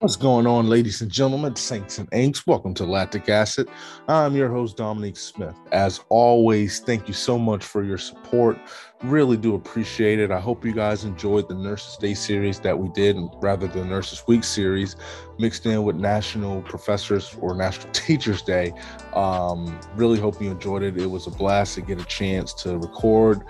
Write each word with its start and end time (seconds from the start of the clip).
What's 0.00 0.16
going 0.16 0.46
on, 0.46 0.70
ladies 0.70 1.02
and 1.02 1.10
gentlemen, 1.10 1.56
saints 1.56 1.98
and 1.98 2.08
inks? 2.10 2.46
Welcome 2.46 2.72
to 2.72 2.86
Lactic 2.86 3.28
Acid. 3.28 3.68
I'm 4.08 4.34
your 4.34 4.48
host, 4.48 4.78
Dominique 4.78 5.18
Smith. 5.18 5.54
As 5.72 6.02
always, 6.08 6.80
thank 6.80 7.06
you 7.06 7.12
so 7.12 7.36
much 7.36 7.62
for 7.62 7.84
your 7.84 7.98
support. 7.98 8.58
Really 9.02 9.38
do 9.38 9.54
appreciate 9.54 10.18
it. 10.18 10.30
I 10.30 10.38
hope 10.38 10.62
you 10.62 10.74
guys 10.74 11.04
enjoyed 11.04 11.48
the 11.48 11.54
Nurses 11.54 11.96
Day 11.96 12.12
series 12.12 12.60
that 12.60 12.78
we 12.78 12.90
did, 12.90 13.16
rather 13.40 13.66
the 13.66 13.82
Nurses 13.82 14.22
Week 14.26 14.44
series, 14.44 14.94
mixed 15.38 15.64
in 15.64 15.84
with 15.84 15.96
National 15.96 16.60
Professors 16.60 17.34
or 17.40 17.54
National 17.54 17.90
Teachers 17.92 18.42
Day. 18.42 18.74
Um, 19.14 19.80
really 19.94 20.20
hope 20.20 20.38
you 20.40 20.50
enjoyed 20.50 20.82
it. 20.82 20.98
It 20.98 21.10
was 21.10 21.26
a 21.26 21.30
blast 21.30 21.76
to 21.76 21.80
get 21.80 21.98
a 21.98 22.04
chance 22.04 22.52
to 22.54 22.76
record 22.76 23.40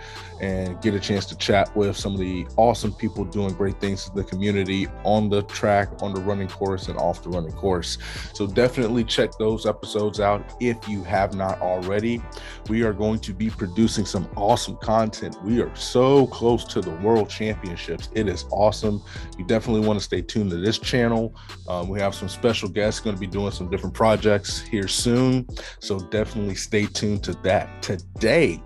and 0.40 0.80
get 0.80 0.94
a 0.94 1.00
chance 1.00 1.26
to 1.26 1.36
chat 1.36 1.74
with 1.76 1.96
some 1.96 2.14
of 2.14 2.20
the 2.20 2.46
awesome 2.56 2.92
people 2.92 3.24
doing 3.24 3.52
great 3.52 3.78
things 3.80 4.08
in 4.08 4.14
the 4.14 4.24
community 4.24 4.86
on 5.04 5.28
the 5.28 5.42
track, 5.42 5.90
on 6.00 6.14
the 6.14 6.20
running 6.20 6.48
course, 6.48 6.86
and 6.86 6.96
off 6.96 7.24
the 7.24 7.28
running 7.28 7.52
course. 7.52 7.98
So 8.32 8.46
definitely 8.46 9.02
check 9.02 9.32
those 9.38 9.66
episodes 9.66 10.20
out 10.20 10.54
if 10.60 10.88
you 10.88 11.02
have 11.04 11.34
not 11.34 11.60
already. 11.60 12.22
We 12.68 12.82
are 12.82 12.92
going 12.92 13.18
to 13.20 13.34
be 13.34 13.50
producing 13.50 14.06
some 14.06 14.30
awesome 14.36 14.76
content. 14.76 15.36
We 15.42 15.62
are 15.62 15.74
so 15.74 16.26
close 16.26 16.64
to 16.64 16.82
the 16.82 16.90
World 16.90 17.30
Championships. 17.30 18.10
It 18.14 18.28
is 18.28 18.44
awesome. 18.50 19.02
You 19.38 19.44
definitely 19.46 19.86
want 19.86 19.98
to 19.98 20.04
stay 20.04 20.20
tuned 20.20 20.50
to 20.50 20.58
this 20.58 20.78
channel. 20.78 21.34
Um, 21.66 21.88
we 21.88 21.98
have 21.98 22.14
some 22.14 22.28
special 22.28 22.68
guests 22.68 23.00
going 23.00 23.16
to 23.16 23.20
be 23.20 23.26
doing 23.26 23.50
some 23.50 23.70
different 23.70 23.94
projects 23.94 24.60
here 24.60 24.86
soon. 24.86 25.46
So 25.78 25.98
definitely 25.98 26.56
stay 26.56 26.84
tuned 26.84 27.24
to 27.24 27.32
that. 27.42 27.82
Today, 27.82 28.62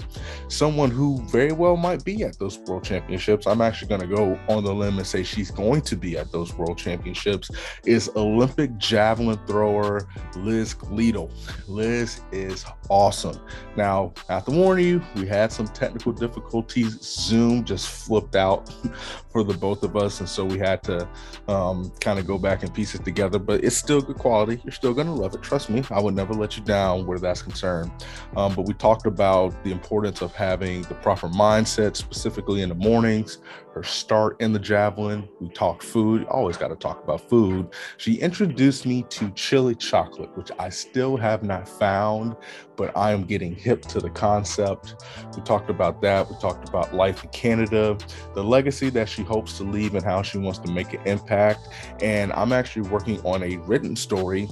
someone 0.49 0.91
who 0.91 1.23
very 1.29 1.53
well 1.53 1.77
might 1.77 2.05
be 2.05 2.25
at 2.25 2.41
those 2.41 2.59
world 2.59 2.83
championships. 2.83 3.47
I'm 3.47 3.61
actually 3.61 3.89
going 3.89 4.01
to 4.01 4.09
go 4.09 4.39
on 4.49 4.65
the 4.65 4.75
limb 4.75 4.99
and 4.99 5.07
say 5.07 5.23
she's 5.23 5.53
going 5.53 5.83
to 5.83 5.97
be 5.97 6.19
at 6.19 6.33
those 6.33 6.55
world 6.55 6.77
championships. 6.77 7.53
Is 7.87 8.11
Olympic 8.17 8.77
javelin 8.79 9.39
thrower 9.47 10.09
Liz 10.35 10.75
Gleadle. 10.75 11.31
Liz 11.69 12.21
is 12.33 12.65
awesome. 12.89 13.39
Now, 13.77 14.13
I 14.29 14.35
have 14.35 14.45
to 14.47 14.51
warn 14.51 14.81
you, 14.81 15.01
we 15.15 15.29
had 15.29 15.53
some 15.53 15.69
technical 15.69 16.13
difficulties. 16.13 16.64
Zoom 16.71 17.65
just 17.65 17.89
flipped 17.89 18.37
out 18.37 18.73
for 19.31 19.43
the 19.43 19.55
both 19.55 19.83
of 19.83 19.97
us, 19.97 20.21
and 20.21 20.29
so 20.29 20.45
we 20.45 20.59
had 20.59 20.83
to 20.85 21.09
um, 21.49 21.93
kind 22.01 22.19
of 22.19 22.27
go 22.27 22.39
back 22.39 22.63
and 22.63 22.73
piece 22.73 22.95
it 22.95 23.05
together. 23.05 23.39
But 23.39 23.65
it's 23.65 23.77
still 23.77 24.01
good 24.01 24.17
quality. 24.17 24.61
You're 24.65 24.73
still 24.73 24.95
going 24.95 25.07
to 25.07 25.13
love 25.13 25.35
it. 25.35 25.43
Trust 25.43 25.71
me. 25.71 25.83
I 25.91 26.01
would 26.01 26.15
never 26.15 26.35
let 26.35 26.57
you 26.57 26.65
down 26.65 27.07
where 27.07 27.19
that's 27.19 27.43
concerned. 27.43 27.91
Um, 28.37 28.55
but 28.55 28.67
we 28.67 28.75
talked 28.75 29.07
about 29.07 29.63
the 29.65 29.73
importance 29.73 30.23
of 30.23 30.35
having 30.35 30.83
the 30.83 30.95
proper 30.95 31.29
mindset, 31.29 31.97
specifically 31.97 32.63
in 32.63 32.69
the 32.69 32.75
mornings, 32.75 33.39
her 33.75 33.83
start 33.83 34.41
in 34.41 34.53
the 34.53 34.59
javelin. 34.59 35.29
We 35.41 35.49
talked 35.49 35.83
food, 35.83 36.25
always 36.27 36.57
got 36.57 36.69
to 36.69 36.77
talk 36.77 37.03
about 37.03 37.29
food. 37.29 37.69
She 37.97 38.15
introduced 38.15 38.87
me 38.87 39.03
to 39.11 39.31
chili 39.31 39.75
chocolate, 39.75 40.35
which 40.37 40.51
I 40.59 40.69
still 40.69 41.17
have 41.17 41.43
not 41.43 41.69
found, 41.69 42.37
but 42.77 42.97
I 42.97 43.11
am 43.11 43.25
getting 43.25 43.55
hip 43.55 43.83
to 43.87 44.01
the 44.01 44.11
concept. 44.11 45.05
We 45.37 45.43
talked 45.43 45.71
about 45.71 46.01
that. 46.03 46.31
We 46.31 46.37
talked 46.39 46.69
about 46.69 46.95
life 46.95 47.25
in 47.25 47.31
Canada, 47.31 47.99
the 48.35 48.45
legacy 48.45 48.91
that 48.91 49.09
she 49.09 49.23
hopes 49.23 49.59
to 49.59 49.65
leave, 49.65 49.97
and 49.97 50.05
how 50.05 50.23
she 50.23 50.39
wants 50.39 50.61
to 50.61 50.71
make 50.71 50.93
an 50.95 51.01
impact. 51.05 51.69
And 52.01 52.33
I'm 52.35 52.53
actually 52.53 52.89
working 52.89 53.21
on 53.23 53.43
a 53.43 53.57
written 53.59 53.97
story 53.97 54.49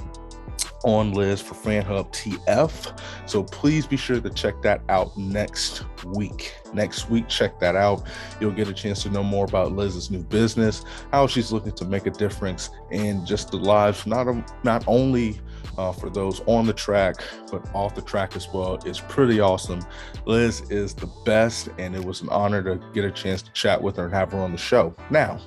on 0.84 1.12
Liz 1.12 1.41
for 1.41 1.55
FanHub 1.55 2.12
TF. 2.12 2.98
So 3.27 3.42
please 3.42 3.86
be 3.86 3.97
sure 3.97 4.20
to 4.20 4.30
check 4.30 4.61
that 4.62 4.83
out 4.88 5.16
next 5.16 5.84
week. 6.05 6.55
Next 6.72 7.11
week, 7.11 7.28
check 7.28 7.58
that 7.61 7.77
out. 7.77 8.06
You'll 8.41 8.52
get 8.52 8.69
a 8.69 8.72
chance 8.72 9.03
to 9.05 9.10
know 9.10 9.22
more 9.22 9.44
about 9.44 9.72
Liz's 9.72 10.10
new 10.10 10.22
business, 10.22 10.84
how 11.10 11.27
she's 11.27 11.53
looking 11.53 11.72
to 11.72 11.84
make 11.84 12.06
a 12.06 12.10
difference 12.10 12.70
in 12.91 13.25
just 13.25 13.50
the 13.50 13.58
lives, 13.58 14.06
not, 14.06 14.27
not 14.64 14.84
only 14.86 15.41
uh, 15.78 15.92
for 15.92 16.10
those 16.10 16.41
on 16.46 16.66
the 16.66 16.72
track, 16.72 17.16
but 17.50 17.62
off 17.74 17.94
the 17.94 18.02
track 18.02 18.36
as 18.36 18.48
well. 18.52 18.78
It's 18.84 19.00
pretty 19.00 19.41
awesome. 19.41 19.80
Liz 20.27 20.62
is 20.70 20.94
the 20.94 21.10
best, 21.24 21.69
and 21.78 21.94
it 21.94 22.04
was 22.04 22.22
an 22.22 22.28
honor 22.28 22.62
to 22.62 22.81
get 22.92 23.04
a 23.04 23.10
chance 23.10 23.42
to 23.42 23.53
chat 23.53 23.81
with 23.81 23.97
her 23.97 24.04
and 24.04 24.14
have 24.14 24.32
her 24.32 24.38
on 24.38 24.53
the 24.53 24.59
show. 24.59 24.94
Now, 25.10 25.41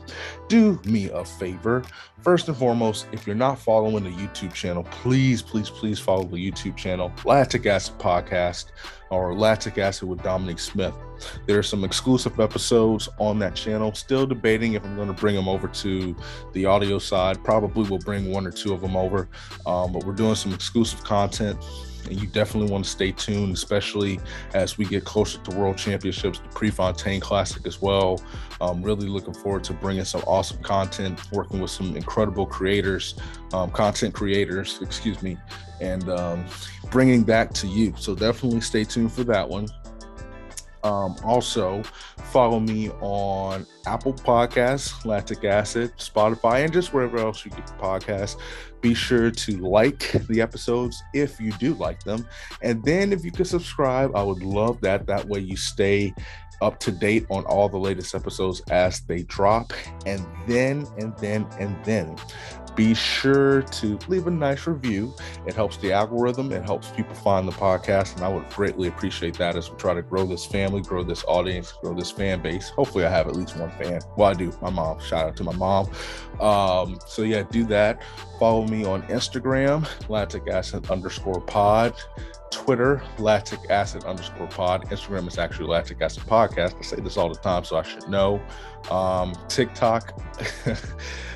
do 0.47 0.79
me 0.85 1.09
a 1.09 1.23
favor. 1.23 1.83
First 2.21 2.47
and 2.47 2.57
foremost, 2.57 3.07
if 3.11 3.27
you're 3.27 3.35
not 3.35 3.59
following 3.59 4.03
the 4.03 4.09
YouTube 4.09 4.53
channel, 4.53 4.83
please, 4.89 5.41
please, 5.41 5.69
please 5.69 5.99
follow 5.99 6.23
the 6.23 6.37
YouTube 6.37 6.75
channel, 6.75 7.11
Lactic 7.23 7.65
Acid 7.67 7.99
Podcast 7.99 8.71
or 9.09 9.33
Lactic 9.33 9.77
Acid 9.77 10.07
with 10.07 10.21
Dominique 10.23 10.59
Smith. 10.59 10.93
There 11.45 11.57
are 11.57 11.63
some 11.63 11.83
exclusive 11.83 12.39
episodes 12.39 13.07
on 13.19 13.39
that 13.39 13.55
channel. 13.55 13.93
Still 13.93 14.25
debating 14.25 14.73
if 14.73 14.83
I'm 14.83 14.95
going 14.95 15.07
to 15.07 15.13
bring 15.13 15.35
them 15.35 15.47
over 15.47 15.67
to 15.67 16.15
the 16.53 16.65
audio 16.65 16.99
side. 16.99 17.43
Probably 17.43 17.89
will 17.89 17.99
bring 17.99 18.31
one 18.31 18.45
or 18.45 18.51
two 18.51 18.73
of 18.73 18.81
them 18.81 18.95
over, 18.95 19.29
um, 19.65 19.93
but 19.93 20.03
we're 20.03 20.13
doing 20.13 20.35
some 20.35 20.53
exclusive 20.53 21.03
content 21.03 21.57
and 22.07 22.19
you 22.19 22.27
definitely 22.27 22.71
want 22.71 22.85
to 22.85 22.89
stay 22.89 23.11
tuned, 23.11 23.53
especially 23.53 24.19
as 24.53 24.77
we 24.77 24.85
get 24.85 25.05
closer 25.05 25.39
to 25.39 25.55
World 25.55 25.77
Championships, 25.77 26.39
the 26.39 26.47
Prefontaine 26.49 27.19
Classic 27.19 27.65
as 27.65 27.81
well. 27.81 28.21
I'm 28.61 28.81
really 28.81 29.07
looking 29.07 29.33
forward 29.33 29.63
to 29.65 29.73
bringing 29.73 30.05
some 30.05 30.21
awesome 30.27 30.61
content, 30.63 31.19
working 31.31 31.59
with 31.59 31.71
some 31.71 31.95
incredible 31.95 32.45
creators, 32.45 33.15
um, 33.53 33.71
content 33.71 34.13
creators, 34.13 34.79
excuse 34.81 35.21
me, 35.21 35.37
and 35.81 36.09
um, 36.09 36.45
bringing 36.91 37.23
that 37.25 37.53
to 37.55 37.67
you. 37.67 37.93
So 37.97 38.15
definitely 38.15 38.61
stay 38.61 38.83
tuned 38.83 39.11
for 39.11 39.23
that 39.25 39.47
one. 39.47 39.67
Um, 40.85 41.15
also, 41.23 41.81
follow 42.31 42.59
me 42.59 42.91
on 43.01 43.65
Apple 43.87 44.13
Podcasts, 44.13 45.03
Lactic 45.03 45.43
Acid, 45.43 45.97
Spotify, 45.97 46.63
and 46.63 46.71
just 46.71 46.93
wherever 46.93 47.17
else 47.17 47.43
you 47.43 47.49
get 47.49 47.65
the 47.65 47.73
podcast. 47.73 48.37
Be 48.85 48.93
sure 48.93 49.31
to 49.31 49.57
like 49.57 50.11
the 50.27 50.41
episodes 50.41 51.01
if 51.11 51.39
you 51.39 51.51
do 51.53 51.73
like 51.73 52.03
them. 52.03 52.27
And 52.61 52.83
then 52.83 53.11
if 53.13 53.25
you 53.25 53.31
could 53.31 53.47
subscribe, 53.47 54.15
I 54.15 54.21
would 54.21 54.43
love 54.43 54.79
that. 54.81 55.07
That 55.07 55.27
way 55.27 55.39
you 55.39 55.57
stay 55.57 56.13
up 56.61 56.79
to 56.81 56.91
date 56.91 57.25
on 57.31 57.45
all 57.45 57.67
the 57.67 57.79
latest 57.79 58.13
episodes 58.13 58.61
as 58.69 59.01
they 59.01 59.23
drop. 59.23 59.73
And 60.05 60.23
then, 60.45 60.85
and 60.99 61.17
then, 61.17 61.47
and 61.59 61.75
then 61.83 62.15
be 62.75 62.93
sure 62.93 63.61
to 63.61 63.97
leave 64.07 64.27
a 64.27 64.31
nice 64.31 64.67
review. 64.67 65.13
It 65.45 65.53
helps 65.53 65.77
the 65.77 65.91
algorithm, 65.91 66.51
it 66.51 66.63
helps 66.63 66.89
people 66.89 67.15
find 67.15 67.47
the 67.47 67.51
podcast, 67.51 68.15
and 68.15 68.25
I 68.25 68.29
would 68.29 68.49
greatly 68.49 68.87
appreciate 68.87 69.37
that 69.37 69.55
as 69.55 69.69
we 69.69 69.77
try 69.77 69.93
to 69.93 70.01
grow 70.01 70.25
this 70.25 70.45
family, 70.45 70.81
grow 70.81 71.03
this 71.03 71.23
audience, 71.27 71.71
grow 71.81 71.93
this 71.93 72.11
fan 72.11 72.41
base. 72.41 72.69
Hopefully, 72.69 73.05
I 73.05 73.09
have 73.09 73.27
at 73.27 73.35
least 73.35 73.57
one 73.57 73.71
fan. 73.71 74.01
Well, 74.17 74.29
I 74.29 74.33
do. 74.33 74.51
My 74.61 74.69
mom. 74.69 74.99
Shout 74.99 75.27
out 75.27 75.35
to 75.37 75.43
my 75.43 75.53
mom. 75.53 75.89
Um, 76.39 76.99
so 77.07 77.21
yeah, 77.21 77.43
do 77.43 77.65
that. 77.65 78.01
Follow 78.39 78.67
me 78.67 78.85
on 78.85 79.03
Instagram, 79.03 79.87
lactic 80.09 80.47
acid 80.49 80.89
underscore 80.89 81.41
pod. 81.41 81.95
Twitter, 82.51 83.01
lactic 83.17 83.59
acid 83.69 84.05
underscore 84.05 84.47
pod. 84.47 84.85
Instagram 84.89 85.27
is 85.27 85.37
actually 85.37 85.67
lactic 85.67 86.01
acid 86.01 86.23
podcast. 86.23 86.77
I 86.77 86.81
say 86.81 86.97
this 87.01 87.17
all 87.17 87.29
the 87.29 87.35
time, 87.35 87.63
so 87.63 87.77
I 87.77 87.83
should 87.83 88.07
know. 88.07 88.41
Um, 88.89 89.33
TikTok. 89.49 90.19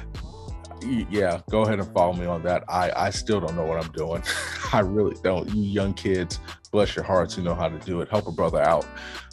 yeah, 0.83 1.41
go 1.49 1.61
ahead 1.61 1.79
and 1.79 1.91
follow 1.93 2.13
me 2.13 2.25
on 2.25 2.43
that. 2.43 2.63
I 2.69 2.91
I 2.95 3.09
still 3.09 3.39
don't 3.39 3.55
know 3.55 3.65
what 3.65 3.83
I'm 3.83 3.91
doing. 3.91 4.23
I 4.73 4.79
really 4.79 5.15
don't. 5.23 5.49
You 5.49 5.63
young 5.63 5.93
kids, 5.93 6.39
bless 6.71 6.95
your 6.95 7.05
hearts, 7.05 7.37
you 7.37 7.43
know 7.43 7.55
how 7.55 7.69
to 7.69 7.79
do 7.79 8.01
it. 8.01 8.09
Help 8.09 8.27
a 8.27 8.31
brother 8.31 8.61
out. 8.61 8.85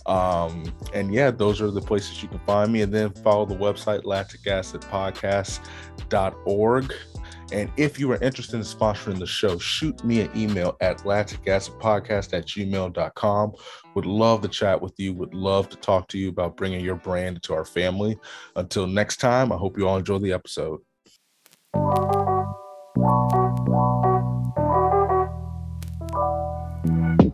Um, 0.07 0.73
and 0.95 1.13
yeah, 1.13 1.31
those 1.31 1.61
are 1.61 1.71
the 1.71 1.81
places 1.81 2.23
you 2.23 2.29
can 2.29 2.39
find 2.41 2.73
me. 2.73 2.83
And 2.83 2.93
then 2.95 3.11
follow 3.11 3.45
the 3.45 3.57
website 3.57 4.05
lacticacidpodcast.org. 4.05 6.95
And 7.53 7.71
if 7.77 8.01
you 8.01 8.11
are 8.11 8.21
interested 8.23 8.57
in 8.57 8.63
sponsoring 8.63 9.21
the 9.21 9.27
show, 9.27 9.57
shoot 9.59 10.03
me 10.05 10.21
an 10.21 10.31
email 10.35 10.77
at 10.81 10.99
lacticacidpodcast 10.99 12.35
at 12.35 12.47
gmail.com. 12.47 13.53
Would 13.95 14.07
love 14.07 14.43
to 14.43 14.49
chat 14.49 14.83
with 14.83 14.95
you. 14.99 15.15
Would 15.15 15.35
love 15.35 15.69
to 15.69 15.77
talk 15.77 16.09
to 16.09 16.19
you 16.19 16.29
about 16.29 16.57
bringing 16.57 16.85
your 16.85 16.97
brand 16.97 17.37
into 17.37 17.55
our 17.55 17.65
family. 17.65 18.19
Until 18.57 18.89
next 18.89 19.19
time, 19.19 19.53
I 19.53 19.57
hope 19.57 19.79
you 19.79 19.87
all 19.87 19.97
enjoy 19.97 20.19
the 20.19 20.33
episode. 20.33 20.81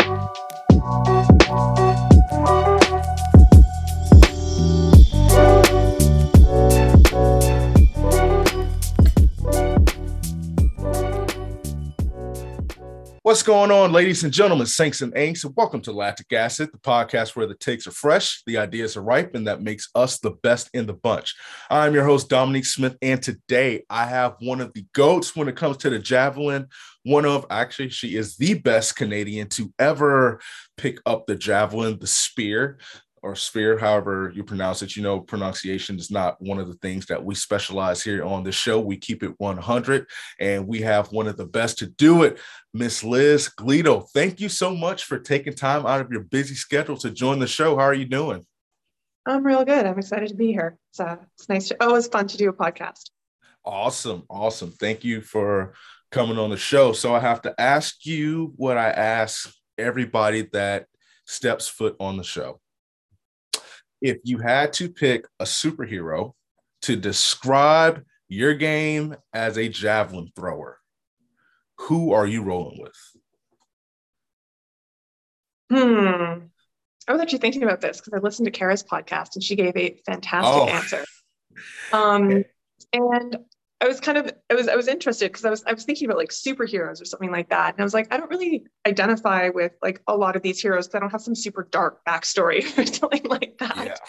What's 13.35 13.43
going 13.43 13.69
on, 13.69 13.91
ladies 13.91 14.23
and 14.23 14.31
gentlemen, 14.31 14.65
saints 14.65 15.01
and 15.01 15.13
ain'ts, 15.13 15.43
and 15.43 15.53
welcome 15.57 15.81
to 15.81 15.91
Lactic 15.91 16.31
Acid, 16.31 16.69
the 16.71 16.77
podcast 16.77 17.35
where 17.35 17.45
the 17.45 17.53
takes 17.53 17.85
are 17.85 17.91
fresh, 17.91 18.41
the 18.45 18.57
ideas 18.57 18.95
are 18.95 19.01
ripe, 19.01 19.35
and 19.35 19.45
that 19.45 19.61
makes 19.61 19.89
us 19.93 20.19
the 20.19 20.31
best 20.41 20.69
in 20.73 20.85
the 20.85 20.93
bunch. 20.93 21.35
I'm 21.69 21.93
your 21.93 22.05
host, 22.05 22.29
Dominique 22.29 22.65
Smith, 22.65 22.95
and 23.01 23.21
today 23.21 23.83
I 23.89 24.05
have 24.05 24.37
one 24.39 24.61
of 24.61 24.71
the 24.71 24.85
goats 24.93 25.35
when 25.35 25.49
it 25.49 25.57
comes 25.57 25.75
to 25.77 25.89
the 25.89 25.99
javelin. 25.99 26.67
One 27.03 27.25
of, 27.25 27.45
actually, 27.49 27.89
she 27.89 28.15
is 28.15 28.37
the 28.37 28.53
best 28.53 28.95
Canadian 28.95 29.49
to 29.49 29.69
ever 29.79 30.39
pick 30.77 31.01
up 31.05 31.27
the 31.27 31.35
javelin, 31.35 31.99
the 31.99 32.07
spear 32.07 32.79
or 33.25 33.35
sphere, 33.35 33.75
however 33.75 34.31
you 34.35 34.43
pronounce 34.43 34.83
it. 34.83 34.95
You 34.95 35.01
know, 35.01 35.19
pronunciation 35.19 35.97
is 35.97 36.11
not 36.11 36.39
one 36.39 36.59
of 36.59 36.67
the 36.67 36.75
things 36.75 37.07
that 37.07 37.25
we 37.25 37.33
specialize 37.33 38.03
here 38.03 38.23
on 38.23 38.43
the 38.43 38.51
show. 38.51 38.79
We 38.79 38.97
keep 38.97 39.23
it 39.23 39.33
100, 39.39 40.05
and 40.39 40.67
we 40.67 40.81
have 40.81 41.11
one 41.11 41.25
of 41.27 41.35
the 41.35 41.47
best 41.47 41.79
to 41.79 41.87
do 41.87 42.21
it, 42.21 42.39
Miss 42.71 43.03
Liz 43.03 43.49
Gleadle. 43.59 44.07
Thank 44.13 44.39
you 44.39 44.47
so 44.47 44.75
much 44.75 45.05
for 45.05 45.17
taking 45.17 45.53
time 45.53 45.87
out 45.87 46.01
of 46.01 46.11
your 46.11 46.21
busy 46.21 46.53
schedule 46.53 46.97
to 46.97 47.09
join 47.09 47.39
the 47.39 47.47
show. 47.47 47.75
How 47.75 47.85
are 47.85 47.95
you 47.95 48.05
doing? 48.05 48.45
I'm 49.25 49.43
real 49.43 49.65
good. 49.65 49.87
I'm 49.87 49.97
excited 49.97 50.29
to 50.29 50.35
be 50.35 50.51
here. 50.51 50.77
It's, 50.91 50.99
uh, 50.99 51.17
it's 51.35 51.49
nice. 51.49 51.69
To, 51.69 51.77
oh, 51.79 51.95
it's 51.95 52.07
fun 52.07 52.27
to 52.27 52.37
do 52.37 52.49
a 52.49 52.53
podcast. 52.53 53.09
Awesome. 53.65 54.21
Awesome. 54.29 54.69
Thank 54.69 55.03
you 55.03 55.21
for 55.21 55.73
coming 56.11 56.37
on 56.37 56.51
the 56.51 56.57
show. 56.57 56.93
So 56.93 57.15
I 57.15 57.19
have 57.21 57.41
to 57.41 57.59
ask 57.59 58.05
you 58.05 58.53
what 58.55 58.77
I 58.77 58.91
ask 58.91 59.51
everybody 59.79 60.43
that 60.53 60.85
steps 61.25 61.67
foot 61.67 61.95
on 61.99 62.17
the 62.17 62.23
show. 62.23 62.61
If 64.01 64.17
you 64.23 64.39
had 64.39 64.73
to 64.73 64.89
pick 64.89 65.25
a 65.39 65.45
superhero 65.45 66.33
to 66.83 66.95
describe 66.95 68.03
your 68.27 68.53
game 68.53 69.15
as 69.33 69.57
a 69.57 69.69
javelin 69.69 70.29
thrower, 70.35 70.79
who 71.79 72.13
are 72.13 72.27
you 72.27 72.43
rolling 72.43 72.81
with? 72.81 72.93
Hmm. 75.71 76.45
I 77.07 77.11
was 77.11 77.21
actually 77.21 77.39
thinking 77.39 77.63
about 77.63 77.81
this 77.81 78.01
because 78.01 78.13
I 78.13 78.21
listened 78.21 78.45
to 78.45 78.51
Kara's 78.51 78.83
podcast 78.83 79.35
and 79.35 79.43
she 79.43 79.55
gave 79.55 79.75
a 79.75 79.97
fantastic 80.05 80.53
oh. 80.53 80.67
answer. 80.67 81.05
Um, 81.93 82.43
and 82.93 83.37
I 83.81 83.87
was 83.87 83.99
kind 83.99 84.17
of 84.17 84.31
I 84.49 84.55
was 84.55 84.67
I 84.67 84.75
was 84.75 84.87
interested 84.87 85.31
because 85.31 85.43
I 85.43 85.49
was 85.49 85.63
I 85.65 85.73
was 85.73 85.83
thinking 85.83 86.07
about 86.07 86.17
like 86.17 86.29
superheroes 86.29 87.01
or 87.01 87.05
something 87.05 87.31
like 87.31 87.49
that, 87.49 87.73
and 87.73 87.81
I 87.81 87.83
was 87.83 87.93
like 87.93 88.13
I 88.13 88.17
don't 88.17 88.29
really 88.29 88.65
identify 88.87 89.49
with 89.49 89.73
like 89.81 90.01
a 90.07 90.15
lot 90.15 90.35
of 90.35 90.41
these 90.41 90.61
heroes 90.61 90.87
because 90.87 90.95
I 90.95 90.99
don't 90.99 91.11
have 91.11 91.21
some 91.21 91.35
super 91.35 91.67
dark 91.71 91.99
backstory 92.05 92.65
or 92.77 92.85
something 92.85 93.25
like 93.25 93.57
that. 93.59 93.99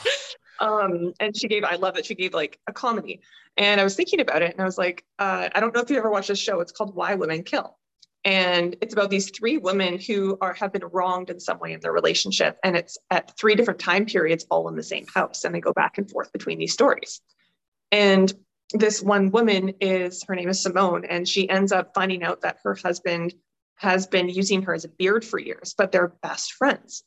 Yeah. 0.60 0.66
Um, 0.68 1.12
and 1.20 1.36
she 1.36 1.48
gave 1.48 1.64
I 1.64 1.76
love 1.76 1.94
that 1.96 2.06
she 2.06 2.14
gave 2.14 2.32
like 2.32 2.60
a 2.68 2.72
comedy, 2.72 3.20
and 3.56 3.80
I 3.80 3.84
was 3.84 3.96
thinking 3.96 4.20
about 4.20 4.42
it, 4.42 4.52
and 4.52 4.60
I 4.60 4.64
was 4.64 4.78
like 4.78 5.04
uh, 5.18 5.48
I 5.52 5.60
don't 5.60 5.74
know 5.74 5.80
if 5.80 5.90
you 5.90 5.98
ever 5.98 6.10
watched 6.10 6.28
this 6.28 6.38
show. 6.38 6.60
It's 6.60 6.72
called 6.72 6.94
Why 6.94 7.16
Women 7.16 7.42
Kill, 7.42 7.76
and 8.24 8.76
it's 8.80 8.94
about 8.94 9.10
these 9.10 9.30
three 9.30 9.58
women 9.58 9.98
who 9.98 10.38
are 10.40 10.54
have 10.54 10.72
been 10.72 10.84
wronged 10.92 11.28
in 11.28 11.40
some 11.40 11.58
way 11.58 11.72
in 11.72 11.80
their 11.80 11.92
relationship, 11.92 12.56
and 12.62 12.76
it's 12.76 12.98
at 13.10 13.36
three 13.36 13.56
different 13.56 13.80
time 13.80 14.06
periods, 14.06 14.46
all 14.48 14.68
in 14.68 14.76
the 14.76 14.82
same 14.84 15.06
house, 15.12 15.42
and 15.42 15.52
they 15.52 15.60
go 15.60 15.72
back 15.72 15.98
and 15.98 16.08
forth 16.08 16.32
between 16.32 16.58
these 16.58 16.72
stories. 16.72 17.20
And 17.92 18.32
this 18.72 19.02
one 19.02 19.30
woman 19.30 19.74
is 19.80 20.24
her 20.26 20.34
name 20.34 20.48
is 20.48 20.62
Simone, 20.62 21.04
and 21.04 21.28
she 21.28 21.48
ends 21.48 21.72
up 21.72 21.92
finding 21.94 22.22
out 22.22 22.40
that 22.42 22.58
her 22.64 22.74
husband 22.74 23.34
has 23.76 24.06
been 24.06 24.28
using 24.28 24.62
her 24.62 24.74
as 24.74 24.84
a 24.84 24.88
beard 24.88 25.24
for 25.24 25.38
years, 25.38 25.74
but 25.76 25.92
they're 25.92 26.14
best 26.22 26.52
friends. 26.54 27.04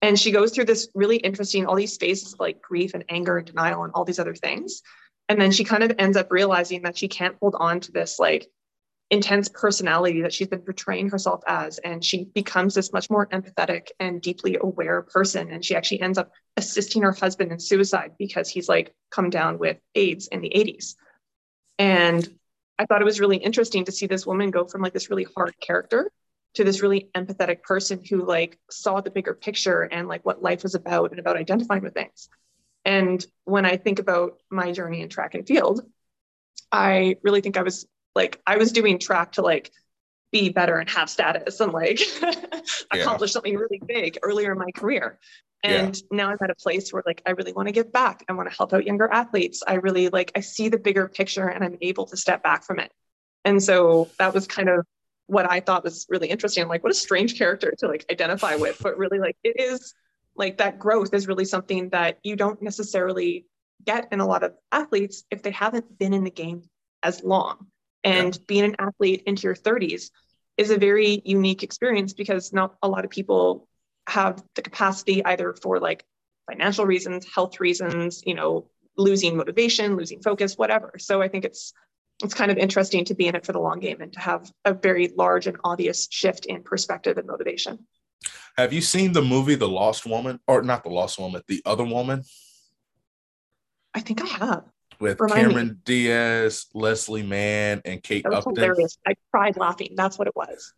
And 0.00 0.18
she 0.18 0.32
goes 0.32 0.52
through 0.52 0.64
this 0.64 0.88
really 0.94 1.16
interesting, 1.16 1.66
all 1.66 1.76
these 1.76 1.96
phases 1.96 2.36
like 2.38 2.62
grief 2.62 2.94
and 2.94 3.04
anger 3.08 3.38
and 3.38 3.46
denial 3.46 3.84
and 3.84 3.92
all 3.92 4.04
these 4.04 4.18
other 4.18 4.34
things. 4.34 4.82
And 5.28 5.40
then 5.40 5.52
she 5.52 5.64
kind 5.64 5.82
of 5.82 5.92
ends 5.98 6.16
up 6.16 6.30
realizing 6.30 6.82
that 6.82 6.98
she 6.98 7.08
can't 7.08 7.36
hold 7.40 7.54
on 7.58 7.80
to 7.80 7.92
this 7.92 8.18
like 8.18 8.48
intense 9.12 9.50
personality 9.50 10.22
that 10.22 10.32
she's 10.32 10.48
been 10.48 10.62
portraying 10.62 11.10
herself 11.10 11.42
as. 11.46 11.76
And 11.76 12.02
she 12.02 12.24
becomes 12.24 12.74
this 12.74 12.94
much 12.94 13.10
more 13.10 13.26
empathetic 13.26 13.88
and 14.00 14.22
deeply 14.22 14.56
aware 14.58 15.02
person. 15.02 15.52
And 15.52 15.62
she 15.62 15.76
actually 15.76 16.00
ends 16.00 16.16
up 16.16 16.32
assisting 16.56 17.02
her 17.02 17.12
husband 17.12 17.52
in 17.52 17.60
suicide 17.60 18.12
because 18.18 18.48
he's 18.48 18.70
like 18.70 18.94
come 19.10 19.28
down 19.28 19.58
with 19.58 19.76
AIDS 19.94 20.28
in 20.28 20.40
the 20.40 20.50
80s. 20.56 20.94
And 21.78 22.26
I 22.78 22.86
thought 22.86 23.02
it 23.02 23.04
was 23.04 23.20
really 23.20 23.36
interesting 23.36 23.84
to 23.84 23.92
see 23.92 24.06
this 24.06 24.26
woman 24.26 24.50
go 24.50 24.64
from 24.64 24.80
like 24.80 24.94
this 24.94 25.10
really 25.10 25.26
hard 25.36 25.54
character 25.60 26.10
to 26.54 26.64
this 26.64 26.80
really 26.80 27.10
empathetic 27.14 27.62
person 27.62 28.02
who 28.08 28.24
like 28.24 28.58
saw 28.70 29.02
the 29.02 29.10
bigger 29.10 29.34
picture 29.34 29.82
and 29.82 30.08
like 30.08 30.24
what 30.24 30.42
life 30.42 30.62
was 30.62 30.74
about 30.74 31.10
and 31.10 31.20
about 31.20 31.36
identifying 31.36 31.82
with 31.82 31.92
things. 31.92 32.30
And 32.86 33.24
when 33.44 33.66
I 33.66 33.76
think 33.76 33.98
about 33.98 34.38
my 34.50 34.72
journey 34.72 35.02
in 35.02 35.10
track 35.10 35.34
and 35.34 35.46
field, 35.46 35.82
I 36.70 37.16
really 37.22 37.42
think 37.42 37.58
I 37.58 37.62
was 37.62 37.86
like 38.14 38.40
I 38.46 38.56
was 38.56 38.72
doing 38.72 38.98
track 38.98 39.32
to 39.32 39.42
like 39.42 39.70
be 40.32 40.48
better 40.48 40.76
and 40.78 40.88
have 40.90 41.10
status 41.10 41.60
and 41.60 41.72
like 41.72 42.00
accomplish 42.90 43.30
yeah. 43.30 43.32
something 43.32 43.56
really 43.56 43.80
big 43.86 44.18
earlier 44.22 44.52
in 44.52 44.58
my 44.58 44.70
career. 44.74 45.18
And 45.62 45.96
yeah. 45.96 46.02
now 46.10 46.30
I'm 46.30 46.38
at 46.42 46.50
a 46.50 46.54
place 46.54 46.92
where 46.92 47.02
like 47.06 47.22
I 47.26 47.32
really 47.32 47.52
want 47.52 47.68
to 47.68 47.72
give 47.72 47.92
back. 47.92 48.24
I 48.28 48.32
want 48.32 48.50
to 48.50 48.56
help 48.56 48.72
out 48.72 48.84
younger 48.84 49.08
athletes. 49.12 49.62
I 49.66 49.74
really 49.74 50.08
like 50.08 50.32
I 50.34 50.40
see 50.40 50.68
the 50.68 50.78
bigger 50.78 51.06
picture 51.08 51.48
and 51.48 51.62
I'm 51.62 51.78
able 51.80 52.06
to 52.06 52.16
step 52.16 52.42
back 52.42 52.64
from 52.64 52.80
it. 52.80 52.90
And 53.44 53.62
so 53.62 54.08
that 54.18 54.34
was 54.34 54.46
kind 54.46 54.68
of 54.68 54.86
what 55.26 55.50
I 55.50 55.60
thought 55.60 55.84
was 55.84 56.06
really 56.08 56.28
interesting. 56.28 56.62
I'm 56.62 56.68
like, 56.68 56.82
what 56.82 56.92
a 56.92 56.96
strange 56.96 57.38
character 57.38 57.72
to 57.78 57.88
like 57.88 58.06
identify 58.10 58.56
with, 58.56 58.78
but 58.82 58.98
really 58.98 59.18
like 59.18 59.36
it 59.44 59.60
is 59.60 59.94
like 60.34 60.58
that 60.58 60.78
growth 60.78 61.14
is 61.14 61.28
really 61.28 61.44
something 61.44 61.90
that 61.90 62.18
you 62.22 62.36
don't 62.36 62.60
necessarily 62.62 63.46
get 63.84 64.08
in 64.12 64.20
a 64.20 64.26
lot 64.26 64.42
of 64.42 64.54
athletes 64.70 65.24
if 65.30 65.42
they 65.42 65.50
haven't 65.50 65.98
been 65.98 66.12
in 66.12 66.24
the 66.24 66.30
game 66.30 66.62
as 67.02 67.22
long. 67.22 67.66
And 68.04 68.34
yeah. 68.34 68.42
being 68.46 68.64
an 68.64 68.76
athlete 68.78 69.22
into 69.26 69.42
your 69.44 69.54
30s 69.54 70.10
is 70.56 70.70
a 70.70 70.76
very 70.76 71.22
unique 71.24 71.62
experience 71.62 72.12
because 72.12 72.52
not 72.52 72.76
a 72.82 72.88
lot 72.88 73.04
of 73.04 73.10
people 73.10 73.68
have 74.08 74.42
the 74.54 74.62
capacity 74.62 75.24
either 75.24 75.54
for 75.54 75.78
like 75.78 76.04
financial 76.50 76.84
reasons, 76.84 77.26
health 77.32 77.60
reasons, 77.60 78.22
you 78.26 78.34
know, 78.34 78.68
losing 78.96 79.36
motivation, 79.36 79.96
losing 79.96 80.20
focus, 80.20 80.58
whatever. 80.58 80.94
So 80.98 81.22
I 81.22 81.28
think 81.28 81.44
it's 81.44 81.72
it's 82.22 82.34
kind 82.34 82.50
of 82.50 82.58
interesting 82.58 83.04
to 83.06 83.14
be 83.14 83.26
in 83.26 83.34
it 83.34 83.44
for 83.44 83.52
the 83.52 83.58
long 83.58 83.80
game 83.80 84.00
and 84.00 84.12
to 84.12 84.20
have 84.20 84.50
a 84.64 84.74
very 84.74 85.12
large 85.16 85.46
and 85.46 85.56
obvious 85.64 86.06
shift 86.10 86.46
in 86.46 86.62
perspective 86.62 87.18
and 87.18 87.26
motivation. 87.26 87.86
Have 88.56 88.72
you 88.72 88.80
seen 88.80 89.12
the 89.12 89.22
movie 89.22 89.56
The 89.56 89.68
Lost 89.68 90.06
Woman 90.06 90.38
or 90.46 90.62
not 90.62 90.84
The 90.84 90.90
Lost 90.90 91.18
Woman, 91.18 91.42
The 91.48 91.62
Other 91.64 91.84
Woman? 91.84 92.22
I 93.94 94.00
think 94.00 94.22
I 94.22 94.26
have 94.26 94.64
with 95.02 95.20
Remind 95.20 95.48
Cameron 95.48 95.68
me. 95.68 95.74
Diaz, 95.84 96.66
Leslie 96.72 97.24
Mann, 97.24 97.82
and 97.84 98.02
Kate 98.02 98.22
that 98.22 98.30
was 98.30 98.46
Upton. 98.46 98.54
Hilarious. 98.54 98.96
I 99.06 99.14
cried 99.32 99.56
laughing. 99.56 99.94
That's 99.96 100.18
what 100.18 100.28
it 100.28 100.36
was. 100.36 100.72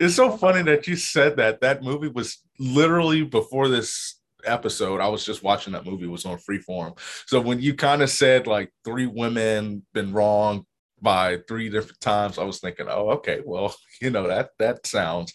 It's 0.00 0.14
so 0.14 0.36
funny 0.36 0.62
that 0.62 0.88
you 0.88 0.96
said 0.96 1.36
that. 1.36 1.60
That 1.60 1.84
movie 1.84 2.08
was 2.08 2.38
literally 2.58 3.22
before 3.22 3.68
this 3.68 4.18
episode. 4.44 5.00
I 5.00 5.08
was 5.08 5.26
just 5.26 5.42
watching 5.42 5.74
that 5.74 5.84
movie. 5.84 6.04
It 6.04 6.10
was 6.10 6.24
on 6.24 6.38
Freeform. 6.38 6.98
So 7.26 7.38
when 7.38 7.60
you 7.60 7.74
kind 7.74 8.00
of 8.00 8.08
said 8.08 8.46
like 8.46 8.72
three 8.82 9.06
women 9.06 9.84
been 9.92 10.14
wrong 10.14 10.64
by 11.02 11.38
three 11.46 11.68
different 11.68 12.00
times, 12.00 12.38
I 12.38 12.44
was 12.44 12.60
thinking, 12.60 12.86
oh, 12.88 13.10
okay, 13.10 13.42
well, 13.44 13.76
you 14.00 14.08
know 14.10 14.26
that 14.26 14.50
that 14.58 14.86
sounds. 14.86 15.34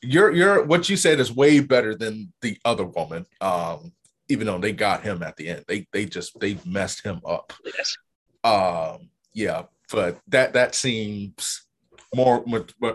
Your 0.00 0.32
your 0.32 0.64
what 0.64 0.88
you 0.88 0.96
said 0.96 1.20
is 1.20 1.30
way 1.30 1.60
better 1.60 1.94
than 1.94 2.32
the 2.40 2.56
other 2.64 2.86
woman. 2.86 3.26
Um, 3.42 3.92
even 4.30 4.46
though 4.46 4.58
they 4.58 4.72
got 4.72 5.02
him 5.02 5.22
at 5.22 5.36
the 5.36 5.48
end. 5.48 5.64
They 5.68 5.86
they 5.92 6.06
just 6.06 6.38
they 6.40 6.58
messed 6.64 7.04
him 7.04 7.20
up. 7.26 7.52
Yes. 7.64 7.96
Um, 8.44 9.10
yeah, 9.34 9.64
but 9.92 10.18
that 10.28 10.54
that 10.54 10.74
seems 10.74 11.66
more 12.14 12.44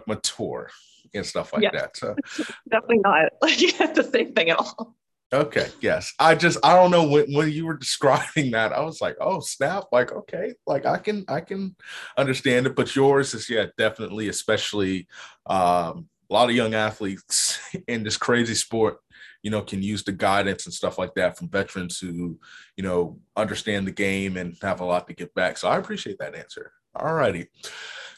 mature 0.08 0.70
and 1.14 1.26
stuff 1.26 1.54
like 1.54 1.72
that. 1.74 1.98
So 1.98 2.16
definitely 2.70 3.00
not 3.00 3.32
like 3.42 3.58
the 3.96 4.10
same 4.12 4.34
thing 4.34 4.50
at 4.50 4.58
all. 4.58 4.96
Okay, 5.34 5.68
yes. 5.82 6.14
I 6.20 6.36
just 6.36 6.58
I 6.64 6.76
don't 6.76 6.92
know 6.92 7.08
when 7.08 7.34
when 7.34 7.52
you 7.52 7.66
were 7.66 7.78
describing 7.78 8.52
that, 8.52 8.72
I 8.72 8.82
was 8.82 9.02
like, 9.02 9.18
oh 9.20 9.40
snap, 9.40 9.86
like 9.92 10.12
okay, 10.12 10.54
like 10.66 10.86
I 10.86 10.98
can 10.98 11.26
I 11.28 11.42
can 11.42 11.76
understand 12.18 12.68
it, 12.68 12.76
but 12.76 12.96
yours 12.96 13.34
is 13.34 13.50
yeah, 13.50 13.66
definitely, 13.78 14.30
especially 14.30 15.08
um 15.46 16.08
a 16.30 16.34
lot 16.34 16.50
of 16.50 16.56
young 16.56 16.74
athletes 16.74 17.60
in 17.88 18.04
this 18.04 18.18
crazy 18.18 18.56
sport 18.56 18.98
you 19.46 19.52
know, 19.52 19.62
can 19.62 19.84
use 19.84 20.04
the 20.04 20.12
guidance 20.12 20.66
and 20.66 20.74
stuff 20.74 20.98
like 20.98 21.14
that 21.14 21.38
from 21.38 21.48
veterans 21.48 22.00
who, 22.00 22.40
you 22.78 22.84
know, 22.84 23.20
understand 23.36 23.86
the 23.86 23.92
game 23.92 24.38
and 24.38 24.58
have 24.64 24.80
a 24.80 24.84
lot 24.84 25.08
to 25.08 25.14
give 25.14 25.32
back. 25.36 25.56
So 25.56 25.68
I 25.68 25.78
appreciate 25.78 26.18
that 26.18 26.34
answer. 26.34 26.72
All 26.96 27.14
righty. 27.14 27.46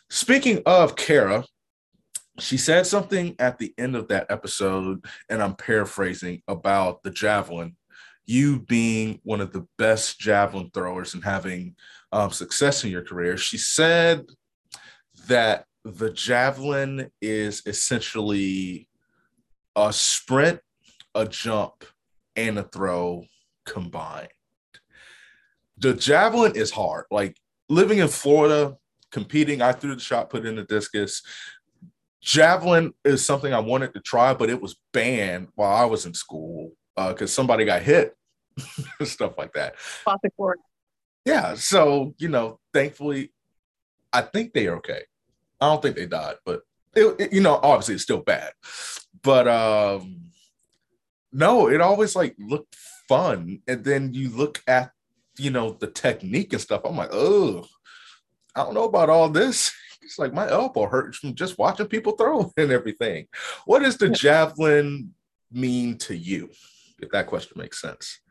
Speaking 0.10 0.64
of 0.66 0.96
Kara, 0.96 1.44
she 2.40 2.56
said 2.56 2.88
something 2.88 3.36
at 3.40 3.58
the 3.58 3.74
end 3.78 3.98
of 3.98 4.08
that 4.08 4.28
episode, 4.30 5.04
and 5.28 5.44
I'm 5.44 5.56
paraphrasing 5.56 6.44
about 6.48 7.04
the 7.04 7.12
javelin, 7.12 7.76
you 8.26 8.62
being 8.62 9.20
one 9.24 9.42
of 9.42 9.52
the 9.52 9.68
best 9.78 10.22
javelin 10.22 10.72
throwers 10.74 11.14
and 11.14 11.26
having 11.26 11.76
um, 12.14 12.32
success 12.32 12.86
in 12.86 12.90
your 12.90 13.04
career. 13.04 13.36
She 13.36 13.58
said 13.58 14.28
that 15.28 15.66
the 15.84 16.10
javelin 16.10 17.12
is 17.22 17.64
essentially 17.66 18.88
a 19.76 19.92
sprint 19.92 20.62
a 21.16 21.28
jump, 21.28 21.84
and 22.36 22.60
a 22.60 22.64
throw 22.64 23.26
combined. 23.66 24.30
The 25.78 25.94
javelin 25.94 26.56
is 26.56 26.72
hard. 26.72 27.06
Like 27.12 27.38
living 27.70 28.00
in 28.00 28.08
Florida, 28.08 28.78
competing, 29.12 29.62
I 29.62 29.74
threw 29.74 29.96
the 29.96 30.02
shot, 30.02 30.30
put 30.30 30.46
in 30.46 30.56
the 30.56 30.64
discus. 30.64 31.22
Javelin 32.22 32.94
is 33.04 33.26
something 33.26 33.54
I 33.54 33.60
wanted 33.60 33.94
to 33.94 34.00
try, 34.00 34.34
but 34.34 34.50
it 34.50 34.62
was 34.62 34.76
banned 34.94 35.50
while 35.56 35.74
I 35.74 35.86
was 35.86 36.06
in 36.06 36.14
school 36.14 36.72
because 36.96 37.32
uh, 37.32 37.36
somebody 37.36 37.66
got 37.66 37.84
hit, 37.84 38.16
stuff 39.04 39.38
like 39.38 39.54
that. 39.54 39.76
Yeah. 41.26 41.56
So, 41.56 42.16
you 42.18 42.30
know, 42.30 42.60
thankfully, 42.74 43.32
I 44.12 44.22
think 44.22 44.54
they 44.54 44.68
are 44.68 44.78
okay. 44.78 45.02
I 45.60 45.68
don't 45.68 45.82
think 45.82 45.96
they 45.96 46.06
died, 46.06 46.36
but 46.46 46.62
it, 46.96 47.16
it, 47.20 47.34
you 47.34 47.42
know, 47.42 47.60
obviously 47.62 47.96
it's 47.96 48.04
still 48.04 48.22
bad. 48.22 48.52
But 49.22 49.48
um 49.48 50.27
no, 51.38 51.70
it 51.70 51.82
always 51.82 52.16
like 52.16 52.36
looked 52.40 52.76
fun. 53.08 53.62
And 53.68 53.84
then 53.84 54.12
you 54.14 54.30
look 54.30 54.62
at, 54.68 54.92
you 55.38 55.52
know, 55.52 55.78
the 55.80 55.86
technique 55.86 56.52
and 56.52 56.62
stuff. 56.62 56.82
I'm 56.84 56.98
like, 56.98 57.12
oh, 57.14 57.66
I 58.56 58.64
don't 58.64 58.74
know 58.74 58.86
about 58.86 59.10
all 59.10 59.30
this. 59.30 59.72
It's 60.04 60.20
like 60.20 60.34
my 60.34 60.50
elbow 60.50 60.88
hurts 60.88 61.18
from 61.18 61.36
just 61.36 61.58
watching 61.58 61.88
people 61.88 62.14
throw 62.14 62.50
and 62.58 62.72
everything. 62.72 63.28
What 63.66 63.80
does 63.80 63.98
the 63.98 64.08
javelin 64.08 65.14
mean 65.52 65.98
to 65.98 66.16
you? 66.16 66.50
If 67.00 67.10
that 67.10 67.28
question 67.28 67.60
makes 67.60 67.82
sense. 67.82 68.22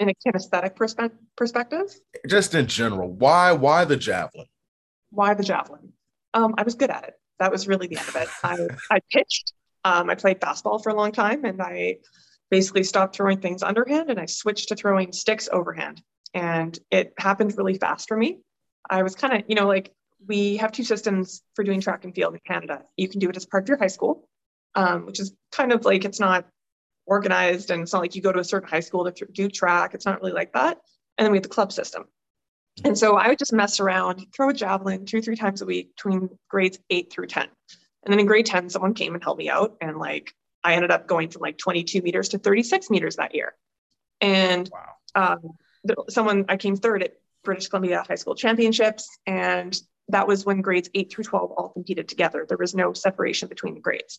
In 0.00 0.08
a 0.08 0.14
kinesthetic 0.14 0.76
perspe- 0.76 1.10
perspective? 1.36 1.94
Just 2.26 2.54
in 2.54 2.66
general. 2.68 3.12
Why 3.12 3.52
why 3.52 3.84
the 3.84 3.98
javelin? 3.98 4.46
Why 5.10 5.34
the 5.34 5.42
javelin? 5.42 5.92
Um, 6.32 6.54
I 6.56 6.62
was 6.62 6.74
good 6.74 6.90
at 6.90 7.04
it. 7.04 7.14
That 7.38 7.52
was 7.52 7.68
really 7.68 7.86
the 7.86 7.98
end 7.98 8.08
of 8.08 8.16
it. 8.16 8.28
I, 8.42 8.56
I 8.90 9.00
pitched. 9.12 9.52
Um, 9.84 10.08
I 10.08 10.14
played 10.14 10.40
basketball 10.40 10.78
for 10.78 10.90
a 10.90 10.94
long 10.94 11.12
time 11.12 11.44
and 11.44 11.60
I 11.60 11.98
basically 12.50 12.84
stopped 12.84 13.16
throwing 13.16 13.40
things 13.40 13.62
underhand 13.62 14.10
and 14.10 14.18
I 14.18 14.26
switched 14.26 14.68
to 14.68 14.76
throwing 14.76 15.12
sticks 15.12 15.48
overhand. 15.52 16.02
And 16.32 16.78
it 16.90 17.12
happened 17.18 17.54
really 17.56 17.78
fast 17.78 18.08
for 18.08 18.16
me. 18.16 18.40
I 18.88 19.02
was 19.02 19.14
kind 19.14 19.34
of, 19.34 19.42
you 19.48 19.54
know, 19.54 19.66
like 19.66 19.92
we 20.26 20.56
have 20.56 20.72
two 20.72 20.84
systems 20.84 21.42
for 21.54 21.64
doing 21.64 21.80
track 21.80 22.04
and 22.04 22.14
field 22.14 22.34
in 22.34 22.40
Canada. 22.46 22.82
You 22.96 23.08
can 23.08 23.20
do 23.20 23.28
it 23.28 23.36
as 23.36 23.46
part 23.46 23.64
of 23.64 23.68
your 23.68 23.78
high 23.78 23.88
school, 23.88 24.28
um, 24.74 25.06
which 25.06 25.20
is 25.20 25.34
kind 25.52 25.72
of 25.72 25.84
like 25.84 26.04
it's 26.04 26.20
not 26.20 26.46
organized 27.06 27.70
and 27.70 27.82
it's 27.82 27.92
not 27.92 28.00
like 28.00 28.14
you 28.14 28.22
go 28.22 28.32
to 28.32 28.40
a 28.40 28.44
certain 28.44 28.68
high 28.68 28.80
school 28.80 29.10
to 29.10 29.26
do 29.26 29.48
track. 29.48 29.94
It's 29.94 30.06
not 30.06 30.20
really 30.20 30.32
like 30.32 30.52
that. 30.54 30.78
And 31.18 31.24
then 31.24 31.32
we 31.32 31.38
have 31.38 31.44
the 31.44 31.48
club 31.48 31.72
system. 31.72 32.04
And 32.82 32.98
so 32.98 33.16
I 33.16 33.28
would 33.28 33.38
just 33.38 33.52
mess 33.52 33.78
around, 33.78 34.26
throw 34.34 34.48
a 34.48 34.54
javelin 34.54 35.06
two, 35.06 35.22
three 35.22 35.36
times 35.36 35.62
a 35.62 35.66
week 35.66 35.94
between 35.94 36.28
grades 36.48 36.78
eight 36.90 37.12
through 37.12 37.28
10. 37.28 37.48
And 38.04 38.12
then 38.12 38.20
in 38.20 38.26
grade 38.26 38.46
10, 38.46 38.70
someone 38.70 38.94
came 38.94 39.14
and 39.14 39.22
helped 39.22 39.38
me 39.38 39.48
out. 39.48 39.76
And 39.80 39.96
like 39.98 40.34
I 40.62 40.74
ended 40.74 40.90
up 40.90 41.06
going 41.06 41.30
from 41.30 41.42
like 41.42 41.58
22 41.58 42.02
meters 42.02 42.30
to 42.30 42.38
36 42.38 42.90
meters 42.90 43.16
that 43.16 43.34
year. 43.34 43.54
And 44.20 44.70
wow. 44.72 45.36
um, 45.36 46.04
someone, 46.08 46.46
I 46.48 46.56
came 46.56 46.76
third 46.76 47.02
at 47.02 47.14
British 47.42 47.68
Columbia 47.68 48.04
High 48.06 48.14
School 48.14 48.34
Championships. 48.34 49.08
And 49.26 49.78
that 50.08 50.26
was 50.26 50.44
when 50.44 50.60
grades 50.60 50.90
eight 50.94 51.12
through 51.12 51.24
12 51.24 51.52
all 51.52 51.68
competed 51.70 52.08
together. 52.08 52.46
There 52.48 52.58
was 52.58 52.74
no 52.74 52.92
separation 52.92 53.48
between 53.48 53.74
the 53.74 53.80
grades. 53.80 54.18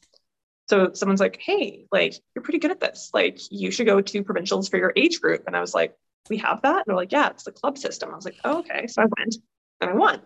So 0.67 0.93
someone's 0.93 1.19
like, 1.19 1.39
hey, 1.39 1.85
like, 1.91 2.15
you're 2.33 2.41
pretty 2.41 2.57
good 2.57 2.71
at 2.71 2.79
this. 2.79 3.11
Like, 3.13 3.39
you 3.51 3.69
should 3.69 3.85
go 3.85 4.01
to 4.01 4.23
provincials 4.23 4.67
for 4.67 4.77
your 4.77 4.93
age 4.95 5.21
group. 5.21 5.43
And 5.45 5.55
I 5.55 5.61
was 5.61 5.75
like, 5.75 5.95
we 6.27 6.37
have 6.37 6.63
that? 6.63 6.77
And 6.77 6.83
they're 6.87 6.95
like, 6.95 7.11
yeah, 7.11 7.29
it's 7.29 7.43
the 7.43 7.51
club 7.51 7.77
system. 7.77 8.11
I 8.11 8.15
was 8.15 8.25
like, 8.25 8.37
oh, 8.43 8.59
okay. 8.59 8.87
So 8.87 9.03
I 9.03 9.05
went 9.05 9.35
and 9.81 9.91
I 9.91 9.93
won. 9.93 10.21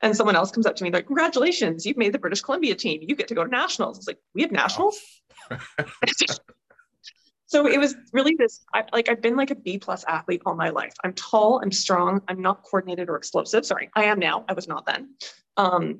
And 0.00 0.16
someone 0.16 0.36
else 0.36 0.50
comes 0.52 0.66
up 0.66 0.76
to 0.76 0.84
me 0.84 0.90
like, 0.90 1.06
congratulations, 1.06 1.84
you've 1.84 1.96
made 1.96 2.12
the 2.12 2.18
British 2.18 2.40
Columbia 2.40 2.74
team. 2.74 3.00
You 3.02 3.16
get 3.16 3.28
to 3.28 3.34
go 3.34 3.44
to 3.44 3.50
nationals. 3.50 3.98
it's 3.98 4.06
like, 4.06 4.18
we 4.34 4.42
have 4.42 4.52
nationals. 4.52 5.00
so 7.48 7.66
it 7.66 7.78
was 7.78 7.96
really 8.12 8.36
this 8.38 8.64
I, 8.72 8.84
like 8.92 9.08
i've 9.08 9.20
been 9.20 9.36
like 9.36 9.50
a 9.50 9.54
b 9.54 9.78
plus 9.78 10.04
athlete 10.06 10.42
all 10.46 10.54
my 10.54 10.68
life 10.68 10.92
i'm 11.02 11.14
tall 11.14 11.60
i'm 11.62 11.72
strong 11.72 12.20
i'm 12.28 12.40
not 12.40 12.62
coordinated 12.62 13.08
or 13.08 13.16
explosive 13.16 13.66
sorry 13.66 13.90
i 13.96 14.04
am 14.04 14.18
now 14.18 14.44
i 14.48 14.52
was 14.52 14.68
not 14.68 14.86
then 14.86 15.14
um, 15.56 15.98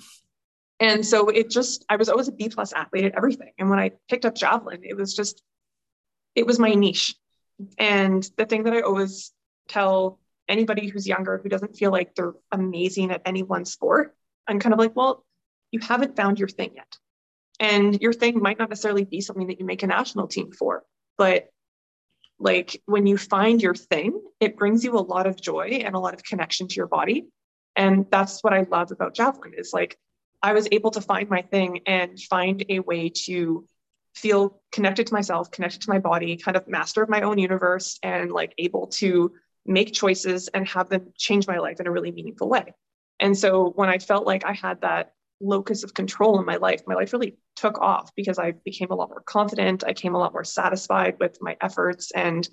and 0.79 1.05
so 1.05 1.29
it 1.29 1.51
just 1.51 1.85
i 1.89 1.97
was 1.97 2.09
always 2.09 2.29
a 2.29 2.33
b 2.33 2.49
plus 2.49 2.73
athlete 2.73 3.05
at 3.05 3.17
everything 3.17 3.51
and 3.59 3.69
when 3.69 3.79
i 3.79 3.91
picked 4.09 4.25
up 4.25 4.35
javelin 4.35 4.81
it 4.85 4.97
was 4.97 5.15
just 5.15 5.43
it 6.35 6.47
was 6.47 6.59
my 6.59 6.75
niche 6.75 7.15
and 7.79 8.31
the 8.37 8.47
thing 8.47 8.63
that 8.65 8.75
i 8.75 8.81
always 8.81 9.33
tell 9.69 10.21
anybody 10.49 10.89
who's 10.89 11.07
younger 11.07 11.39
who 11.43 11.49
doesn't 11.49 11.77
feel 11.77 11.91
like 11.91 12.15
they're 12.15 12.35
amazing 12.53 13.11
at 13.11 13.23
any 13.25 13.43
one 13.43 13.65
sport 13.65 14.15
i'm 14.47 14.59
kind 14.59 14.73
of 14.73 14.79
like 14.79 14.95
well 14.97 15.25
you 15.71 15.81
haven't 15.81 16.17
found 16.17 16.39
your 16.39 16.49
thing 16.49 16.73
yet. 16.75 16.97
And 17.61 18.01
your 18.01 18.13
thing 18.13 18.41
might 18.41 18.59
not 18.59 18.71
necessarily 18.71 19.05
be 19.05 19.21
something 19.21 19.49
that 19.49 19.59
you 19.59 19.67
make 19.67 19.83
a 19.83 19.87
national 19.87 20.29
team 20.29 20.53
for 20.53 20.85
but 21.17 21.49
like 22.39 22.81
when 22.87 23.07
you 23.07 23.19
find 23.19 23.61
your 23.61 23.75
thing 23.75 24.21
it 24.39 24.57
brings 24.57 24.85
you 24.85 24.97
a 24.97 25.01
lot 25.01 25.27
of 25.27 25.41
joy 25.41 25.81
and 25.85 25.97
a 25.97 25.99
lot 25.99 26.15
of 26.15 26.23
connection 26.23 26.69
to 26.69 26.77
your 26.77 26.87
body. 26.87 27.27
And 27.75 28.07
that's 28.11 28.43
what 28.43 28.53
i 28.53 28.65
love 28.71 28.93
about 28.93 29.15
javelin 29.15 29.55
is 29.57 29.73
like 29.73 29.99
i 30.43 30.53
was 30.53 30.69
able 30.71 30.93
to 30.93 31.01
find 31.01 31.29
my 31.29 31.43
thing 31.43 31.81
and 31.87 32.19
find 32.21 32.65
a 32.69 32.79
way 32.81 33.09
to 33.27 33.67
feel 34.15 34.61
connected 34.73 35.09
to 35.09 35.15
myself 35.15 35.51
connected 35.51 35.83
to 35.83 35.91
my 35.91 35.99
body 35.99 36.37
kind 36.37 36.57
of 36.57 36.67
master 36.69 37.03
of 37.03 37.09
my 37.09 37.23
own 37.23 37.39
universe 37.39 37.99
and 38.03 38.31
like 38.33 38.53
able 38.59 38.87
to 38.87 39.33
make 39.69 39.93
choices 39.93 40.49
and 40.49 40.67
have 40.67 40.89
them 40.89 41.13
change 41.17 41.47
my 41.47 41.59
life 41.59 41.79
in 41.81 41.87
a 41.87 41.91
really 41.91 42.11
meaningful 42.11 42.49
way 42.49 42.75
and 43.21 43.37
so 43.37 43.71
when 43.77 43.89
i 43.89 43.99
felt 43.99 44.27
like 44.27 44.45
i 44.45 44.53
had 44.53 44.81
that 44.81 45.13
locus 45.41 45.85
of 45.85 45.95
control 45.95 46.39
in 46.39 46.47
my 46.47 46.57
life, 46.57 46.83
my 46.87 46.95
life 46.95 47.13
really 47.13 47.37
took 47.57 47.79
off 47.81 48.15
because 48.15 48.39
I 48.39 48.53
became 48.53 48.91
a 48.91 48.95
lot 48.95 49.11
more 49.11 49.23
confident. 49.23 49.85
I 49.87 49.93
came 49.93 50.15
a 50.15 50.19
lot 50.19 50.33
more 50.33 50.45
satisfied 50.45 51.17
with 51.21 51.39
my 51.41 51.57
efforts. 51.61 52.11
And 52.13 52.49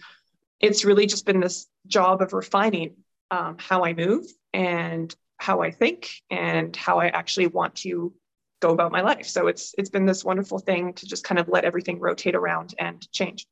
it's 0.60 0.86
really 0.86 1.06
just 1.06 1.26
been 1.26 1.40
this 1.40 1.68
job 1.88 2.22
of 2.22 2.34
refining 2.34 2.96
um, 3.32 3.58
how 3.60 3.84
I 3.84 3.94
move 3.94 4.26
and 4.54 5.14
how 5.38 5.62
I 5.62 5.72
think 5.72 6.10
and 6.30 6.76
how 6.76 7.00
I 7.00 7.08
actually 7.08 7.48
want 7.48 7.76
to 7.78 8.14
go 8.62 8.72
about 8.72 8.92
my 8.92 9.02
life. 9.02 9.28
So 9.28 9.48
it's 9.48 9.76
it's 9.78 9.90
been 9.90 10.06
this 10.06 10.24
wonderful 10.24 10.60
thing 10.60 10.94
to 10.94 11.06
just 11.06 11.24
kind 11.24 11.40
of 11.40 11.50
let 11.50 11.66
everything 11.66 12.00
rotate 12.00 12.36
around 12.36 12.74
and 12.80 13.06
change. 13.12 13.48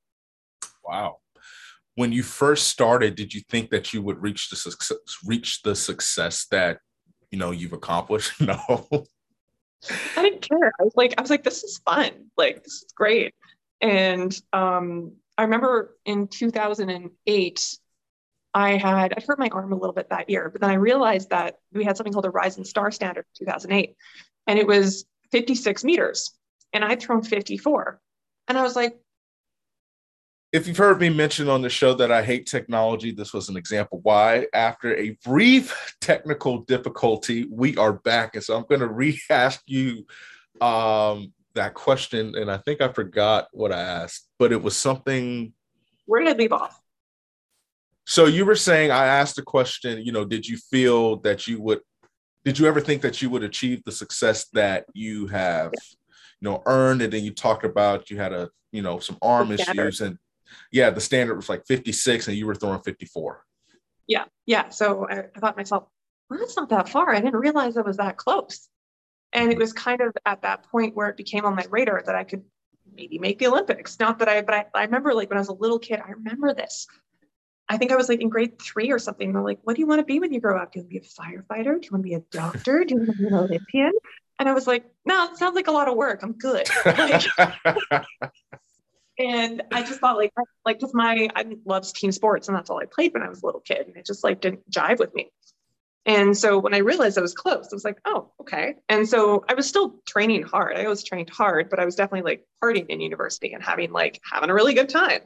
Wow. 0.84 1.18
When 1.96 2.12
you 2.12 2.24
first 2.24 2.68
started, 2.68 3.16
did 3.16 3.34
you 3.34 3.42
think 3.50 3.70
that 3.70 3.94
you 3.94 4.02
would 4.02 4.22
reach 4.22 4.50
the 4.50 4.56
success 4.56 4.98
reach 5.26 5.62
the 5.62 5.76
success 5.76 6.48
that 6.52 6.80
you 7.32 7.38
know 7.38 7.52
you've 7.52 7.74
accomplished? 7.74 8.34
No. 8.42 9.06
I 10.16 10.22
didn't 10.22 10.42
care. 10.42 10.72
I 10.80 10.84
was 10.84 10.94
like, 10.96 11.14
I 11.18 11.22
was 11.22 11.30
like, 11.30 11.44
this 11.44 11.62
is 11.64 11.82
fun. 11.86 12.12
Like, 12.38 12.64
this 12.64 12.74
is 12.74 12.94
great. 12.96 13.34
And 13.82 14.34
um, 14.54 15.12
I 15.38 15.44
remember 15.44 15.98
in 16.06 16.30
2008, 16.30 17.78
I 18.54 18.78
had 18.78 19.14
I'd 19.14 19.24
hurt 19.24 19.40
my 19.40 19.50
arm 19.50 19.74
a 19.74 19.76
little 19.76 19.94
bit 19.94 20.10
that 20.10 20.30
year, 20.30 20.50
but 20.50 20.62
then 20.62 20.70
I 20.70 20.76
realized 20.76 21.32
that 21.32 21.56
we 21.72 21.84
had 21.84 21.98
something 21.98 22.14
called 22.14 22.26
a 22.26 22.30
Rising 22.30 22.64
Star 22.64 22.92
Standard 22.92 23.26
in 23.40 23.46
2008, 23.46 23.96
and 24.48 24.60
it 24.60 24.68
was 24.68 25.06
56 25.32 25.84
meters, 25.84 26.32
and 26.72 26.86
I'd 26.86 27.02
thrown 27.02 27.24
54, 27.24 28.00
and 28.48 28.58
I 28.58 28.62
was 28.62 28.76
like, 28.76 28.96
if 30.54 30.68
you've 30.68 30.78
heard 30.78 31.02
me 31.02 31.10
mention 31.10 31.50
on 31.50 31.64
the 31.64 31.70
show 31.70 31.96
that 31.96 32.12
I 32.12 32.24
hate 32.24 32.46
technology, 32.46 33.12
this 33.12 33.34
was 33.34 33.50
an 33.50 33.58
example 33.58 34.00
why. 34.04 34.46
After 34.54 34.96
a 34.96 35.18
brief 35.26 35.96
technical 36.00 36.60
difficulty, 36.60 37.48
we 37.50 37.76
are 37.76 37.94
back. 37.94 38.36
And 38.36 38.44
so 38.44 38.56
I'm 38.56 38.66
going 38.70 38.82
to 38.82 38.88
rehash 38.88 39.58
you 39.66 40.06
um, 40.62 41.34
that 41.56 41.74
question. 41.74 42.36
And 42.36 42.52
I 42.52 42.58
think 42.58 42.82
I 42.82 42.94
forgot 42.94 43.48
what 43.52 43.72
I 43.72 43.82
asked, 43.82 44.30
but 44.38 44.52
it 44.52 44.62
was 44.62 44.78
something. 44.78 45.54
Where 46.06 46.22
did 46.24 46.36
I 46.36 46.38
leave 46.38 46.54
off? 46.54 46.80
So 48.06 48.28
you 48.28 48.46
were 48.46 48.56
saying, 48.56 48.92
I 48.92 49.08
asked 49.08 49.38
the 49.38 49.42
question, 49.42 50.06
you 50.06 50.12
know, 50.12 50.24
did 50.24 50.48
you 50.48 50.58
feel 50.58 51.18
that 51.22 51.48
you 51.48 51.60
would, 51.64 51.80
did 52.46 52.60
you 52.60 52.68
ever 52.68 52.80
think 52.80 53.02
that 53.02 53.24
you 53.24 53.30
would 53.32 53.44
achieve 53.44 53.82
the 53.86 53.92
success 53.92 54.50
that 54.54 54.86
you 54.94 55.26
have, 55.28 55.72
you 56.42 56.50
know, 56.50 56.62
earned? 56.68 57.02
And 57.02 57.12
then 57.12 57.24
you 57.24 57.34
talked 57.34 57.66
about 57.66 58.12
you 58.12 58.18
had 58.20 58.34
a, 58.34 58.50
you 58.72 58.84
know, 58.84 59.00
some 59.00 59.18
arm 59.22 59.52
issues 59.52 60.02
and 60.02 60.20
yeah, 60.72 60.90
the 60.90 61.02
standard 61.02 61.36
was 61.36 61.50
like 61.50 61.66
56 61.66 62.28
and 62.28 62.38
you 62.38 62.46
were 62.46 62.56
throwing 62.56 62.82
54. 62.82 63.44
Yeah. 64.08 64.26
Yeah. 64.46 64.70
So 64.70 65.08
I, 65.10 65.26
I 65.36 65.40
thought 65.40 65.58
myself, 65.58 65.88
well, 66.30 66.40
that's 66.40 66.58
not 66.58 66.70
that 66.70 66.90
far. 66.90 67.14
I 67.14 67.22
didn't 67.22 67.40
realize 67.40 67.78
it 67.78 67.86
was 67.86 67.98
that 67.98 68.18
close. 68.18 68.68
And 69.32 69.50
it 69.50 69.54
mm-hmm. 69.54 69.62
was 69.62 69.74
kind 69.74 70.02
of 70.02 70.14
at 70.26 70.42
that 70.44 70.64
point 70.70 70.96
where 70.96 71.10
it 71.10 71.18
became 71.18 71.46
on 71.46 71.56
my 71.56 71.66
radar 71.70 72.04
that 72.06 72.16
I 72.16 72.24
could 72.24 72.44
maybe 72.96 73.20
make 73.20 73.40
the 73.40 73.48
Olympics. 73.48 74.00
Not 74.00 74.20
that 74.20 74.30
I, 74.30 74.42
but 74.42 74.54
I, 74.54 74.66
I 74.74 74.84
remember 74.84 75.14
like 75.14 75.30
when 75.30 75.38
I 75.38 75.42
was 75.42 75.50
a 75.50 75.54
little 75.54 75.80
kid, 75.80 76.02
I 76.06 76.12
remember 76.12 76.54
this. 76.54 76.88
I 77.70 77.78
think 77.78 77.92
I 77.92 77.96
was 77.96 78.10
like 78.10 78.22
in 78.22 78.30
grade 78.30 78.62
three 78.62 78.92
or 78.92 79.00
something. 79.00 79.32
They're 79.32 79.42
like, 79.42 79.60
what 79.64 79.76
do 79.76 79.82
you 79.82 79.88
want 79.88 80.00
to 80.00 80.06
be 80.06 80.20
when 80.20 80.34
you 80.34 80.42
grow 80.42 80.62
up? 80.62 80.74
Do 80.74 80.80
you 80.80 80.84
want 80.84 80.94
to 80.94 81.00
be 81.00 81.06
a 81.06 81.10
firefighter? 81.10 81.82
Do 81.82 81.86
you 81.86 81.90
want 81.92 82.04
to 82.04 82.10
be 82.10 82.14
a 82.14 82.24
doctor? 82.32 82.84
Do 82.84 82.94
you 82.94 83.00
want 83.00 83.12
to 83.12 83.18
be 83.18 83.28
an 83.28 83.34
Olympian? 83.34 83.94
And 84.40 84.50
I 84.50 84.54
was 84.54 84.68
like, 84.68 84.86
no, 85.06 85.32
it 85.32 85.38
sounds 85.38 85.56
like 85.56 85.68
a 85.68 85.72
lot 85.72 85.88
of 85.88 85.96
work. 85.96 86.22
I'm 86.24 86.34
good. 86.34 86.68
and 89.18 89.62
I 89.72 89.82
just 89.84 90.00
thought 90.00 90.18
like 90.18 90.32
like 90.66 90.80
just 90.80 90.96
my 90.96 91.30
I 91.36 91.46
loved 91.66 91.96
team 91.96 92.12
sports 92.12 92.48
and 92.48 92.58
that's 92.58 92.70
all 92.70 92.82
I 92.82 92.86
played 92.86 93.14
when 93.14 93.24
I 93.24 93.30
was 93.30 93.44
a 93.44 93.46
little 93.46 93.62
kid 93.62 93.88
and 93.88 93.96
it 93.96 94.06
just 94.06 94.24
like 94.24 94.42
didn't 94.42 94.70
jive 94.70 95.00
with 95.00 95.14
me. 95.14 95.30
And 96.06 96.38
so 96.38 96.60
when 96.60 96.74
I 96.74 96.80
realized 96.80 97.18
I 97.18 97.22
was 97.22 97.34
close, 97.34 97.70
I 97.72 97.76
was 97.76 97.86
like, 97.86 98.00
oh, 98.04 98.32
okay. 98.42 98.76
And 98.90 99.08
so 99.08 99.46
I 99.48 99.54
was 99.54 99.68
still 99.68 99.96
training 100.06 100.44
hard. 100.44 100.76
I 100.76 100.88
was 100.88 101.04
trained 101.04 101.30
hard, 101.30 101.70
but 101.70 101.80
I 101.80 101.86
was 101.86 101.96
definitely 101.96 102.30
like 102.30 102.46
partying 102.62 102.88
in 102.88 103.00
university 103.00 103.54
and 103.54 103.64
having 103.64 103.92
like 103.92 104.20
having 104.30 104.50
a 104.50 104.54
really 104.54 104.74
good 104.74 104.90
time. 104.90 105.22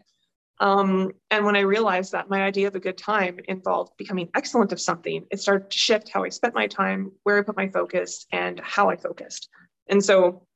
Um, 0.59 1.11
and 1.31 1.45
when 1.45 1.55
I 1.55 1.61
realized 1.61 2.11
that 2.11 2.29
my 2.29 2.43
idea 2.43 2.67
of 2.67 2.75
a 2.75 2.79
good 2.79 2.97
time 2.97 3.39
involved 3.47 3.93
becoming 3.97 4.29
excellent 4.35 4.71
of 4.71 4.81
something, 4.81 5.25
it 5.31 5.39
started 5.39 5.69
to 5.71 5.77
shift 5.77 6.09
how 6.09 6.23
I 6.23 6.29
spent 6.29 6.55
my 6.55 6.67
time, 6.67 7.11
where 7.23 7.39
I 7.39 7.43
put 7.43 7.57
my 7.57 7.69
focus, 7.69 8.25
and 8.31 8.59
how 8.59 8.89
I 8.89 8.97
focused. 8.97 9.49
And 9.87 10.03
so 10.03 10.47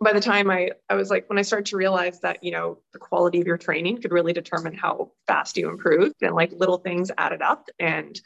by 0.00 0.12
the 0.12 0.20
time 0.20 0.50
I, 0.50 0.70
I 0.88 0.94
was 0.94 1.10
like, 1.10 1.28
when 1.28 1.38
I 1.38 1.42
started 1.42 1.66
to 1.66 1.76
realize 1.76 2.20
that, 2.20 2.42
you 2.42 2.50
know, 2.50 2.78
the 2.92 2.98
quality 2.98 3.40
of 3.40 3.46
your 3.46 3.58
training 3.58 4.00
could 4.00 4.12
really 4.12 4.32
determine 4.32 4.74
how 4.74 5.12
fast 5.26 5.56
you 5.56 5.68
improved 5.68 6.22
and 6.22 6.34
like 6.34 6.52
little 6.52 6.78
things 6.78 7.10
added 7.16 7.42
up 7.42 7.68
and 7.78 8.20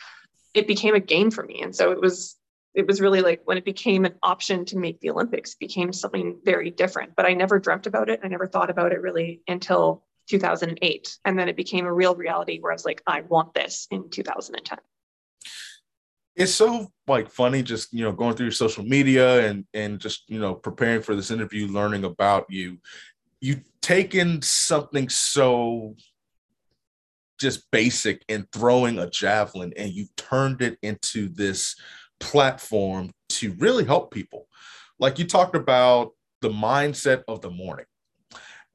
it 0.55 0.67
became 0.67 0.95
a 0.95 1.01
game 1.01 1.31
for 1.31 1.43
me. 1.43 1.63
And 1.63 1.75
so 1.75 1.93
it 1.93 2.01
was, 2.01 2.37
it 2.75 2.87
was 2.87 3.01
really 3.01 3.21
like 3.21 3.43
when 3.45 3.59
it 3.59 3.65
became 3.65 4.05
an 4.05 4.15
option 4.23 4.65
to 4.67 4.79
make 4.79 5.01
the 5.01 5.11
Olympics 5.11 5.55
became 5.55 5.93
something 5.93 6.39
very 6.45 6.71
different, 6.71 7.15
but 7.17 7.27
I 7.27 7.35
never 7.35 7.59
dreamt 7.59 7.87
about 7.87 8.09
it. 8.09 8.21
I 8.23 8.29
never 8.29 8.47
thought 8.47 8.71
about 8.71 8.93
it 8.93 9.01
really 9.01 9.43
until 9.49 10.05
2008. 10.29 11.19
And 11.25 11.39
then 11.39 11.49
it 11.49 11.57
became 11.57 11.87
a 11.87 11.93
real 11.93 12.15
reality 12.15 12.61
where 12.61 12.73
I 12.73 12.75
was 12.75 12.85
like, 12.85 13.03
I 13.07 13.23
want 13.23 13.55
this 13.55 13.87
in 13.91 14.11
2010. 14.11 14.79
It's 16.35 16.55
so 16.55 16.89
like 17.07 17.31
funny 17.31 17.63
just 17.63 17.93
you 17.93 18.03
know 18.03 18.13
going 18.13 18.35
through 18.35 18.47
your 18.47 18.53
social 18.53 18.85
media 18.85 19.47
and 19.47 19.67
and 19.75 19.99
just 19.99 20.29
you 20.29 20.41
know 20.41 20.55
preparing 20.55 21.03
for 21.03 21.15
this 21.15 21.31
interview 21.31 21.67
learning 21.67 22.05
about 22.05 22.47
you. 22.49 22.79
You 23.41 23.61
taken 23.81 24.41
something 24.43 25.09
so 25.09 25.97
just 27.39 27.69
basic 27.73 28.25
in 28.29 28.47
throwing 28.53 28.99
a 28.99 29.11
javelin 29.11 29.73
and 29.77 29.93
you've 29.93 30.15
turned 30.15 30.63
it 30.63 30.79
into 30.83 31.29
this 31.29 31.75
platform 32.21 33.11
to 33.29 33.53
really 33.59 33.85
help 33.85 34.13
people. 34.13 34.47
Like 35.01 35.19
you 35.19 35.27
talked 35.27 35.57
about 35.57 36.13
the 36.41 36.51
mindset 36.51 37.25
of 37.27 37.41
the 37.41 37.51
morning. 37.51 37.87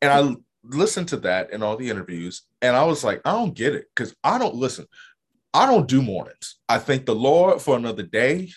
And 0.02 0.12
i 0.12 0.36
listened 0.64 1.08
to 1.08 1.18
that 1.18 1.52
in 1.52 1.64
all 1.64 1.78
the 1.78 1.90
interviews 1.90 2.44
and 2.62 2.76
I 2.76 2.84
was 2.84 3.04
like, 3.04 3.22
I 3.26 3.32
don't 3.32 3.54
get 3.54 3.74
it 3.74 3.86
because 3.96 4.14
I 4.24 4.38
don't 4.38 4.56
listen. 4.56 4.86
I 5.54 5.66
don't 5.66 5.88
do 5.88 6.02
mornings. 6.02 6.58
I 6.70 6.80
thank 6.80 7.06
the 7.06 7.16
Lord 7.16 7.62
for 7.62 7.76
another 7.76 8.04
day. 8.04 8.50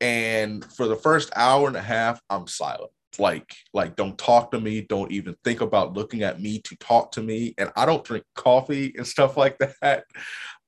And 0.00 0.64
for 0.64 0.86
the 0.86 0.96
first 0.96 1.30
hour 1.36 1.66
and 1.66 1.76
a 1.76 1.82
half, 1.82 2.20
I'm 2.30 2.46
silent. 2.46 2.90
Like, 3.18 3.54
like, 3.74 3.96
don't 3.96 4.16
talk 4.16 4.52
to 4.52 4.60
me. 4.60 4.82
Don't 4.82 5.10
even 5.10 5.36
think 5.44 5.60
about 5.60 5.94
looking 5.94 6.22
at 6.22 6.40
me 6.40 6.60
to 6.60 6.76
talk 6.76 7.12
to 7.12 7.22
me. 7.22 7.54
And 7.58 7.70
I 7.76 7.84
don't 7.84 8.04
drink 8.04 8.24
coffee 8.34 8.94
and 8.96 9.06
stuff 9.06 9.36
like 9.36 9.58
that. 9.82 10.04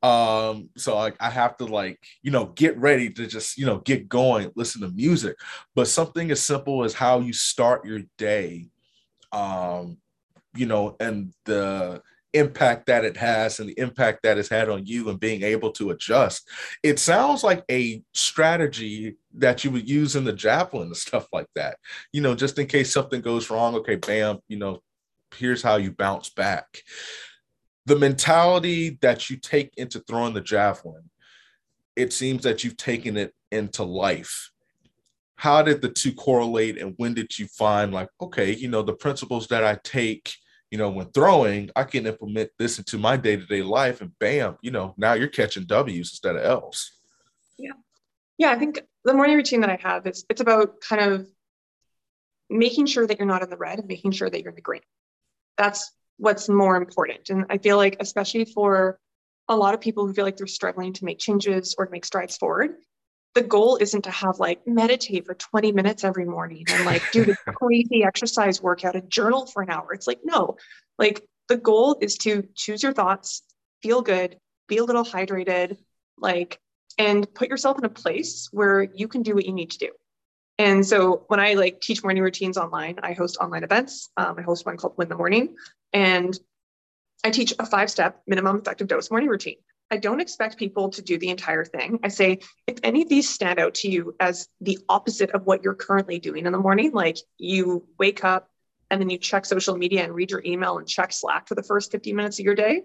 Um, 0.03 0.69
so 0.77 0.97
like 0.97 1.15
I 1.21 1.31
have 1.31 1.57
to 1.59 1.65
like, 1.65 2.01
you 2.23 2.33
know, 2.33 2.47
get 2.47 2.77
ready 2.77 3.09
to 3.11 3.27
just, 3.27 3.57
you 3.57 3.65
know, 3.65 3.79
get 3.79 4.09
going, 4.09 4.51
listen 4.57 4.81
to 4.81 4.89
music. 4.89 5.37
But 5.77 5.87
something 5.87 6.33
as 6.33 6.43
simple 6.43 6.83
as 6.83 6.93
how 6.93 7.21
you 7.21 7.33
start 7.33 7.85
your 7.85 8.01
day 8.19 8.69
um 9.31 9.97
you 10.55 10.67
know, 10.67 10.97
and 11.01 11.33
the 11.45 12.03
impact 12.35 12.87
that 12.87 13.05
it 13.05 13.17
has 13.17 13.61
and 13.61 13.69
the 13.69 13.79
impact 13.79 14.23
that 14.23 14.39
it's 14.39 14.49
had 14.49 14.69
on 14.69 14.87
you 14.87 15.09
and 15.09 15.21
being 15.21 15.43
able 15.43 15.71
to 15.73 15.91
adjust. 15.91 16.49
It 16.83 16.99
sounds 16.99 17.45
like 17.45 17.65
a 17.71 18.03
strategy 18.13 19.17
that 19.35 19.65
you 19.65 19.71
would 19.71 19.89
use 19.89 20.17
in 20.17 20.25
the 20.25 20.33
javelin 20.33 20.89
and 20.89 20.97
stuff 20.97 21.27
like 21.33 21.49
that. 21.55 21.77
You 22.13 22.21
know, 22.21 22.35
just 22.35 22.59
in 22.59 22.67
case 22.67 22.93
something 22.93 23.21
goes 23.21 23.51
wrong, 23.51 23.75
okay, 23.77 23.97
bam, 23.97 24.39
you 24.49 24.59
know, 24.59 24.81
here's 25.37 25.63
how 25.63 25.77
you 25.77 25.93
bounce 25.93 26.31
back. 26.31 26.83
The 27.87 27.97
mentality 27.97 28.99
that 29.03 29.29
you 29.29 29.37
take 29.37 29.73
into 29.77 30.01
throwing 30.01 30.35
the 30.35 30.41
javelin, 30.41 31.11
it 31.97 32.13
seems 32.13 32.45
that 32.45 32.65
you've 32.65 32.77
taken 32.77 33.17
it 33.17 33.35
into 33.51 33.83
life 33.83 34.53
how 35.43 35.61
did 35.61 35.83
the 35.83 35.89
two 35.89 36.13
correlate 36.13 36.79
and 36.79 36.95
when 36.99 37.15
did 37.15 37.37
you 37.37 37.49
find 37.49 37.93
like 37.93 38.09
okay 38.21 38.55
you 38.55 38.69
know 38.69 38.81
the 38.81 38.93
principles 38.93 39.49
that 39.49 39.65
i 39.65 39.77
take 39.83 40.33
you 40.73 40.79
know, 40.79 40.89
when 40.89 41.11
throwing, 41.11 41.71
I 41.77 41.85
can 41.85 42.07
implement 42.07 42.51
this 42.59 42.79
into 42.79 42.97
my 42.97 43.19
day 43.19 43.37
to 43.37 43.45
day 43.45 43.61
life, 43.61 44.01
and 44.01 44.19
bam, 44.19 44.57
you 44.63 44.71
know, 44.71 44.95
now 44.97 45.13
you're 45.13 45.29
catching 45.29 45.67
W's 45.67 46.11
instead 46.11 46.35
of 46.35 46.43
L's. 46.43 46.93
Yeah, 47.59 47.73
yeah. 48.39 48.51
I 48.51 48.59
think 48.59 48.81
the 49.05 49.13
morning 49.13 49.37
routine 49.37 49.61
that 49.61 49.69
I 49.69 49.79
have 49.83 50.07
is 50.07 50.25
it's 50.31 50.41
about 50.41 50.81
kind 50.81 51.13
of 51.13 51.29
making 52.49 52.87
sure 52.87 53.07
that 53.07 53.19
you're 53.19 53.29
not 53.29 53.43
in 53.43 53.51
the 53.51 53.59
red 53.59 53.81
and 53.81 53.87
making 53.87 54.13
sure 54.13 54.31
that 54.31 54.41
you're 54.41 54.49
in 54.49 54.57
the 54.57 54.63
green. 54.63 54.81
That's 55.59 55.93
what's 56.17 56.49
more 56.49 56.77
important, 56.77 57.29
and 57.29 57.45
I 57.51 57.59
feel 57.59 57.77
like 57.77 57.99
especially 58.01 58.47
for 58.47 58.99
a 59.51 59.57
lot 59.57 59.75
of 59.75 59.81
people 59.83 60.07
who 60.07 60.15
feel 60.15 60.25
like 60.25 60.39
they're 60.39 60.47
struggling 60.47 60.95
to 60.95 61.05
make 61.05 61.19
changes 61.19 61.75
or 61.77 61.85
to 61.85 61.93
make 61.93 62.07
strides 62.07 62.39
forward, 62.39 62.77
the 63.35 63.43
goal 63.43 63.79
isn't 63.81 64.03
to 64.03 64.11
have 64.11 64.39
like 64.39 64.67
meditate 64.67 65.27
for 65.27 65.35
20 65.35 65.73
minutes 65.73 66.05
every 66.05 66.27
morning 66.27 66.65
and 66.69 66.85
like 66.85 67.03
do 67.13 67.25
the 67.25 67.37
crazy 67.55 68.05
exercise 68.05 68.61
workout 68.63 68.95
and 68.95 69.09
journal 69.09 69.47
for 69.47 69.63
an 69.63 69.71
hour. 69.71 69.93
It's 69.93 70.07
like, 70.07 70.21
no, 70.25 70.57
like 70.99 71.25
the 71.49 71.57
goal 71.57 71.97
is 72.01 72.17
to 72.19 72.47
choose 72.55 72.83
your 72.83 72.93
thoughts, 72.93 73.43
feel 73.83 74.03
good, 74.03 74.39
be 74.69 74.79
a 74.79 74.85
little 74.85 75.05
hydrated, 75.05 75.79
like, 76.19 76.59
and 76.99 77.33
put 77.35 77.49
yourself 77.49 77.79
in 77.79 77.85
a 77.85 77.89
place 77.89 78.49
where 78.53 78.83
you 78.83 79.09
can 79.09 79.23
do 79.23 79.35
what 79.35 79.47
you 79.47 79.53
need 79.53 79.71
to 79.71 79.79
do. 79.79 79.91
And 80.59 80.87
so 80.87 81.25
when 81.29 81.41
I 81.41 81.55
like 81.55 81.81
teach 81.81 82.03
morning 82.03 82.23
routines 82.23 82.59
online, 82.59 83.01
I 83.03 83.15
host 83.15 83.39
online 83.41 83.65
events. 83.65 84.11
Um, 84.17 84.37
I 84.39 84.43
host 84.43 84.67
one 84.67 84.77
called 84.77 84.95
Win 84.99 85.09
the 85.09 85.17
Morning, 85.17 85.57
and 85.93 86.39
I 87.25 87.31
teach 87.31 87.55
a 87.59 87.65
five 87.65 87.91
step 87.91 88.23
minimum 88.27 88.59
effective 88.59 88.89
dose 88.89 89.11
morning 89.11 89.31
routine. 89.31 89.57
I 89.93 89.99
don't 89.99 90.23
expect 90.23 90.57
people 90.57 90.89
to 90.89 91.03
do 91.03 91.19
the 91.19 91.29
entire 91.29 91.67
thing. 91.67 92.01
I 92.03 92.09
say, 92.09 92.39
if 92.67 92.79
any 92.83 93.03
of 93.03 93.11
these 93.11 93.29
stand 93.29 93.59
out 93.59 93.75
to 93.75 93.91
you 93.91 94.17
as 94.19 94.49
the 94.63 94.79
opposite 94.89 95.33
of 95.33 95.45
what 95.45 95.63
you're 95.63 95.75
currently 95.75 96.19
doing 96.19 96.47
in 96.47 96.53
the 96.53 96.59
morning, 96.59 96.93
like 96.93 97.19
you 97.37 97.87
wake 97.99 98.25
up 98.25 98.49
and 98.91 98.99
then 98.99 99.11
you 99.11 99.19
check 99.19 99.45
social 99.45 99.77
media 99.77 100.03
and 100.03 100.15
read 100.15 100.31
your 100.31 100.43
email 100.47 100.79
and 100.79 100.89
check 100.89 101.13
Slack 101.13 101.47
for 101.47 101.55
the 101.55 101.63
first 101.63 101.93
50 101.93 102.15
minutes 102.15 102.39
of 102.39 102.47
your 102.47 102.55
day, 102.55 102.85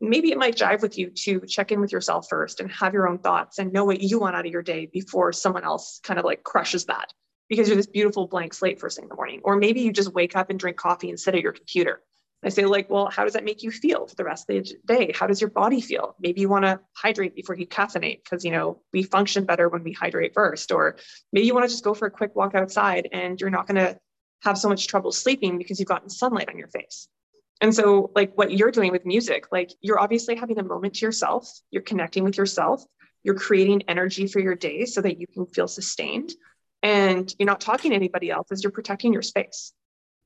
maybe 0.00 0.32
it 0.32 0.38
might 0.38 0.56
jive 0.56 0.80
with 0.80 0.96
you 0.96 1.10
to 1.10 1.40
check 1.40 1.70
in 1.70 1.82
with 1.82 1.92
yourself 1.92 2.28
first 2.30 2.60
and 2.60 2.72
have 2.72 2.94
your 2.94 3.10
own 3.10 3.18
thoughts 3.18 3.58
and 3.58 3.70
know 3.70 3.84
what 3.84 4.00
you 4.00 4.18
want 4.18 4.34
out 4.34 4.46
of 4.46 4.52
your 4.52 4.62
day 4.62 4.86
before 4.86 5.34
someone 5.34 5.64
else 5.64 6.00
kind 6.02 6.18
of 6.18 6.24
like 6.24 6.42
crushes 6.42 6.86
that 6.86 7.12
because 7.50 7.68
you're 7.68 7.76
this 7.76 7.86
beautiful 7.86 8.26
blank 8.26 8.54
slate 8.54 8.80
first 8.80 8.96
thing 8.96 9.04
in 9.04 9.10
the 9.10 9.16
morning. 9.16 9.42
Or 9.44 9.56
maybe 9.56 9.82
you 9.82 9.92
just 9.92 10.14
wake 10.14 10.34
up 10.34 10.48
and 10.48 10.58
drink 10.58 10.78
coffee 10.78 11.10
instead 11.10 11.34
of 11.34 11.42
your 11.42 11.52
computer 11.52 12.00
I 12.44 12.48
say, 12.48 12.64
like, 12.64 12.90
well, 12.90 13.08
how 13.08 13.24
does 13.24 13.34
that 13.34 13.44
make 13.44 13.62
you 13.62 13.70
feel 13.70 14.06
for 14.06 14.16
the 14.16 14.24
rest 14.24 14.50
of 14.50 14.64
the 14.64 14.76
day? 14.84 15.12
How 15.14 15.28
does 15.28 15.40
your 15.40 15.50
body 15.50 15.80
feel? 15.80 16.16
Maybe 16.18 16.40
you 16.40 16.48
want 16.48 16.64
to 16.64 16.80
hydrate 16.92 17.36
before 17.36 17.56
you 17.56 17.66
caffeinate 17.66 18.24
because, 18.24 18.44
you 18.44 18.50
know, 18.50 18.82
we 18.92 19.04
function 19.04 19.44
better 19.44 19.68
when 19.68 19.84
we 19.84 19.92
hydrate 19.92 20.34
first. 20.34 20.72
Or 20.72 20.96
maybe 21.32 21.46
you 21.46 21.54
want 21.54 21.64
to 21.64 21.72
just 21.72 21.84
go 21.84 21.94
for 21.94 22.06
a 22.06 22.10
quick 22.10 22.34
walk 22.34 22.54
outside 22.54 23.08
and 23.12 23.40
you're 23.40 23.50
not 23.50 23.68
going 23.68 23.76
to 23.76 23.96
have 24.42 24.58
so 24.58 24.68
much 24.68 24.88
trouble 24.88 25.12
sleeping 25.12 25.56
because 25.56 25.78
you've 25.78 25.88
gotten 25.88 26.10
sunlight 26.10 26.48
on 26.48 26.58
your 26.58 26.68
face. 26.68 27.06
And 27.60 27.72
so, 27.72 28.10
like, 28.16 28.36
what 28.36 28.50
you're 28.50 28.72
doing 28.72 28.90
with 28.90 29.06
music, 29.06 29.46
like, 29.52 29.70
you're 29.80 30.00
obviously 30.00 30.34
having 30.34 30.58
a 30.58 30.64
moment 30.64 30.94
to 30.94 31.06
yourself, 31.06 31.48
you're 31.70 31.82
connecting 31.82 32.24
with 32.24 32.36
yourself, 32.36 32.82
you're 33.22 33.36
creating 33.36 33.82
energy 33.86 34.26
for 34.26 34.40
your 34.40 34.56
day 34.56 34.84
so 34.84 35.00
that 35.00 35.20
you 35.20 35.28
can 35.28 35.46
feel 35.46 35.68
sustained. 35.68 36.32
And 36.82 37.32
you're 37.38 37.46
not 37.46 37.60
talking 37.60 37.92
to 37.92 37.96
anybody 37.96 38.32
else 38.32 38.48
as 38.50 38.64
you're 38.64 38.72
protecting 38.72 39.12
your 39.12 39.22
space 39.22 39.72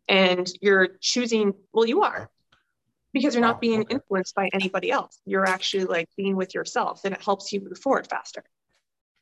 and 0.08 0.50
you're 0.60 0.88
choosing 1.00 1.54
well 1.72 1.86
you 1.86 2.02
are 2.02 2.30
because 3.12 3.34
you're 3.34 3.42
not 3.42 3.60
being 3.60 3.82
influenced 3.84 4.34
by 4.34 4.50
anybody 4.52 4.90
else. 4.90 5.18
You're 5.24 5.46
actually 5.46 5.84
like 5.84 6.08
being 6.18 6.36
with 6.36 6.54
yourself 6.54 7.00
and 7.04 7.14
it 7.14 7.22
helps 7.22 7.50
you 7.50 7.60
move 7.60 7.78
forward 7.78 8.06
faster. 8.08 8.44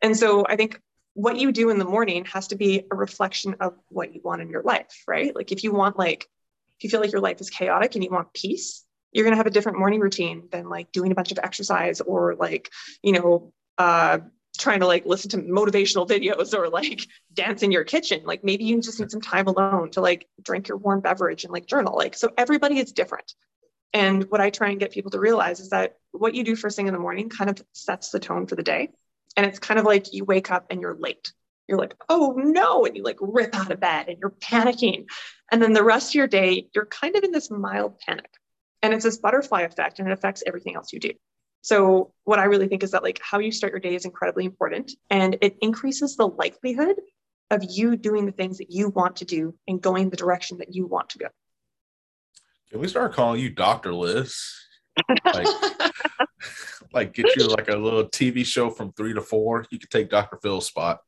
And 0.02 0.16
so 0.16 0.44
i 0.46 0.56
think 0.56 0.80
what 1.14 1.36
you 1.36 1.52
do 1.52 1.70
in 1.70 1.78
the 1.78 1.84
morning 1.84 2.24
has 2.24 2.48
to 2.48 2.56
be 2.56 2.84
a 2.90 2.96
reflection 2.96 3.54
of 3.60 3.74
what 3.88 4.12
you 4.12 4.20
want 4.24 4.42
in 4.42 4.50
your 4.50 4.62
life 4.62 5.04
right? 5.06 5.34
Like 5.34 5.52
if 5.52 5.62
you 5.64 5.72
want 5.72 5.98
like 5.98 6.28
if 6.78 6.84
you 6.84 6.90
feel 6.90 7.00
like 7.00 7.12
your 7.12 7.20
life 7.20 7.40
is 7.40 7.50
chaotic 7.50 7.94
and 7.94 8.02
you 8.02 8.10
want 8.10 8.32
peace 8.32 8.84
you're 9.14 9.24
going 9.24 9.32
to 9.32 9.38
have 9.38 9.46
a 9.46 9.50
different 9.50 9.78
morning 9.78 10.00
routine 10.00 10.48
than 10.50 10.68
like 10.68 10.90
doing 10.92 11.12
a 11.12 11.14
bunch 11.14 11.32
of 11.32 11.38
exercise 11.38 12.00
or 12.00 12.34
like 12.34 12.68
you 13.02 13.12
know 13.12 13.52
uh, 13.78 14.18
trying 14.58 14.80
to 14.80 14.86
like 14.86 15.04
listen 15.04 15.30
to 15.30 15.38
motivational 15.38 16.08
videos 16.08 16.54
or 16.54 16.68
like 16.68 17.06
dance 17.34 17.62
in 17.62 17.72
your 17.72 17.84
kitchen. 17.84 18.22
Like 18.24 18.44
maybe 18.44 18.64
you 18.64 18.80
just 18.80 19.00
need 19.00 19.10
some 19.10 19.20
time 19.20 19.46
alone 19.46 19.90
to 19.92 20.00
like 20.00 20.26
drink 20.42 20.68
your 20.68 20.76
warm 20.76 21.00
beverage 21.00 21.44
and 21.44 21.52
like 21.52 21.66
journal. 21.66 21.96
Like 21.96 22.14
so 22.16 22.30
everybody 22.36 22.78
is 22.78 22.92
different. 22.92 23.34
And 23.92 24.24
what 24.24 24.40
i 24.40 24.50
try 24.50 24.70
and 24.70 24.80
get 24.80 24.90
people 24.90 25.12
to 25.12 25.20
realize 25.20 25.60
is 25.60 25.70
that 25.70 25.98
what 26.10 26.34
you 26.34 26.42
do 26.42 26.56
first 26.56 26.76
thing 26.76 26.88
in 26.88 26.92
the 26.92 26.98
morning 26.98 27.28
kind 27.28 27.48
of 27.48 27.62
sets 27.72 28.10
the 28.10 28.18
tone 28.18 28.46
for 28.46 28.56
the 28.56 28.62
day. 28.62 28.90
And 29.36 29.46
it's 29.46 29.58
kind 29.58 29.80
of 29.80 29.86
like 29.86 30.12
you 30.12 30.24
wake 30.24 30.50
up 30.50 30.66
and 30.70 30.80
you're 30.80 30.96
late. 30.96 31.32
You're 31.68 31.78
like 31.78 31.94
oh 32.08 32.34
no 32.36 32.84
and 32.84 32.96
you 32.96 33.02
like 33.02 33.18
rip 33.20 33.54
out 33.54 33.72
of 33.72 33.80
bed 33.80 34.08
and 34.08 34.18
you're 34.20 34.30
panicking. 34.30 35.06
And 35.50 35.62
then 35.62 35.72
the 35.72 35.84
rest 35.84 36.10
of 36.10 36.14
your 36.16 36.26
day 36.28 36.68
you're 36.74 36.86
kind 36.86 37.16
of 37.16 37.24
in 37.24 37.32
this 37.32 37.50
mild 37.50 37.98
panic. 37.98 38.30
And 38.82 38.92
it's 38.92 39.04
this 39.04 39.18
butterfly 39.18 39.62
effect 39.62 39.98
and 39.98 40.08
it 40.08 40.12
affects 40.12 40.42
everything 40.46 40.76
else 40.76 40.92
you 40.92 41.00
do 41.00 41.10
so 41.64 42.12
what 42.24 42.38
I 42.38 42.44
really 42.44 42.68
think 42.68 42.82
is 42.82 42.90
that 42.90 43.02
like 43.02 43.18
how 43.22 43.38
you 43.38 43.50
start 43.50 43.72
your 43.72 43.80
day 43.80 43.94
is 43.94 44.04
incredibly 44.04 44.44
important 44.44 44.92
and 45.08 45.38
it 45.40 45.56
increases 45.62 46.14
the 46.14 46.28
likelihood 46.28 46.96
of 47.50 47.64
you 47.66 47.96
doing 47.96 48.26
the 48.26 48.32
things 48.32 48.58
that 48.58 48.70
you 48.70 48.90
want 48.90 49.16
to 49.16 49.24
do 49.24 49.54
and 49.66 49.80
going 49.80 50.10
the 50.10 50.16
direction 50.18 50.58
that 50.58 50.74
you 50.74 50.84
want 50.86 51.08
to 51.08 51.18
go. 51.20 51.26
Can 52.70 52.80
we 52.80 52.88
start 52.88 53.14
calling 53.14 53.40
you 53.40 53.48
Dr. 53.48 53.94
Liz? 53.94 54.38
Like, 55.24 55.46
like 56.92 57.14
get 57.14 57.34
you 57.34 57.46
like 57.46 57.68
a 57.68 57.76
little 57.76 58.04
TV 58.04 58.44
show 58.44 58.68
from 58.68 58.92
three 58.92 59.14
to 59.14 59.22
four. 59.22 59.64
You 59.70 59.78
could 59.78 59.88
take 59.88 60.10
Dr. 60.10 60.36
Phil's 60.42 60.66
spot. 60.66 61.00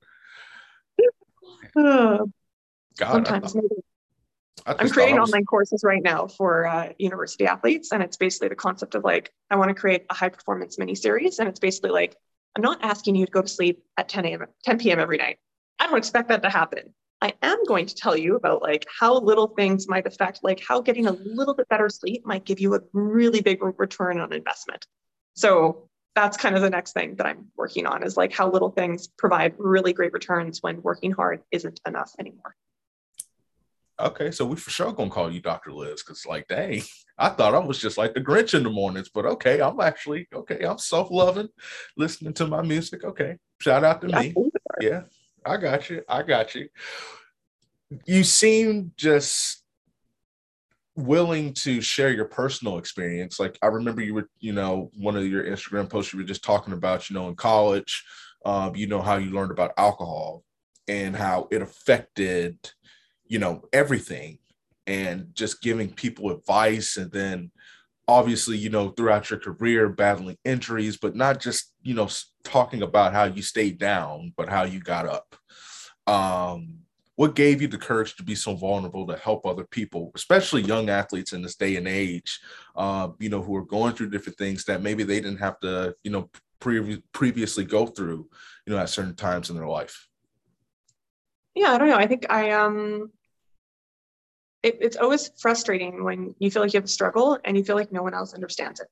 God, 1.76 2.30
sometimes 2.98 3.54
maybe. 3.54 3.68
I'm 4.64 4.88
creating 4.88 5.18
online 5.18 5.44
courses 5.44 5.82
right 5.84 6.02
now 6.02 6.26
for 6.26 6.66
uh, 6.66 6.92
university 6.98 7.46
athletes, 7.46 7.92
and 7.92 8.02
it's 8.02 8.16
basically 8.16 8.48
the 8.48 8.56
concept 8.56 8.94
of 8.94 9.04
like 9.04 9.32
I 9.50 9.56
want 9.56 9.68
to 9.68 9.74
create 9.74 10.04
a 10.10 10.14
high 10.14 10.28
performance 10.28 10.78
mini 10.78 10.94
series, 10.94 11.38
and 11.38 11.48
it's 11.48 11.60
basically 11.60 11.90
like 11.90 12.16
I'm 12.56 12.62
not 12.62 12.82
asking 12.82 13.16
you 13.16 13.26
to 13.26 13.32
go 13.32 13.42
to 13.42 13.48
sleep 13.48 13.84
at 13.96 14.08
10 14.08 14.24
a.m. 14.24 14.46
10 14.64 14.78
p.m. 14.78 14.98
every 14.98 15.18
night. 15.18 15.38
I 15.78 15.86
don't 15.86 15.98
expect 15.98 16.28
that 16.28 16.42
to 16.42 16.50
happen. 16.50 16.94
I 17.20 17.32
am 17.42 17.64
going 17.64 17.86
to 17.86 17.94
tell 17.94 18.16
you 18.16 18.36
about 18.36 18.62
like 18.62 18.86
how 19.00 19.18
little 19.18 19.48
things 19.48 19.88
might 19.88 20.06
affect, 20.06 20.40
like 20.42 20.62
how 20.66 20.80
getting 20.80 21.06
a 21.06 21.12
little 21.12 21.54
bit 21.54 21.68
better 21.68 21.88
sleep 21.88 22.26
might 22.26 22.44
give 22.44 22.60
you 22.60 22.74
a 22.74 22.80
really 22.92 23.40
big 23.40 23.58
return 23.78 24.20
on 24.20 24.32
investment. 24.32 24.86
So 25.34 25.88
that's 26.14 26.36
kind 26.36 26.56
of 26.56 26.62
the 26.62 26.70
next 26.70 26.92
thing 26.92 27.16
that 27.16 27.26
I'm 27.26 27.46
working 27.56 27.86
on 27.86 28.02
is 28.02 28.16
like 28.16 28.32
how 28.32 28.50
little 28.50 28.70
things 28.70 29.06
provide 29.06 29.54
really 29.58 29.92
great 29.92 30.12
returns 30.12 30.62
when 30.62 30.82
working 30.82 31.12
hard 31.12 31.42
isn't 31.50 31.80
enough 31.86 32.12
anymore. 32.18 32.54
Okay, 33.98 34.30
so 34.30 34.44
we 34.44 34.56
for 34.56 34.70
sure 34.70 34.92
gonna 34.92 35.10
call 35.10 35.32
you 35.32 35.40
Dr. 35.40 35.72
Liz 35.72 36.02
because, 36.02 36.26
like, 36.26 36.46
dang, 36.48 36.82
I 37.18 37.30
thought 37.30 37.54
I 37.54 37.58
was 37.58 37.78
just 37.78 37.96
like 37.96 38.12
the 38.12 38.20
Grinch 38.20 38.54
in 38.54 38.62
the 38.62 38.70
mornings, 38.70 39.08
but 39.08 39.24
okay, 39.24 39.60
I'm 39.60 39.80
actually 39.80 40.28
okay. 40.34 40.64
I'm 40.64 40.78
self 40.78 41.10
loving, 41.10 41.48
listening 41.96 42.34
to 42.34 42.46
my 42.46 42.60
music. 42.60 43.04
Okay, 43.04 43.36
shout 43.60 43.84
out 43.84 44.02
to 44.02 44.08
me. 44.08 44.34
Yeah, 44.80 45.02
I 45.44 45.56
got 45.56 45.88
you. 45.88 46.02
I 46.08 46.22
got 46.22 46.54
you. 46.54 46.68
You 48.04 48.22
seem 48.22 48.92
just 48.96 49.62
willing 50.96 51.52
to 51.52 51.80
share 51.80 52.10
your 52.10 52.24
personal 52.24 52.78
experience. 52.78 53.38
Like 53.38 53.58
I 53.62 53.66
remember 53.66 54.02
you 54.02 54.14
were, 54.14 54.28
you 54.40 54.52
know, 54.52 54.90
one 54.98 55.16
of 55.16 55.26
your 55.26 55.44
Instagram 55.44 55.88
posts 55.88 56.12
you 56.12 56.18
were 56.18 56.24
just 56.24 56.44
talking 56.44 56.72
about, 56.72 57.08
you 57.08 57.14
know, 57.14 57.28
in 57.28 57.36
college, 57.36 58.04
um, 58.44 58.74
you 58.74 58.86
know, 58.86 59.02
how 59.02 59.16
you 59.16 59.30
learned 59.30 59.50
about 59.50 59.72
alcohol 59.76 60.42
and 60.88 61.14
how 61.14 61.48
it 61.50 61.62
affected 61.62 62.58
you 63.28 63.38
know 63.38 63.62
everything 63.72 64.38
and 64.86 65.28
just 65.34 65.62
giving 65.62 65.92
people 65.92 66.30
advice. 66.30 66.96
And 66.96 67.10
then 67.10 67.50
obviously 68.08 68.56
you 68.56 68.70
know 68.70 68.90
throughout 68.90 69.30
your 69.30 69.38
career 69.38 69.88
battling 69.88 70.38
injuries 70.44 70.96
but 70.96 71.16
not 71.16 71.40
just 71.40 71.72
you 71.82 71.92
know 71.92 72.08
talking 72.44 72.82
about 72.82 73.12
how 73.12 73.24
you 73.24 73.42
stayed 73.42 73.78
down 73.78 74.32
but 74.36 74.48
how 74.48 74.64
you 74.64 74.80
got 74.80 75.06
up. 75.06 75.36
Um 76.06 76.78
what 77.16 77.34
gave 77.34 77.62
you 77.62 77.68
the 77.68 77.78
courage 77.78 78.14
to 78.14 78.22
be 78.22 78.34
so 78.34 78.54
vulnerable 78.54 79.06
to 79.06 79.16
help 79.16 79.46
other 79.46 79.64
people 79.64 80.12
especially 80.14 80.62
young 80.62 80.88
athletes 80.88 81.32
in 81.32 81.42
this 81.42 81.56
day 81.56 81.76
and 81.76 81.88
age 81.88 82.40
uh, 82.76 83.08
you 83.18 83.28
know 83.28 83.42
who 83.42 83.56
are 83.56 83.64
going 83.64 83.94
through 83.94 84.10
different 84.10 84.38
things 84.38 84.64
that 84.64 84.82
maybe 84.82 85.02
they 85.02 85.20
didn't 85.20 85.38
have 85.38 85.58
to 85.60 85.94
you 86.04 86.10
know 86.10 86.30
pre- 86.60 87.02
previously 87.12 87.64
go 87.64 87.86
through 87.86 88.28
you 88.66 88.72
know 88.72 88.78
at 88.78 88.88
certain 88.88 89.16
times 89.16 89.50
in 89.50 89.56
their 89.56 89.66
life? 89.66 90.06
Yeah 91.54 91.72
i 91.72 91.78
don't 91.78 91.88
know. 91.88 91.96
I 91.96 92.06
think 92.06 92.26
i 92.30 92.50
um 92.50 93.10
it, 94.62 94.78
it's 94.80 94.96
always 94.96 95.30
frustrating 95.38 96.04
when 96.04 96.34
you 96.38 96.50
feel 96.50 96.62
like 96.62 96.72
you 96.72 96.78
have 96.78 96.84
a 96.84 96.88
struggle 96.88 97.38
and 97.44 97.56
you 97.56 97.64
feel 97.64 97.76
like 97.76 97.92
no 97.92 98.02
one 98.02 98.14
else 98.14 98.34
understands 98.34 98.80
it. 98.80 98.88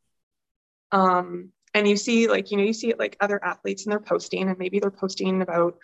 Um 0.92 1.52
and 1.74 1.88
you 1.88 1.96
see 1.96 2.28
like 2.28 2.50
you 2.50 2.56
know 2.56 2.62
you 2.62 2.72
see 2.72 2.88
it 2.88 2.98
like 2.98 3.16
other 3.20 3.44
athletes 3.44 3.84
and 3.84 3.92
they're 3.92 4.00
posting 4.00 4.48
and 4.48 4.58
maybe 4.58 4.78
they're 4.78 4.90
posting 4.90 5.42
about 5.42 5.76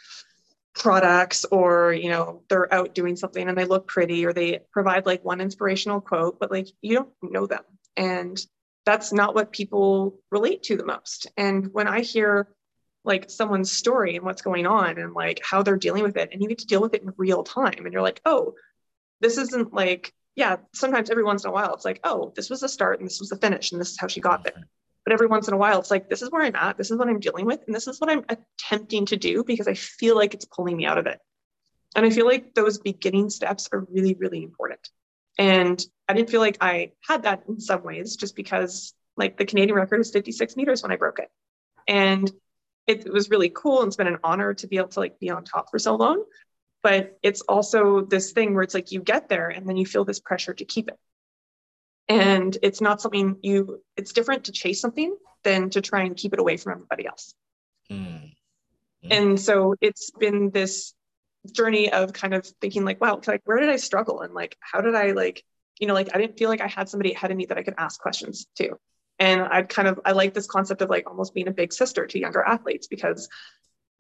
products 0.75 1.45
or 1.47 1.93
you 1.93 2.09
know 2.09 2.43
they're 2.49 2.73
out 2.73 2.95
doing 2.95 3.17
something 3.17 3.49
and 3.49 3.59
they 3.59 3.65
look 3.65 3.89
pretty 3.89 4.25
or 4.25 4.33
they 4.33 4.61
provide 4.73 5.05
like 5.05 5.25
one 5.25 5.41
inspirational 5.41 6.01
quote 6.01 6.39
but 6.39 6.51
like 6.51 6.69
you 6.81 6.95
don't 6.95 7.11
know 7.23 7.47
them. 7.47 7.65
And 7.97 8.41
that's 8.87 9.13
not 9.13 9.35
what 9.35 9.53
people 9.53 10.21
relate 10.31 10.63
to 10.65 10.77
the 10.77 10.87
most. 10.87 11.27
And 11.37 11.69
when 11.73 11.89
i 11.89 12.01
hear 12.01 12.49
like 13.05 13.31
someone's 13.31 13.73
story 13.73 14.17
and 14.17 14.25
what's 14.25 14.43
going 14.43 14.67
on 14.67 14.99
and 14.99 15.15
like 15.15 15.41
how 15.43 15.63
they're 15.63 15.77
dealing 15.77 16.03
with 16.03 16.17
it 16.17 16.31
and 16.33 16.43
you 16.43 16.49
get 16.49 16.59
to 16.59 16.67
deal 16.67 16.83
with 16.83 16.95
it 16.95 17.03
in 17.03 17.13
real 17.17 17.43
time 17.43 17.85
and 17.85 17.93
you're 17.93 18.03
like 18.03 18.21
oh 18.25 18.55
this 19.21 19.39
isn't 19.39 19.73
like 19.73 20.13
yeah 20.37 20.57
sometimes 20.75 21.11
every 21.11 21.25
once 21.25 21.45
in 21.45 21.51
a 21.51 21.53
while 21.53 21.75
it's 21.75 21.85
like 21.85 22.01
oh 22.05 22.33
this 22.37 22.51
was 22.51 22.61
the 22.61 22.69
start 22.69 23.01
and 23.01 23.09
this 23.09 23.21
was 23.21 23.29
the 23.29 23.37
finish 23.37 23.73
and 23.73 23.81
this 23.81 23.91
is 23.91 23.99
how 23.99 24.07
she 24.07 24.21
got 24.21 24.45
there. 24.45 24.67
But 25.05 25.15
every 25.15 25.29
once 25.29 25.49
in 25.49 25.55
a 25.55 25.57
while 25.57 25.81
it's 25.81 25.91
like 25.91 26.09
this 26.09 26.23
is 26.23 26.31
where 26.31 26.43
i'm 26.43 26.57
at 26.57 26.77
this 26.77 26.91
is 26.91 26.99
what 26.99 27.09
i'm 27.09 27.21
dealing 27.21 27.47
with 27.47 27.61
and 27.67 27.75
this 27.75 27.89
is 27.89 28.01
what 28.01 28.11
i'm 28.11 28.25
attempting 28.29 29.07
to 29.07 29.17
do 29.17 29.45
because 29.45 29.67
i 29.67 29.75
feel 29.75 30.15
like 30.17 30.35
it's 30.35 30.45
pulling 30.45 30.77
me 30.77 30.87
out 30.87 30.99
of 30.99 31.07
it. 31.07 31.19
And 31.97 32.07
i 32.07 32.11
feel 32.11 32.27
like 32.27 32.55
those 32.55 32.79
beginning 32.79 33.31
steps 33.31 33.69
are 33.73 33.87
really 33.91 34.15
really 34.15 34.43
important. 34.43 34.89
And 35.39 35.85
i 36.09 36.13
didn't 36.13 36.31
feel 36.31 36.41
like 36.41 36.59
i 36.61 36.93
had 37.07 37.23
that 37.25 37.45
in 37.49 37.61
some 37.61 37.83
ways 37.83 38.17
just 38.17 38.37
because 38.37 38.95
like 39.17 39.37
the 39.37 39.47
canadian 39.47 39.77
record 39.77 39.99
was 39.99 40.11
56 40.11 40.57
meters 40.57 40.83
when 40.83 40.93
i 40.93 40.97
broke 40.97 41.19
it. 41.19 41.31
And 41.89 42.31
it, 42.87 43.13
was 43.13 43.31
really 43.31 43.51
cool 43.55 43.81
and 43.81 43.89
it's 43.89 43.97
been 43.97 44.07
an 44.07 44.19
honor 44.25 44.55
to 44.55 44.67
be 44.67 44.77
able 44.77 44.89
to 44.89 45.01
like 45.01 45.19
be 45.19 45.31
on 45.31 45.45
top 45.45 45.71
for 45.71 45.79
so 45.79 45.95
long 45.95 46.25
but 46.83 47.19
it's 47.23 47.43
also 47.43 48.03
this 48.03 48.33
thing 48.33 48.55
where 48.55 48.63
it's 48.63 48.75
like 48.75 48.93
you 48.93 49.01
get 49.01 49.29
there 49.29 49.49
and 49.49 49.69
then 49.69 49.77
you 49.77 49.87
feel 49.87 50.05
this 50.05 50.21
pressure 50.21 50.55
to 50.55 50.65
keep 50.65 50.89
it. 50.89 50.99
And 52.09 52.57
it's 52.63 52.81
not 52.81 53.01
something 53.01 53.37
you 53.43 53.83
it's 53.97 54.13
different 54.13 54.45
to 54.45 54.53
chase 54.53 54.81
something 54.81 55.17
than 55.45 55.71
to 55.71 55.81
try 55.81 56.03
and 56.03 56.17
keep 56.17 56.33
it 56.33 56.41
away 56.41 56.57
from 56.57 56.73
everybody 56.73 57.07
else. 57.07 57.35
Mm. 57.91 58.35
and 59.11 59.41
so 59.41 59.75
it's 59.81 60.11
been 60.13 60.51
this 60.51 60.95
journey 61.51 61.91
of 61.91 62.13
kind 62.13 62.35
of 62.35 62.47
thinking 62.61 62.85
like 62.85 63.01
wow 63.01 63.21
like 63.27 63.41
where 63.45 63.59
did 63.59 63.69
i 63.69 63.77
struggle? 63.77 64.21
And 64.21 64.35
like 64.35 64.57
how 64.61 64.81
did 64.81 64.95
i 64.95 65.13
like 65.13 65.45
you 65.79 65.87
know 65.87 65.95
like 65.95 66.15
i 66.15 66.19
didn't 66.19 66.39
feel 66.39 66.49
like 66.49 66.61
i 66.61 66.67
had 66.69 66.89
somebody 66.89 67.13
ahead 67.13 67.31
of 67.31 67.37
me 67.37 67.47
that 67.47 67.59
i 67.59 67.63
could 67.63 67.75
ask 67.79 68.01
questions 68.01 68.47
to. 68.57 68.77
And 69.19 69.43
i 69.43 69.63
kind 69.63 69.87
of 69.87 70.01
i 70.05 70.13
like 70.13 70.35
this 70.35 70.47
concept 70.47 70.83
of 70.83 70.91
like 70.91 71.09
almost 71.09 71.35
being 71.35 71.49
a 71.49 71.53
big 71.53 71.73
sister 71.73 72.07
to 72.07 72.19
younger 72.19 72.43
athletes 72.43 72.87
because 72.87 73.29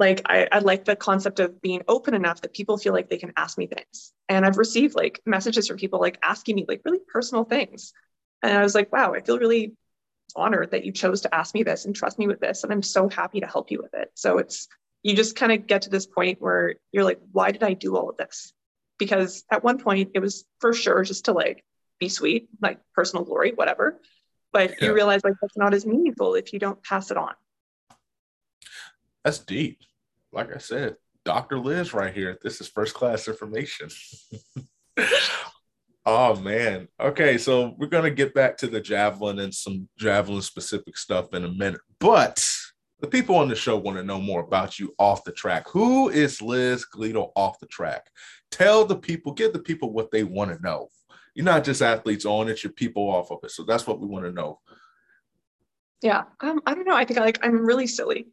like 0.01 0.23
I, 0.25 0.49
I 0.51 0.59
like 0.61 0.87
the 0.87 0.97
concept 0.97 1.39
of 1.41 1.61
being 1.61 1.83
open 1.87 2.15
enough 2.15 2.41
that 2.41 2.55
people 2.55 2.79
feel 2.79 2.95
like 2.95 3.11
they 3.11 3.19
can 3.19 3.35
ask 3.37 3.59
me 3.59 3.67
things. 3.67 4.13
And 4.29 4.45
i've 4.45 4.59
received 4.59 4.97
like 4.97 5.21
messages 5.27 5.69
from 5.69 5.77
people 5.77 6.01
like 6.01 6.19
asking 6.25 6.57
me 6.57 6.65
like 6.67 6.81
really 6.85 7.01
personal 7.13 7.45
things. 7.45 7.93
And 8.43 8.57
i 8.57 8.63
was 8.63 8.75
like 8.75 8.91
wow 8.93 9.13
i 9.15 9.21
feel 9.21 9.39
really 9.39 9.77
honored 10.35 10.71
that 10.71 10.85
you 10.85 10.93
chose 10.93 11.21
to 11.21 11.35
ask 11.35 11.55
me 11.55 11.63
this 11.63 11.85
and 11.85 11.95
trust 11.95 12.19
me 12.19 12.27
with 12.27 12.41
this 12.41 12.65
and 12.65 12.73
i'm 12.73 12.83
so 12.83 13.09
happy 13.09 13.41
to 13.41 13.47
help 13.47 13.71
you 13.71 13.81
with 13.83 13.95
it. 13.95 14.11
So 14.15 14.39
it's 14.39 14.67
you 15.03 15.15
just 15.15 15.37
kind 15.37 15.53
of 15.53 15.67
get 15.67 15.83
to 15.83 15.91
this 15.91 16.07
point 16.07 16.41
where 16.41 16.77
you're 16.93 17.05
like 17.05 17.21
why 17.31 17.51
did 17.53 17.63
i 17.63 17.75
do 17.75 17.97
all 17.97 18.09
of 18.09 18.17
this? 18.17 18.53
Because 18.99 19.45
at 19.51 19.63
one 19.63 19.79
point 19.79 20.13
it 20.15 20.21
was 20.21 20.45
for 20.61 20.73
sure 20.73 21.05
just 21.05 21.27
to 21.27 21.33
like 21.33 21.63
be 21.99 22.09
sweet 22.09 22.49
like 22.63 22.81
personal 22.95 23.25
glory 23.25 23.53
whatever. 23.53 24.01
But 24.53 24.71
yeah. 24.71 24.89
you 24.89 24.95
realize 24.95 25.23
like 25.23 25.35
that's 25.43 25.59
not 25.59 25.75
as 25.75 25.85
meaningful 25.85 26.35
if 26.35 26.55
you 26.55 26.59
don't 26.59 26.83
pass 26.83 27.11
it 27.11 27.19
on. 27.19 27.35
That's 29.23 29.39
deep 29.39 29.79
like 30.33 30.55
I 30.55 30.59
said, 30.59 30.97
Dr. 31.25 31.59
Liz 31.59 31.93
right 31.93 32.15
here. 32.15 32.39
This 32.43 32.61
is 32.61 32.69
first 32.69 32.95
class 32.95 33.29
information. 33.29 33.89
oh 36.07 36.37
man. 36.37 36.89
Okay, 37.01 37.39
so 37.39 37.75
we're 37.79 37.87
gonna 37.87 38.11
get 38.11 38.35
back 38.35 38.57
to 38.59 38.67
the 38.67 38.81
javelin 38.81 39.39
and 39.41 39.55
some 39.55 39.89
javelin 39.99 40.43
specific 40.43 40.97
stuff 40.97 41.35
in 41.35 41.45
a 41.45 41.53
minute. 41.53 41.81
But 41.99 42.45
the 43.01 43.09
people 43.09 43.37
on 43.37 43.49
the 43.49 43.57
show 43.57 43.77
want 43.77 43.97
to 43.97 44.05
know 44.05 44.21
more 44.21 44.41
about 44.41 44.79
you 44.79 44.95
off 44.99 45.25
the 45.25 45.33
track. 45.33 45.69
Who 45.69 46.11
is 46.11 46.43
Liz 46.43 46.87
Gleadle 46.95 47.33
off 47.35 47.59
the 47.59 47.67
track? 47.67 48.07
Tell 48.51 48.85
the 48.85 48.97
people, 48.97 49.33
give 49.33 49.53
the 49.53 49.59
people 49.59 49.93
what 49.93 50.11
they 50.11 50.25
want 50.25 50.55
to 50.55 50.63
know. 50.63 50.89
You're 51.35 51.47
not 51.47 51.65
just 51.65 51.81
athletes 51.81 52.25
on 52.25 52.49
it, 52.49 52.63
you're 52.63 52.73
people 52.73 53.09
off 53.09 53.31
of 53.31 53.39
it. 53.43 53.53
So 53.53 53.65
that's 53.65 53.87
what 53.87 54.01
we 54.01 54.07
want 54.07 54.27
to 54.27 54.33
know. 54.33 54.61
Yeah. 56.03 56.25
Um, 56.41 56.61
I 56.67 56.75
don't 56.75 56.87
know. 56.87 56.97
I 56.97 57.05
think 57.05 57.19
I 57.19 57.23
like 57.23 57.39
I'm 57.43 57.65
really 57.65 57.87
silly. 57.87 58.27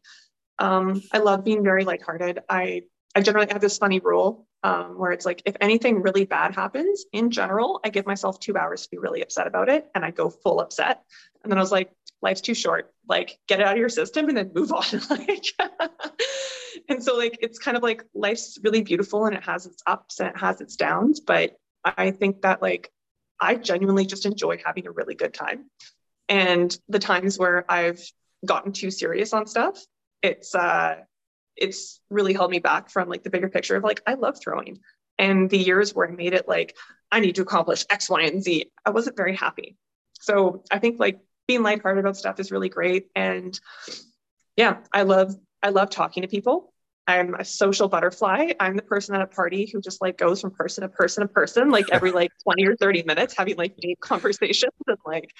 Um, 0.58 1.02
I 1.12 1.18
love 1.18 1.44
being 1.44 1.62
very 1.62 1.84
lighthearted. 1.84 2.40
I 2.48 2.82
I 3.14 3.20
generally 3.20 3.48
have 3.50 3.60
this 3.60 3.78
funny 3.78 4.00
rule 4.00 4.46
um, 4.62 4.98
where 4.98 5.12
it's 5.12 5.26
like 5.26 5.42
if 5.46 5.56
anything 5.60 6.02
really 6.02 6.24
bad 6.24 6.54
happens, 6.54 7.04
in 7.12 7.30
general, 7.30 7.80
I 7.84 7.88
give 7.88 8.06
myself 8.06 8.38
two 8.38 8.56
hours 8.56 8.82
to 8.82 8.90
be 8.90 8.98
really 8.98 9.22
upset 9.22 9.46
about 9.46 9.68
it, 9.68 9.88
and 9.94 10.04
I 10.04 10.10
go 10.10 10.30
full 10.30 10.60
upset. 10.60 11.02
And 11.42 11.50
then 11.50 11.58
I 11.58 11.62
was 11.62 11.72
like, 11.72 11.90
life's 12.20 12.40
too 12.40 12.54
short. 12.54 12.92
Like, 13.08 13.38
get 13.46 13.60
it 13.60 13.66
out 13.66 13.72
of 13.72 13.78
your 13.78 13.88
system 13.88 14.28
and 14.28 14.36
then 14.36 14.50
move 14.54 14.72
on. 14.72 14.84
like, 15.10 15.44
and 16.88 17.02
so 17.02 17.16
like 17.16 17.38
it's 17.40 17.58
kind 17.58 17.76
of 17.76 17.82
like 17.82 18.04
life's 18.14 18.58
really 18.62 18.82
beautiful 18.82 19.26
and 19.26 19.36
it 19.36 19.44
has 19.44 19.66
its 19.66 19.82
ups 19.86 20.20
and 20.20 20.28
it 20.28 20.38
has 20.38 20.60
its 20.60 20.76
downs. 20.76 21.20
But 21.20 21.56
I 21.84 22.10
think 22.10 22.42
that 22.42 22.60
like 22.60 22.90
I 23.40 23.54
genuinely 23.54 24.06
just 24.06 24.26
enjoy 24.26 24.60
having 24.64 24.86
a 24.86 24.90
really 24.90 25.14
good 25.14 25.32
time. 25.32 25.70
And 26.28 26.76
the 26.88 26.98
times 26.98 27.38
where 27.38 27.64
I've 27.70 28.02
gotten 28.44 28.72
too 28.72 28.90
serious 28.90 29.32
on 29.32 29.46
stuff, 29.46 29.82
it's 30.22 30.54
uh 30.54 30.96
it's 31.56 32.00
really 32.10 32.32
held 32.32 32.50
me 32.50 32.60
back 32.60 32.90
from 32.90 33.08
like 33.08 33.22
the 33.22 33.30
bigger 33.30 33.48
picture 33.48 33.76
of 33.76 33.84
like 33.84 34.02
I 34.06 34.14
love 34.14 34.38
throwing. 34.40 34.78
And 35.18 35.50
the 35.50 35.58
years 35.58 35.94
where 35.94 36.08
I 36.08 36.12
made 36.12 36.32
it 36.32 36.46
like 36.46 36.76
I 37.10 37.20
need 37.20 37.34
to 37.36 37.42
accomplish 37.42 37.84
X, 37.90 38.08
Y, 38.08 38.22
and 38.22 38.42
Z, 38.42 38.70
I 38.86 38.90
wasn't 38.90 39.16
very 39.16 39.34
happy. 39.34 39.76
So 40.20 40.62
I 40.70 40.78
think 40.78 41.00
like 41.00 41.20
being 41.48 41.62
lighthearted 41.62 42.04
about 42.04 42.16
stuff 42.16 42.38
is 42.38 42.52
really 42.52 42.68
great. 42.68 43.08
And 43.16 43.58
yeah, 44.56 44.78
I 44.92 45.02
love 45.02 45.34
I 45.62 45.70
love 45.70 45.90
talking 45.90 46.22
to 46.22 46.28
people. 46.28 46.72
I'm 47.08 47.34
a 47.34 47.44
social 47.44 47.88
butterfly. 47.88 48.52
I'm 48.60 48.76
the 48.76 48.82
person 48.82 49.14
at 49.14 49.22
a 49.22 49.26
party 49.26 49.64
who 49.72 49.80
just 49.80 50.02
like 50.02 50.18
goes 50.18 50.42
from 50.42 50.50
person 50.50 50.82
to 50.82 50.90
person 50.90 51.22
to 51.22 51.28
person, 51.28 51.70
like 51.70 51.86
every 51.90 52.12
like 52.12 52.30
20 52.44 52.66
or 52.66 52.76
30 52.76 53.04
minutes, 53.04 53.34
having 53.34 53.56
like 53.56 53.78
deep 53.78 53.98
conversations. 54.02 54.74
And 54.86 54.98
like, 55.06 55.30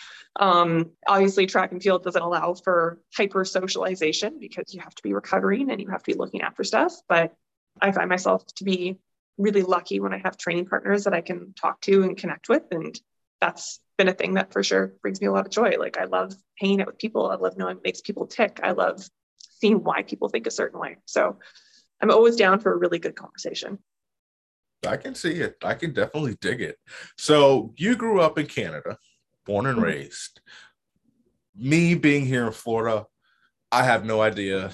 um, 0.41 0.93
obviously, 1.07 1.45
track 1.45 1.71
and 1.73 1.83
field 1.83 2.05
doesn't 2.05 2.23
allow 2.23 2.55
for 2.55 3.03
hyper 3.15 3.45
socialization 3.45 4.39
because 4.41 4.73
you 4.73 4.81
have 4.81 4.95
to 4.95 5.03
be 5.03 5.13
recovering 5.13 5.71
and 5.71 5.79
you 5.79 5.89
have 5.91 6.03
to 6.03 6.13
be 6.13 6.19
looking 6.19 6.41
after 6.41 6.65
stuff. 6.65 6.95
But 7.07 7.37
I 7.83 7.93
find 7.93 8.09
myself 8.09 8.47
to 8.57 8.65
be 8.65 8.97
really 9.37 9.63
lucky 9.63 10.01
when 10.01 10.15
I 10.15 10.23
have 10.25 10.39
training 10.39 10.67
partners 10.67 11.05
that 11.05 11.13
I 11.13 11.21
can 11.21 11.53
talk 11.53 11.83
to 11.83 12.03
and 12.03 12.17
connect 12.17 12.49
with. 12.49 12.63
And 12.71 12.99
that's 13.43 13.79
been 13.99 14.09
a 14.09 14.15
thing 14.15 14.35
that 14.35 14.55
for 14.55 14.63
sure 14.63 14.95
brings 15.03 15.21
me 15.21 15.27
a 15.27 15.33
lot 15.33 15.45
of 15.45 15.53
joy. 15.53 15.77
Like, 15.79 15.99
I 15.99 16.05
love 16.05 16.33
hanging 16.59 16.81
out 16.81 16.87
with 16.87 16.99
people. 16.99 17.31
I 17.31 17.35
love 17.35 17.59
knowing 17.59 17.77
what 17.77 17.85
makes 17.85 18.01
people 18.01 18.27
tick. 18.27 18.59
I 18.63 18.71
love 18.71 19.07
seeing 19.61 19.83
why 19.85 20.03
people 20.03 20.29
think 20.29 20.47
a 20.47 20.51
certain 20.51 20.79
way. 20.81 20.97
So 21.05 21.39
I'm 22.01 22.11
always 22.11 22.37
down 22.37 22.61
for 22.61 22.73
a 22.73 22.77
really 22.77 22.99
good 22.99 23.17
conversation. 23.17 23.79
I 24.87 24.97
can 24.97 25.15
see 25.15 25.33
it. 25.33 25.57
I 25.65 25.75
can 25.75 25.93
definitely 25.93 26.37
dig 26.41 26.61
it. 26.61 26.77
So 27.17 27.75
you 27.77 27.97
grew 27.97 28.21
up 28.21 28.39
in 28.39 28.47
Canada, 28.47 28.97
born 29.45 29.67
and 29.67 29.77
mm-hmm. 29.77 29.87
raised. 29.87 30.41
Me 31.57 31.95
being 31.95 32.25
here 32.25 32.47
in 32.47 32.53
Florida, 32.53 33.07
I 33.73 33.83
have 33.83 34.05
no 34.05 34.21
idea 34.21 34.71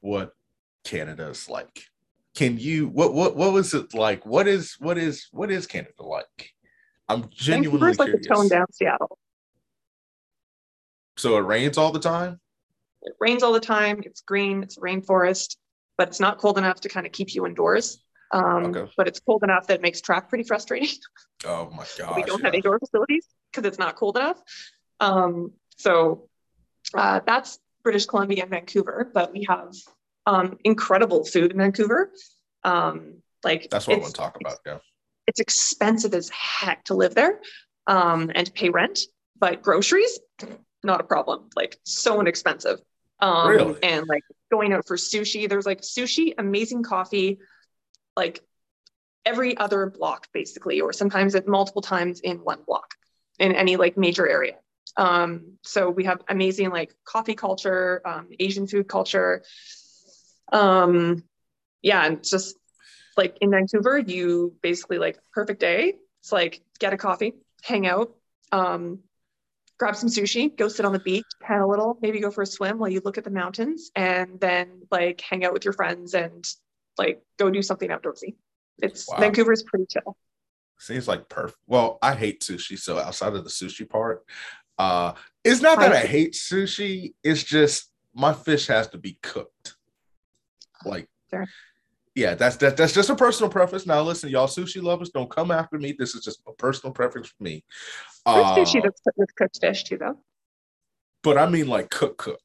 what 0.00 0.32
Canada 0.84 1.28
is 1.28 1.48
like. 1.48 1.84
can 2.34 2.58
you 2.58 2.88
what 2.88 3.12
what 3.12 3.36
what 3.36 3.52
was 3.52 3.74
it 3.74 3.92
like? 3.94 4.24
What 4.24 4.46
is 4.46 4.76
what 4.78 4.98
is 4.98 5.28
what 5.32 5.50
is 5.50 5.66
Canada 5.66 6.02
like? 6.02 6.50
I'm 7.08 7.28
genuinely 7.30 7.80
Vancouver's 7.80 7.96
curious. 7.96 8.26
like 8.26 8.32
a 8.32 8.34
toned 8.34 8.50
down 8.50 8.72
Seattle. 8.72 9.18
So 11.16 11.36
it 11.36 11.40
rains 11.40 11.76
all 11.76 11.92
the 11.92 12.00
time? 12.00 12.40
It 13.02 13.14
rains 13.20 13.42
all 13.42 13.52
the 13.52 13.60
time. 13.60 14.02
It's 14.04 14.20
green, 14.20 14.62
it's 14.62 14.76
a 14.76 14.80
rainforest, 14.80 15.56
but 15.96 16.08
it's 16.08 16.20
not 16.20 16.38
cold 16.38 16.58
enough 16.58 16.80
to 16.82 16.88
kind 16.88 17.06
of 17.06 17.12
keep 17.12 17.34
you 17.34 17.46
indoors. 17.46 18.02
Um, 18.32 18.66
okay. 18.66 18.90
But 18.96 19.08
it's 19.08 19.20
cold 19.20 19.42
enough 19.42 19.66
that 19.66 19.74
it 19.74 19.82
makes 19.82 20.00
track 20.00 20.28
pretty 20.28 20.44
frustrating. 20.44 20.88
Oh 21.46 21.70
my 21.74 21.86
god! 21.98 22.16
we 22.16 22.22
don't 22.22 22.40
yeah. 22.40 22.48
have 22.48 22.54
indoor 22.54 22.78
facilities 22.78 23.26
because 23.50 23.66
it's 23.66 23.78
not 23.78 23.96
cold 23.96 24.18
enough. 24.18 24.38
Um, 25.00 25.52
so 25.78 26.28
uh, 26.92 27.20
that's 27.26 27.58
British 27.82 28.04
Columbia 28.04 28.42
and 28.42 28.50
Vancouver, 28.50 29.10
but 29.14 29.32
we 29.32 29.46
have 29.48 29.72
um, 30.26 30.58
incredible 30.64 31.24
food 31.24 31.52
in 31.52 31.56
Vancouver. 31.56 32.12
Um, 32.62 33.22
like 33.42 33.70
that's 33.70 33.86
what 33.86 33.96
I 33.96 34.00
want 34.00 34.14
to 34.14 34.20
talk 34.20 34.36
about. 34.38 34.58
Yeah, 34.66 34.80
it's 35.26 35.40
expensive 35.40 36.12
as 36.12 36.28
heck 36.28 36.84
to 36.84 36.94
live 36.94 37.14
there 37.14 37.40
um, 37.86 38.30
and 38.34 38.46
to 38.46 38.52
pay 38.52 38.68
rent, 38.68 39.00
but 39.38 39.62
groceries 39.62 40.20
not 40.82 41.00
a 41.00 41.04
problem. 41.04 41.48
Like 41.56 41.78
so 41.84 42.20
inexpensive. 42.20 42.78
Um, 43.20 43.48
really? 43.48 43.82
And 43.82 44.06
like 44.08 44.22
going 44.50 44.72
out 44.72 44.86
for 44.86 44.96
sushi, 44.96 45.48
there's 45.48 45.66
like 45.66 45.82
sushi, 45.82 46.34
amazing 46.38 46.82
coffee, 46.82 47.38
like 48.16 48.40
every 49.24 49.56
other 49.56 49.90
block 49.90 50.28
basically, 50.32 50.80
or 50.80 50.92
sometimes 50.92 51.34
at 51.34 51.46
multiple 51.46 51.82
times 51.82 52.20
in 52.20 52.38
one 52.38 52.60
block 52.66 52.94
in 53.38 53.54
any 53.54 53.76
like 53.76 53.96
major 53.96 54.28
area. 54.28 54.56
Um, 54.96 55.58
so 55.62 55.90
we 55.90 56.04
have 56.04 56.20
amazing 56.28 56.70
like 56.70 56.94
coffee 57.04 57.34
culture, 57.34 58.02
um, 58.04 58.28
Asian 58.38 58.66
food 58.66 58.88
culture. 58.88 59.42
Um, 60.52 61.24
yeah, 61.82 62.04
and 62.04 62.24
just 62.24 62.56
like 63.16 63.38
in 63.40 63.50
Vancouver, 63.50 63.98
you 63.98 64.54
basically 64.62 64.98
like 64.98 65.18
perfect 65.32 65.60
day. 65.60 65.94
It's 66.20 66.32
like 66.32 66.62
get 66.78 66.92
a 66.92 66.96
coffee, 66.96 67.34
hang 67.62 67.86
out, 67.86 68.14
um, 68.52 69.00
grab 69.80 69.96
some 69.96 70.10
sushi, 70.10 70.54
go 70.54 70.68
sit 70.68 70.84
on 70.84 70.92
the 70.92 70.98
beach, 70.98 71.24
pan 71.40 71.62
a 71.62 71.66
little, 71.66 71.98
maybe 72.02 72.20
go 72.20 72.30
for 72.30 72.42
a 72.42 72.46
swim 72.46 72.78
while 72.78 72.90
you 72.90 73.00
look 73.02 73.16
at 73.16 73.24
the 73.24 73.30
mountains, 73.30 73.90
and 73.96 74.38
then 74.38 74.82
like 74.90 75.22
hang 75.22 75.42
out 75.42 75.54
with 75.54 75.64
your 75.64 75.72
friends 75.72 76.12
and 76.12 76.46
like 76.98 77.22
go 77.38 77.50
do 77.50 77.62
something 77.62 77.88
outdoorsy. 77.88 78.34
It's 78.82 79.08
wow. 79.08 79.16
Vancouver's 79.18 79.62
pretty 79.62 79.86
chill. 79.88 80.18
Seems 80.78 81.08
like 81.08 81.30
perfect. 81.30 81.58
Well, 81.66 81.98
I 82.02 82.14
hate 82.14 82.42
sushi, 82.42 82.78
so 82.78 82.98
outside 82.98 83.34
of 83.34 83.42
the 83.42 83.50
sushi 83.50 83.88
part, 83.88 84.22
uh, 84.78 85.14
it's 85.44 85.62
not 85.62 85.78
that 85.80 85.92
I 85.92 86.00
hate 86.00 86.34
sushi. 86.34 87.14
It's 87.24 87.42
just 87.42 87.90
my 88.14 88.34
fish 88.34 88.66
has 88.66 88.88
to 88.88 88.98
be 88.98 89.18
cooked. 89.22 89.76
Like, 90.84 91.08
sure. 91.30 91.46
Yeah, 92.20 92.34
that's 92.34 92.56
that, 92.56 92.76
that's 92.76 92.92
just 92.92 93.08
a 93.08 93.14
personal 93.14 93.50
preference. 93.50 93.86
Now, 93.86 94.02
listen, 94.02 94.28
y'all 94.28 94.46
sushi 94.46 94.82
lovers, 94.82 95.08
don't 95.08 95.30
come 95.30 95.50
after 95.50 95.78
me. 95.78 95.92
This 95.98 96.14
is 96.14 96.22
just 96.22 96.42
a 96.46 96.52
personal 96.52 96.92
preference 96.92 97.28
for 97.28 97.42
me. 97.42 97.64
There's 98.26 98.46
uh, 98.46 98.56
sushi 98.56 98.82
that's 98.82 99.00
with 99.16 99.34
cooked 99.36 99.58
fish 99.58 99.84
too, 99.84 99.96
though. 99.96 100.18
But 101.22 101.38
I 101.38 101.48
mean, 101.48 101.66
like 101.66 101.88
cook 101.88 102.18
cook. 102.18 102.38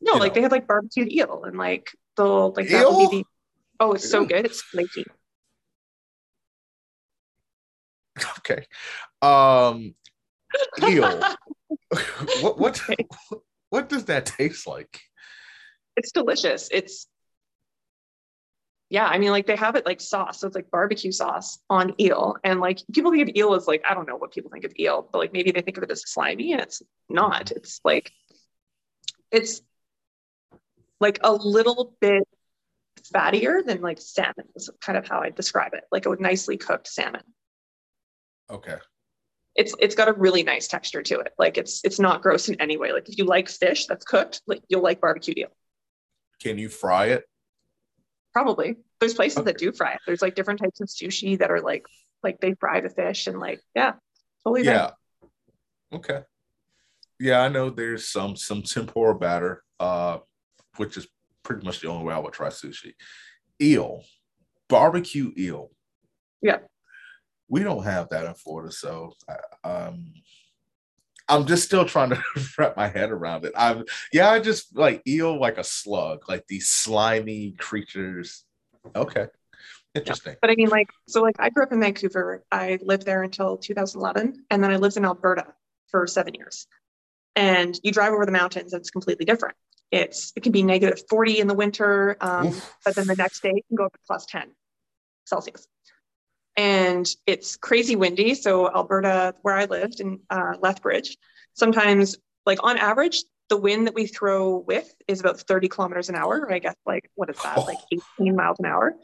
No, 0.00 0.14
like 0.14 0.32
know. 0.32 0.34
they 0.34 0.42
have 0.42 0.50
like 0.50 0.66
barbecued 0.66 1.12
eel 1.12 1.44
and 1.44 1.56
like 1.56 1.88
the 2.16 2.24
like 2.24 2.68
that 2.68 2.90
will 2.90 3.08
be 3.08 3.18
the. 3.18 3.24
Oh, 3.78 3.92
it's 3.92 4.10
so 4.10 4.24
good. 4.24 4.44
It's 4.44 4.60
flaky. 4.60 5.04
Okay. 8.38 8.64
Um 9.20 9.94
eel. 10.82 11.02
what 12.40 12.58
what 12.58 12.80
what 13.70 13.88
does 13.88 14.06
that 14.06 14.24
taste 14.24 14.66
like? 14.66 15.00
It's 15.96 16.12
delicious. 16.12 16.70
It's 16.72 17.06
yeah, 18.88 19.06
I 19.06 19.18
mean, 19.18 19.30
like 19.30 19.46
they 19.46 19.56
have 19.56 19.74
it 19.74 19.84
like 19.84 20.00
sauce. 20.00 20.40
So 20.40 20.46
it's 20.46 20.54
like 20.54 20.70
barbecue 20.70 21.10
sauce 21.10 21.58
on 21.68 21.94
eel. 22.00 22.36
And 22.44 22.60
like 22.60 22.80
people 22.92 23.10
think 23.10 23.28
of 23.28 23.36
eel 23.36 23.54
as 23.54 23.66
like, 23.66 23.82
I 23.88 23.94
don't 23.94 24.06
know 24.06 24.16
what 24.16 24.32
people 24.32 24.50
think 24.50 24.64
of 24.64 24.72
eel, 24.78 25.08
but 25.10 25.18
like 25.18 25.32
maybe 25.32 25.50
they 25.50 25.60
think 25.60 25.76
of 25.76 25.82
it 25.82 25.90
as 25.90 26.08
slimy 26.08 26.52
and 26.52 26.60
it's 26.60 26.82
not. 27.08 27.50
It's 27.50 27.80
like, 27.84 28.12
it's 29.32 29.60
like 31.00 31.18
a 31.24 31.32
little 31.32 31.94
bit 32.00 32.22
fattier 33.12 33.64
than 33.64 33.82
like 33.82 34.00
salmon 34.00 34.46
is 34.54 34.70
kind 34.80 34.96
of 34.96 35.08
how 35.08 35.18
I 35.18 35.30
describe 35.30 35.74
it. 35.74 35.82
Like 35.90 36.06
a 36.06 36.14
nicely 36.20 36.56
cooked 36.56 36.86
salmon. 36.86 37.22
Okay. 38.48 38.76
It's 39.56 39.74
it's 39.80 39.94
got 39.94 40.08
a 40.08 40.12
really 40.12 40.44
nice 40.44 40.68
texture 40.68 41.02
to 41.02 41.20
it. 41.20 41.32
Like 41.38 41.58
it's 41.58 41.80
it's 41.82 41.98
not 41.98 42.22
gross 42.22 42.48
in 42.48 42.60
any 42.60 42.76
way. 42.76 42.92
Like 42.92 43.08
if 43.08 43.18
you 43.18 43.24
like 43.24 43.48
fish 43.48 43.86
that's 43.86 44.04
cooked, 44.04 44.42
like 44.46 44.62
you'll 44.68 44.82
like 44.82 45.00
barbecue 45.00 45.34
eel. 45.36 45.48
Can 46.40 46.58
you 46.58 46.68
fry 46.68 47.06
it? 47.06 47.24
Probably. 48.36 48.76
There's 49.00 49.14
places 49.14 49.38
okay. 49.38 49.46
that 49.46 49.56
do 49.56 49.72
fry 49.72 49.92
it. 49.92 50.00
There's 50.06 50.20
like 50.20 50.34
different 50.34 50.60
types 50.60 50.82
of 50.82 50.88
sushi 50.88 51.38
that 51.38 51.50
are 51.50 51.62
like 51.62 51.86
like 52.22 52.38
they 52.38 52.52
fry 52.52 52.82
the 52.82 52.90
fish 52.90 53.28
and 53.28 53.40
like 53.40 53.62
yeah, 53.74 53.94
totally. 54.44 54.66
Yeah. 54.66 54.90
Okay. 55.90 56.20
Yeah, 57.18 57.40
I 57.40 57.48
know 57.48 57.70
there's 57.70 58.10
some 58.10 58.36
some 58.36 58.60
tempura 58.60 59.18
batter, 59.18 59.62
uh, 59.80 60.18
which 60.76 60.98
is 60.98 61.08
pretty 61.44 61.64
much 61.64 61.80
the 61.80 61.88
only 61.88 62.04
way 62.04 62.12
I 62.12 62.18
would 62.18 62.34
try 62.34 62.48
sushi. 62.48 62.92
Eel, 63.58 64.02
barbecue 64.68 65.32
eel. 65.38 65.70
Yeah. 66.42 66.58
We 67.48 67.62
don't 67.62 67.84
have 67.84 68.10
that 68.10 68.26
in 68.26 68.34
Florida, 68.34 68.70
so 68.70 69.14
um, 69.64 70.12
I'm 71.28 71.46
just 71.46 71.64
still 71.64 71.84
trying 71.84 72.10
to 72.10 72.22
wrap 72.58 72.76
my 72.76 72.88
head 72.88 73.10
around 73.10 73.44
it. 73.44 73.52
I'm 73.56 73.84
yeah, 74.12 74.30
I 74.30 74.38
just 74.38 74.76
like 74.76 75.02
eel 75.06 75.38
like 75.38 75.58
a 75.58 75.64
slug, 75.64 76.28
like 76.28 76.46
these 76.46 76.68
slimy 76.68 77.52
creatures. 77.52 78.44
Okay. 78.94 79.26
Interesting. 79.94 80.32
Yeah. 80.32 80.38
But 80.42 80.50
I 80.50 80.54
mean, 80.56 80.68
like, 80.68 80.90
so 81.08 81.22
like 81.22 81.36
I 81.38 81.50
grew 81.50 81.64
up 81.64 81.72
in 81.72 81.80
Vancouver. 81.80 82.44
I 82.52 82.78
lived 82.82 83.06
there 83.06 83.22
until 83.22 83.56
2011, 83.56 84.44
and 84.50 84.62
then 84.62 84.70
I 84.70 84.76
lived 84.76 84.96
in 84.96 85.04
Alberta 85.04 85.46
for 85.88 86.06
seven 86.06 86.34
years. 86.34 86.66
And 87.34 87.78
you 87.82 87.92
drive 87.92 88.12
over 88.12 88.26
the 88.26 88.32
mountains, 88.32 88.72
and 88.72 88.80
it's 88.80 88.90
completely 88.90 89.24
different. 89.24 89.56
It's 89.90 90.32
it 90.36 90.42
can 90.42 90.52
be 90.52 90.62
negative 90.62 91.02
40 91.08 91.40
in 91.40 91.46
the 91.48 91.54
winter, 91.54 92.16
um, 92.20 92.54
but 92.84 92.94
then 92.94 93.06
the 93.06 93.16
next 93.16 93.42
day 93.42 93.52
it 93.54 93.64
can 93.68 93.76
go 93.76 93.86
up 93.86 93.92
to 93.92 93.98
plus 94.06 94.26
10 94.26 94.50
Celsius 95.24 95.66
and 96.56 97.06
it's 97.26 97.56
crazy 97.56 97.96
windy. 97.96 98.34
So 98.34 98.68
Alberta, 98.72 99.34
where 99.42 99.54
I 99.54 99.66
lived 99.66 100.00
in 100.00 100.20
uh, 100.30 100.54
Lethbridge, 100.60 101.16
sometimes 101.54 102.16
like 102.44 102.62
on 102.62 102.78
average, 102.78 103.24
the 103.48 103.56
wind 103.56 103.86
that 103.86 103.94
we 103.94 104.06
throw 104.06 104.56
with 104.58 104.92
is 105.06 105.20
about 105.20 105.38
30 105.38 105.68
kilometers 105.68 106.08
an 106.08 106.16
hour. 106.16 106.50
I 106.52 106.58
guess 106.58 106.74
like 106.84 107.10
what 107.14 107.30
is 107.30 107.40
that? 107.42 107.58
Like 107.58 107.78
18 108.20 108.34
miles 108.34 108.58
an 108.58 108.66
hour. 108.66 108.94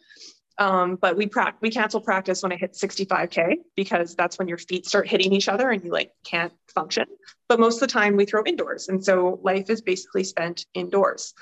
Um, 0.58 0.96
but 0.96 1.16
we 1.16 1.26
pra- 1.26 1.54
we 1.60 1.70
cancel 1.70 2.00
practice 2.00 2.42
when 2.42 2.52
I 2.52 2.56
hit 2.56 2.72
65k 2.72 3.56
because 3.74 4.14
that's 4.14 4.38
when 4.38 4.48
your 4.48 4.58
feet 4.58 4.86
start 4.86 5.08
hitting 5.08 5.32
each 5.32 5.48
other 5.48 5.70
and 5.70 5.82
you 5.82 5.90
like 5.90 6.12
can't 6.24 6.52
function. 6.74 7.06
But 7.48 7.60
most 7.60 7.76
of 7.76 7.80
the 7.80 7.92
time 7.92 8.16
we 8.16 8.24
throw 8.24 8.42
indoors, 8.44 8.88
and 8.88 9.04
so 9.04 9.40
life 9.42 9.68
is 9.68 9.82
basically 9.82 10.24
spent 10.24 10.66
indoors. 10.74 11.34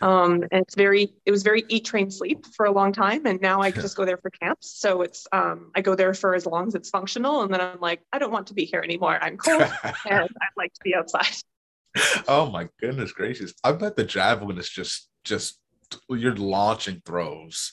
Um, 0.00 0.44
and 0.50 0.62
it's 0.62 0.74
very 0.74 1.14
it 1.24 1.30
was 1.30 1.42
very 1.42 1.64
eat, 1.68 1.84
train, 1.84 2.10
sleep 2.10 2.46
for 2.54 2.66
a 2.66 2.70
long 2.72 2.92
time, 2.92 3.26
and 3.26 3.40
now 3.40 3.60
I 3.60 3.70
just 3.70 3.96
go 3.96 4.04
there 4.04 4.18
for 4.18 4.30
camps. 4.30 4.78
So 4.78 5.02
it's 5.02 5.26
um, 5.32 5.70
I 5.74 5.80
go 5.80 5.94
there 5.94 6.14
for 6.14 6.34
as 6.34 6.46
long 6.46 6.68
as 6.68 6.74
it's 6.74 6.90
functional, 6.90 7.42
and 7.42 7.52
then 7.52 7.60
I'm 7.60 7.80
like 7.80 8.02
I 8.12 8.18
don't 8.18 8.32
want 8.32 8.48
to 8.48 8.54
be 8.54 8.64
here 8.64 8.80
anymore. 8.80 9.18
I'm 9.20 9.36
cold 9.36 9.62
and 9.82 10.28
I'd 10.40 10.56
like 10.56 10.72
to 10.74 10.80
be 10.82 10.94
outside. 10.94 11.34
Oh 12.28 12.50
my 12.50 12.68
goodness 12.80 13.12
gracious! 13.12 13.54
I 13.64 13.72
bet 13.72 13.96
the 13.96 14.04
javelin 14.04 14.58
is 14.58 14.68
just 14.68 15.08
just 15.24 15.58
you're 16.08 16.36
launching 16.36 17.00
throws 17.04 17.72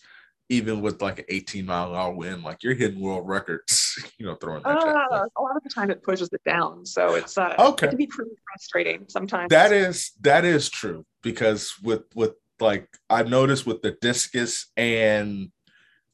even 0.49 0.81
with 0.81 1.01
like 1.01 1.19
an 1.19 1.25
18 1.29 1.65
mile 1.65 1.89
an 1.89 1.95
hour 1.95 2.13
wind, 2.13 2.43
like 2.43 2.63
you're 2.63 2.73
hitting 2.73 2.99
world 2.99 3.27
records, 3.27 3.97
you 4.17 4.25
know, 4.25 4.35
throwing 4.35 4.61
that. 4.63 4.77
Uh, 4.77 5.25
a 5.37 5.41
lot 5.41 5.55
of 5.55 5.63
the 5.63 5.69
time 5.69 5.89
it 5.89 6.03
pushes 6.03 6.29
it 6.31 6.43
down. 6.45 6.85
So 6.85 7.15
it's 7.15 7.37
uh 7.37 7.55
okay. 7.57 7.87
it 7.87 7.89
can 7.89 7.97
be 7.97 8.07
pretty 8.07 8.31
frustrating 8.51 9.05
sometimes. 9.07 9.49
That 9.49 9.71
is 9.71 10.11
that 10.21 10.45
is 10.45 10.69
true 10.69 11.05
because 11.21 11.73
with 11.81 12.03
with 12.15 12.33
like 12.59 12.87
I've 13.09 13.29
noticed 13.29 13.65
with 13.65 13.81
the 13.81 13.97
discus 14.01 14.71
and 14.77 15.51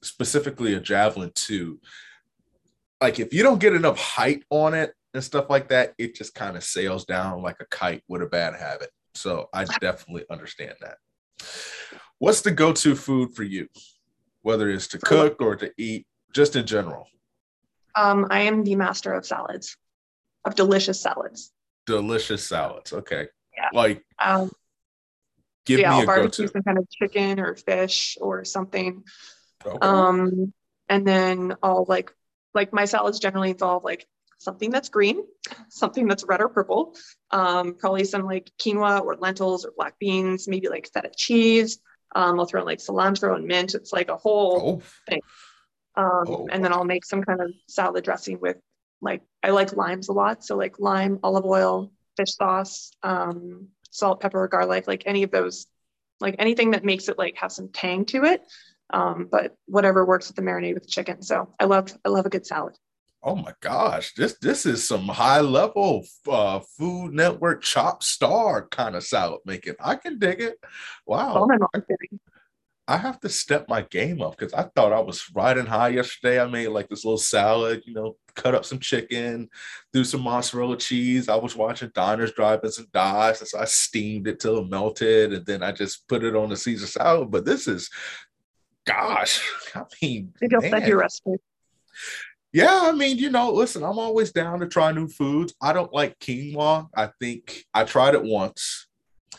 specifically 0.01 0.73
a 0.73 0.79
javelin 0.79 1.31
too, 1.35 1.79
like 3.01 3.19
if 3.19 3.33
you 3.33 3.43
don't 3.43 3.59
get 3.59 3.73
enough 3.73 3.97
height 3.97 4.43
on 4.49 4.73
it 4.73 4.93
and 5.13 5.23
stuff 5.23 5.49
like 5.49 5.69
that, 5.69 5.93
it 5.97 6.15
just 6.15 6.35
kind 6.35 6.55
of 6.55 6.63
sails 6.63 7.05
down 7.05 7.41
like 7.41 7.57
a 7.59 7.65
kite 7.65 8.03
with 8.07 8.21
a 8.21 8.27
bad 8.27 8.55
habit. 8.55 8.89
So 9.15 9.49
I 9.53 9.65
definitely 9.81 10.25
understand 10.29 10.75
that. 10.81 10.97
What's 12.19 12.41
the 12.41 12.51
go-to 12.51 12.95
food 12.95 13.33
for 13.33 13.43
you? 13.43 13.67
Whether 14.41 14.69
it's 14.69 14.87
to 14.87 14.97
cook 14.97 15.41
or 15.41 15.55
to 15.55 15.71
eat, 15.77 16.07
just 16.33 16.55
in 16.55 16.65
general? 16.65 17.07
Um, 17.95 18.27
I 18.29 18.41
am 18.41 18.63
the 18.63 18.75
master 18.75 19.13
of 19.13 19.25
salads, 19.25 19.75
of 20.45 20.55
delicious 20.55 21.01
salads. 21.01 21.51
Delicious 21.85 22.47
salads. 22.47 22.93
Okay. 22.93 23.27
Yeah. 23.55 23.69
Like, 23.73 24.03
um, 24.19 24.51
give 25.65 25.79
yeah, 25.79 25.89
me 25.89 25.95
I'll 25.97 26.03
a 26.03 26.05
barbecue 26.05 26.45
go-to. 26.45 26.53
some 26.53 26.63
kind 26.63 26.77
of 26.77 26.89
chicken 26.89 27.39
or 27.39 27.55
fish 27.55 28.17
or 28.21 28.45
something. 28.45 29.03
Okay. 29.65 29.77
Um, 29.81 30.53
and 30.87 31.05
then 31.05 31.55
I'll 31.61 31.85
like, 31.87 32.11
like 32.53 32.71
my 32.71 32.85
salads 32.85 33.19
generally 33.19 33.51
involve 33.51 33.83
like 33.83 34.07
something 34.37 34.69
that's 34.71 34.89
green, 34.89 35.23
something 35.67 36.07
that's 36.07 36.23
red 36.23 36.41
or 36.41 36.47
purple, 36.49 36.95
um, 37.31 37.75
probably 37.75 38.05
some 38.05 38.23
like 38.23 38.49
quinoa 38.59 39.03
or 39.03 39.17
lentils 39.17 39.65
or 39.65 39.73
black 39.75 39.99
beans, 39.99 40.47
maybe 40.47 40.69
like 40.69 40.89
feta 40.93 41.11
cheese, 41.15 41.79
Um, 42.15 42.39
I'll 42.39 42.45
throw 42.45 42.61
in 42.61 42.65
like 42.65 42.79
cilantro 42.79 43.35
and 43.35 43.45
mint. 43.45 43.75
It's 43.75 43.93
like 43.93 44.09
a 44.09 44.17
whole 44.17 44.81
oh. 44.81 44.83
thing. 45.09 45.21
Um, 45.95 46.23
oh. 46.27 46.47
And 46.51 46.63
then 46.63 46.73
I'll 46.73 46.85
make 46.85 47.05
some 47.05 47.23
kind 47.23 47.41
of 47.41 47.51
salad 47.67 48.03
dressing 48.03 48.39
with 48.39 48.57
like 49.01 49.21
I 49.43 49.51
like 49.51 49.75
limes 49.75 50.09
a 50.09 50.13
lot. 50.13 50.43
So 50.43 50.55
like 50.55 50.79
lime, 50.79 51.19
olive 51.23 51.45
oil, 51.45 51.91
fish 52.17 52.35
sauce, 52.35 52.91
um, 53.03 53.67
salt, 53.91 54.21
pepper, 54.21 54.47
garlic, 54.47 54.87
like 54.87 55.03
any 55.05 55.23
of 55.23 55.31
those, 55.31 55.67
like 56.19 56.35
anything 56.39 56.71
that 56.71 56.83
makes 56.83 57.09
it 57.09 57.17
like 57.17 57.37
have 57.37 57.51
some 57.51 57.69
tang 57.69 58.05
to 58.05 58.25
it. 58.25 58.41
Um, 58.91 59.27
but 59.31 59.55
whatever 59.67 60.05
works 60.05 60.27
with 60.27 60.35
the 60.35 60.41
marinade 60.41 60.73
with 60.73 60.83
the 60.83 60.89
chicken. 60.89 61.21
So 61.21 61.53
I 61.59 61.65
love 61.65 61.95
I 62.03 62.09
love 62.09 62.25
a 62.25 62.29
good 62.29 62.45
salad. 62.45 62.75
Oh 63.21 63.35
my 63.35 63.53
gosh, 63.59 64.13
this 64.13 64.37
this 64.41 64.65
is 64.65 64.87
some 64.87 65.07
high 65.07 65.41
level 65.41 66.05
uh, 66.29 66.61
Food 66.77 67.13
Network 67.13 67.61
chop 67.61 68.01
star 68.01 68.67
kind 68.67 68.95
of 68.95 69.03
salad 69.03 69.41
making. 69.45 69.75
I 69.79 69.95
can 69.95 70.19
dig 70.19 70.41
it. 70.41 70.57
Wow. 71.05 71.47
I 72.89 72.97
have 72.97 73.19
to 73.19 73.29
step 73.29 73.69
my 73.69 73.83
game 73.83 74.19
up 74.19 74.35
because 74.35 74.51
I 74.51 74.63
thought 74.63 74.93
I 74.93 74.99
was 74.99 75.29
riding 75.35 75.67
high 75.67 75.89
yesterday. 75.89 76.41
I 76.41 76.47
made 76.47 76.69
like 76.69 76.89
this 76.89 77.05
little 77.05 77.19
salad, 77.19 77.83
you 77.85 77.93
know, 77.93 78.15
cut 78.33 78.55
up 78.55 78.65
some 78.65 78.79
chicken, 78.79 79.47
do 79.93 80.03
some 80.03 80.21
mozzarella 80.21 80.75
cheese. 80.75 81.29
I 81.29 81.35
was 81.35 81.55
watching 81.55 81.91
Diners, 81.93 82.31
Drive-ins, 82.31 82.79
and 82.79 82.91
Dives, 82.91 83.41
and 83.41 83.47
so 83.47 83.59
I 83.59 83.65
steamed 83.65 84.27
it 84.27 84.39
till 84.39 84.57
it 84.57 84.69
melted, 84.71 85.33
and 85.33 85.45
then 85.45 85.61
I 85.61 85.71
just 85.71 86.07
put 86.07 86.23
it 86.23 86.35
on 86.35 86.49
the 86.49 86.57
Caesar 86.57 86.87
salad. 86.87 87.29
But 87.29 87.45
this 87.45 87.67
is, 87.67 87.91
gosh, 88.87 89.39
I 89.75 89.83
mean, 90.01 90.33
maybe 90.41 90.55
I'll 90.55 90.61
send 90.61 90.87
your 90.87 90.97
recipe. 90.97 91.35
Yeah, 92.51 92.81
I 92.83 92.91
mean, 92.91 93.17
you 93.17 93.29
know, 93.29 93.51
listen, 93.51 93.83
I'm 93.83 93.99
always 93.99 94.31
down 94.31 94.59
to 94.59 94.67
try 94.67 94.91
new 94.91 95.07
foods. 95.07 95.53
I 95.61 95.71
don't 95.71 95.93
like 95.93 96.17
quinoa. 96.19 96.87
I 96.95 97.09
think 97.19 97.63
I 97.73 97.83
tried 97.83 98.15
it 98.15 98.23
once. 98.23 98.87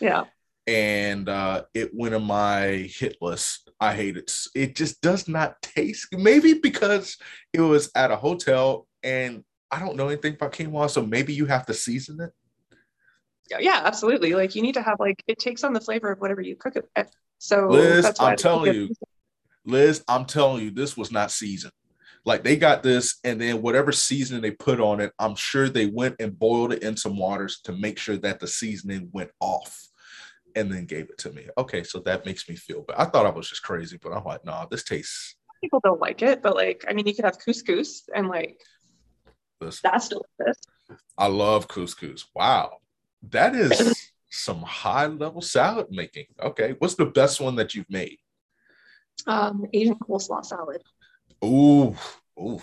Yeah 0.01 0.25
and 0.71 1.29
uh, 1.29 1.65
it 1.75 1.91
went 1.93 2.15
on 2.15 2.23
my 2.23 2.89
hit 2.97 3.17
list. 3.21 3.69
I 3.81 3.93
hate 3.93 4.17
it. 4.17 4.31
It 4.55 4.77
just 4.77 5.01
does 5.01 5.27
not 5.27 5.61
taste. 5.63 6.09
Maybe 6.13 6.55
because 6.55 7.17
it 7.53 7.61
was 7.61 7.91
at 7.97 8.13
a 8.13 8.17
hotel 8.17 8.87
and 9.03 9.43
I 9.71 9.81
don't 9.81 9.97
know 9.97 10.09
anything 10.09 10.35
about 10.35 10.53
quinoa, 10.53 10.89
so 10.89 11.05
maybe 11.05 11.33
you 11.33 11.47
have 11.47 11.67
to 11.67 11.75
season 11.75 12.21
it. 12.21 12.31
Yeah, 13.59 13.81
absolutely. 13.85 14.35
Like 14.35 14.55
you 14.55 14.63
need 14.63 14.75
to 14.75 14.83
have 14.83 15.01
like 15.01 15.25
it 15.27 15.41
takes 15.41 15.65
on 15.65 15.73
the 15.73 15.81
flavor 15.81 16.13
of 16.13 16.21
whatever 16.21 16.41
you 16.41 16.55
cook 16.55 16.77
it. 16.77 16.85
With. 16.97 17.11
So 17.39 17.67
Liz, 17.69 18.13
I'm 18.21 18.37
telling 18.37 18.75
you, 18.75 18.91
Liz, 19.65 20.05
I'm 20.07 20.25
telling 20.25 20.63
you, 20.63 20.71
this 20.71 20.97
was 20.97 21.11
not 21.11 21.33
seasoned. 21.33 21.73
Like 22.25 22.45
they 22.45 22.57
got 22.57 22.83
this, 22.83 23.19
and 23.25 23.41
then 23.41 23.63
whatever 23.63 23.93
seasoning 23.93 24.43
they 24.43 24.51
put 24.51 24.81
on 24.81 25.01
it, 25.01 25.13
I'm 25.19 25.35
sure 25.35 25.69
they 25.69 25.87
went 25.87 26.17
and 26.21 26.39
boiled 26.39 26.73
it 26.73 26.83
in 26.83 26.97
some 26.97 27.17
waters 27.17 27.61
to 27.65 27.73
make 27.73 27.99
sure 27.99 28.17
that 28.19 28.41
the 28.41 28.47
seasoning 28.47 29.09
went 29.13 29.31
off 29.41 29.89
and 30.55 30.71
then 30.71 30.85
gave 30.85 31.09
it 31.09 31.19
to 31.19 31.33
me. 31.33 31.47
Okay, 31.57 31.83
so 31.83 32.01
that 32.01 32.27
makes 32.27 32.49
me 32.49 32.57
feel 32.57 32.83
bad. 32.83 32.97
I 32.99 33.05
thought 33.07 33.27
I 33.27 33.31
was 33.31 33.49
just 33.49 33.63
crazy, 33.63 33.99
but 34.03 34.13
I'm 34.13 34.25
like, 34.25 34.45
nah, 34.45 34.67
this 34.67 34.85
tastes. 34.85 35.37
People 35.63 35.81
don't 35.83 36.01
like 36.01 36.23
it, 36.23 36.43
but 36.43 36.57
like, 36.57 36.85
I 36.89 36.93
mean, 36.93 37.07
you 37.07 37.15
could 37.15 37.25
have 37.25 37.39
couscous 37.39 38.09
and 38.15 38.29
like 38.29 38.59
Listen, 39.61 39.91
that's 39.91 40.09
delicious. 40.09 40.61
I 41.19 41.27
love 41.27 41.69
couscous. 41.69 42.25
Wow, 42.35 42.79
that 43.31 43.55
is 43.55 44.11
some 44.31 44.63
high 44.63 45.07
level 45.07 45.43
salad 45.43 45.89
making. 45.91 46.27
Okay, 46.43 46.75
what's 46.79 46.95
the 46.95 47.07
best 47.07 47.41
one 47.41 47.57
that 47.57 47.75
you've 47.75 47.91
made? 47.91 48.19
Um, 49.27 49.67
Asian 49.75 49.97
coleslaw 49.97 50.45
salad. 50.45 50.83
Ooh, 51.45 51.97
ooh. 52.39 52.61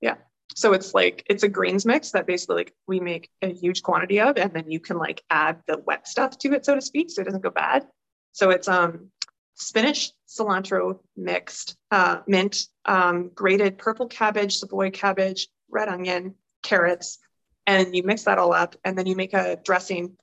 Yeah. 0.00 0.16
So 0.54 0.72
it's 0.72 0.94
like 0.94 1.24
it's 1.28 1.42
a 1.42 1.48
greens 1.48 1.84
mix 1.84 2.12
that 2.12 2.26
basically 2.26 2.56
like 2.56 2.74
we 2.86 3.00
make 3.00 3.30
a 3.42 3.52
huge 3.52 3.82
quantity 3.82 4.20
of, 4.20 4.36
and 4.36 4.52
then 4.52 4.70
you 4.70 4.80
can 4.80 4.98
like 4.98 5.22
add 5.30 5.60
the 5.66 5.78
wet 5.78 6.06
stuff 6.06 6.38
to 6.38 6.52
it, 6.52 6.64
so 6.64 6.74
to 6.74 6.80
speak, 6.80 7.10
so 7.10 7.22
it 7.22 7.24
doesn't 7.24 7.42
go 7.42 7.50
bad. 7.50 7.86
So 8.32 8.50
it's 8.50 8.68
um 8.68 9.10
spinach, 9.54 10.10
cilantro 10.28 10.98
mixed, 11.16 11.76
uh, 11.90 12.20
mint, 12.26 12.66
um, 12.84 13.30
grated 13.34 13.78
purple 13.78 14.06
cabbage, 14.06 14.56
savoy 14.56 14.90
cabbage, 14.90 15.48
red 15.70 15.88
onion, 15.88 16.34
carrots, 16.62 17.18
and 17.66 17.94
you 17.94 18.02
mix 18.02 18.24
that 18.24 18.38
all 18.38 18.52
up, 18.52 18.76
and 18.84 18.98
then 18.98 19.06
you 19.06 19.16
make 19.16 19.34
a 19.34 19.58
dressing, 19.64 20.16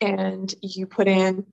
and 0.00 0.54
you 0.62 0.86
put 0.86 1.08
in 1.08 1.46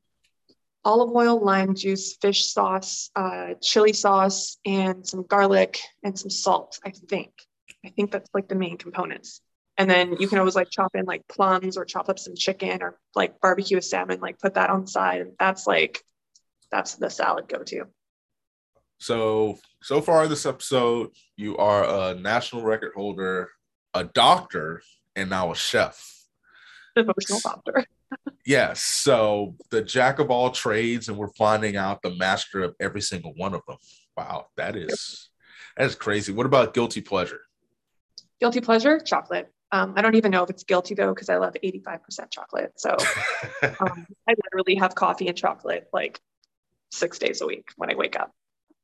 olive 0.88 1.13
oil, 1.13 1.43
lime 1.43 1.76
juice, 1.76 2.15
fish 2.15 2.45
sauce, 2.47 3.12
uh, 3.15 3.54
chili 3.62 3.91
sauce, 3.91 4.58
and 4.65 5.06
some 5.06 5.23
garlic 5.28 5.80
and 6.02 6.17
some 6.17 6.30
salt, 6.30 6.80
I 6.84 6.91
think. 6.91 7.32
I 7.86 7.89
think 7.89 8.10
that's 8.10 8.30
like 8.34 8.47
the 8.47 8.56
main 8.56 8.78
components. 8.78 9.41
And 9.78 9.89
then 9.89 10.15
you 10.19 10.30
can 10.30 10.39
always 10.39 10.56
like 10.56 10.69
chop 10.71 10.95
in 10.95 11.06
like 11.06 11.28
plums 11.28 11.78
or 11.78 11.84
chop 11.84 12.08
up 12.08 12.17
some 12.17 12.36
chicken 12.36 12.82
or 12.82 12.97
like 13.15 13.39
barbecue 13.41 13.78
a 13.78 13.82
salmon, 13.82 14.21
like 14.21 14.39
put 14.39 14.54
that 14.54 14.69
on 14.69 14.82
the 14.82 14.88
side. 14.88 15.21
And 15.21 15.34
that's 15.38 15.67
like, 15.67 16.02
that's 16.71 16.95
the 16.95 17.10
salad 17.10 17.50
go 17.50 17.63
to. 17.63 17.84
So, 18.97 19.60
so 19.84 20.02
far 20.02 20.28
this 20.28 20.45
episode, 20.45 21.10
you 21.36 21.58
are 21.58 21.84
a 21.84 22.15
national 22.15 22.63
record 22.63 22.93
holder, 22.95 23.50
a 23.93 24.06
doctor, 24.06 24.82
and 25.17 25.30
now 25.30 25.52
a 25.52 25.56
chef. 25.56 26.02
Devotional 26.95 27.41
doctor. 27.43 27.86
Yes. 28.48 28.82
So 28.82 29.56
the 29.70 29.82
jack 29.82 30.20
of 30.20 30.32
all 30.32 30.50
trades, 30.50 31.10
and 31.10 31.18
we're 31.18 31.34
finding 31.38 31.76
out 31.76 32.02
the 32.02 32.16
master 32.16 32.64
of 32.64 32.76
every 32.80 33.02
single 33.02 33.34
one 33.36 33.54
of 33.54 33.62
them. 33.68 33.78
Wow, 34.16 34.48
that 34.56 34.76
is 34.76 35.30
that 35.76 35.86
is 35.86 35.96
crazy. 35.96 36.34
What 36.34 36.46
about 36.46 36.74
guilty 36.74 37.02
pleasure? 37.02 37.42
Guilty 38.40 38.62
pleasure, 38.62 39.00
chocolate. 39.00 39.52
Um, 39.72 39.94
I 39.98 40.02
don't 40.02 40.16
even 40.16 40.32
know 40.32 40.44
if 40.44 40.50
it's 40.50 40.64
guilty 40.64 40.96
though, 40.96 41.14
because 41.14 41.30
I 41.30 41.38
love 41.38 41.56
85% 41.64 42.32
chocolate. 42.32 42.72
So 42.78 42.92
um, 43.64 44.08
I 44.28 44.34
literally 44.46 44.76
have 44.76 44.96
coffee 44.96 45.28
and 45.28 45.38
chocolate 45.38 45.90
like 45.92 46.20
six 46.92 47.20
days 47.20 47.42
a 47.42 47.46
week 47.46 47.68
when 47.76 47.92
I 47.92 47.96
wake 47.96 48.18
up. 48.18 48.32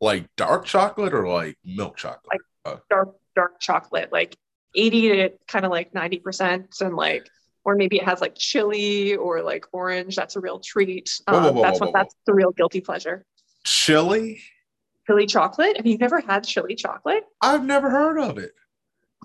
Like 0.01 0.27
dark 0.35 0.65
chocolate 0.65 1.13
or 1.13 1.27
like 1.27 1.57
milk 1.63 1.95
chocolate? 1.95 2.25
Like 2.31 2.41
uh, 2.65 2.79
dark, 2.89 3.15
dark 3.35 3.59
chocolate, 3.61 4.11
like 4.11 4.35
80 4.75 5.01
to 5.09 5.29
kind 5.47 5.65
of 5.65 5.71
like 5.71 5.93
90%. 5.93 6.81
And 6.81 6.95
like, 6.95 7.29
or 7.65 7.75
maybe 7.75 7.97
it 7.97 8.03
has 8.03 8.21
like 8.21 8.35
chili 8.35 9.15
or 9.15 9.41
like 9.41 9.65
orange. 9.71 10.15
That's 10.15 10.35
a 10.35 10.39
real 10.39 10.59
treat. 10.59 11.19
Um, 11.27 11.35
whoa, 11.35 11.41
whoa, 11.41 11.51
whoa, 11.53 11.61
that's 11.63 11.79
what 11.79 11.93
that's 11.93 12.15
the 12.25 12.33
real 12.33 12.51
guilty 12.51 12.81
pleasure. 12.81 13.25
Chili? 13.63 14.41
Chili 15.07 15.25
chocolate? 15.25 15.77
Have 15.77 15.85
you 15.85 15.97
never 15.97 16.21
had 16.21 16.43
chili 16.43 16.75
chocolate? 16.75 17.23
I've 17.41 17.65
never 17.65 17.89
heard 17.89 18.17
of 18.17 18.37
it. 18.37 18.53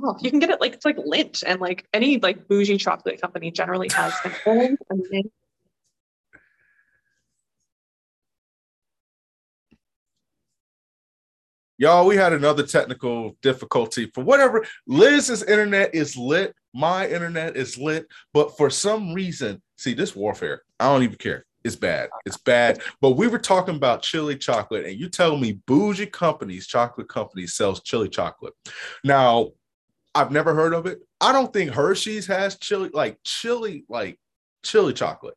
Oh, 0.03 0.17
you 0.21 0.31
can 0.31 0.39
get 0.39 0.51
it 0.51 0.61
like 0.61 0.75
it's 0.75 0.85
like 0.85 0.97
Lindt 0.97 1.43
and 1.45 1.61
like 1.61 1.87
any 1.93 2.19
like 2.19 2.47
bougie 2.47 2.79
chocolate 2.79 3.21
company 3.21 3.51
generally 3.51 3.89
has 3.95 4.15
an 4.25 4.33
orange 4.47 4.79
and 4.91 5.05
mint. 5.11 5.33
Y'all, 11.81 12.07
we 12.07 12.17
had 12.17 12.33
another 12.33 12.67
technical 12.67 13.37
difficulty 13.41 14.11
for 14.13 14.25
whatever. 14.25 14.67
Liz's 14.89 15.45
internet 15.45 15.95
is 15.95 16.17
lit. 16.17 16.53
My 16.75 17.09
internet 17.09 17.57
is 17.57 17.79
lit. 17.79 18.07
But 18.35 18.57
for 18.57 18.69
some 18.69 19.15
reason, 19.15 19.63
see 19.77 19.95
this 19.95 20.17
warfare. 20.17 20.63
I 20.81 20.87
don't 20.87 21.05
even 21.05 21.19
care. 21.19 21.47
It's 21.65 21.77
bad. 21.77 22.11
It's 22.27 22.37
bad. 22.37 22.81
But 23.01 23.13
we 23.13 23.29
were 23.29 23.39
talking 23.39 23.77
about 23.77 24.03
chili 24.03 24.37
chocolate, 24.37 24.87
and 24.87 24.99
you 24.99 25.09
tell 25.09 25.37
me 25.37 25.61
bougie 25.67 26.07
companies, 26.07 26.67
chocolate 26.67 27.09
companies, 27.09 27.55
sells 27.55 27.83
chili 27.83 28.09
chocolate. 28.09 28.55
Now, 29.05 29.51
I've 30.15 30.33
never 30.33 30.55
heard 30.55 30.75
of 30.75 30.87
it. 30.87 30.99
I 31.21 31.33
don't 31.33 31.53
think 31.53 31.71
Hershey's 31.71 32.27
has 32.27 32.59
chili, 32.59 32.91
like 32.93 33.19
chili, 33.23 33.85
like 33.89 34.19
chili 34.65 34.93
chocolate. 34.93 35.37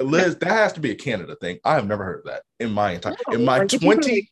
Liz, 0.00 0.36
that 0.36 0.48
has 0.48 0.72
to 0.74 0.80
be 0.80 0.90
a 0.90 0.96
Canada 0.96 1.36
thing. 1.40 1.58
I 1.64 1.74
have 1.74 1.86
never 1.86 2.04
heard 2.04 2.18
of 2.20 2.24
that 2.26 2.42
in 2.58 2.72
my 2.72 2.92
entire 2.92 3.14
in 3.32 3.44
my 3.44 3.58
like 3.58 3.68
20 3.68 4.28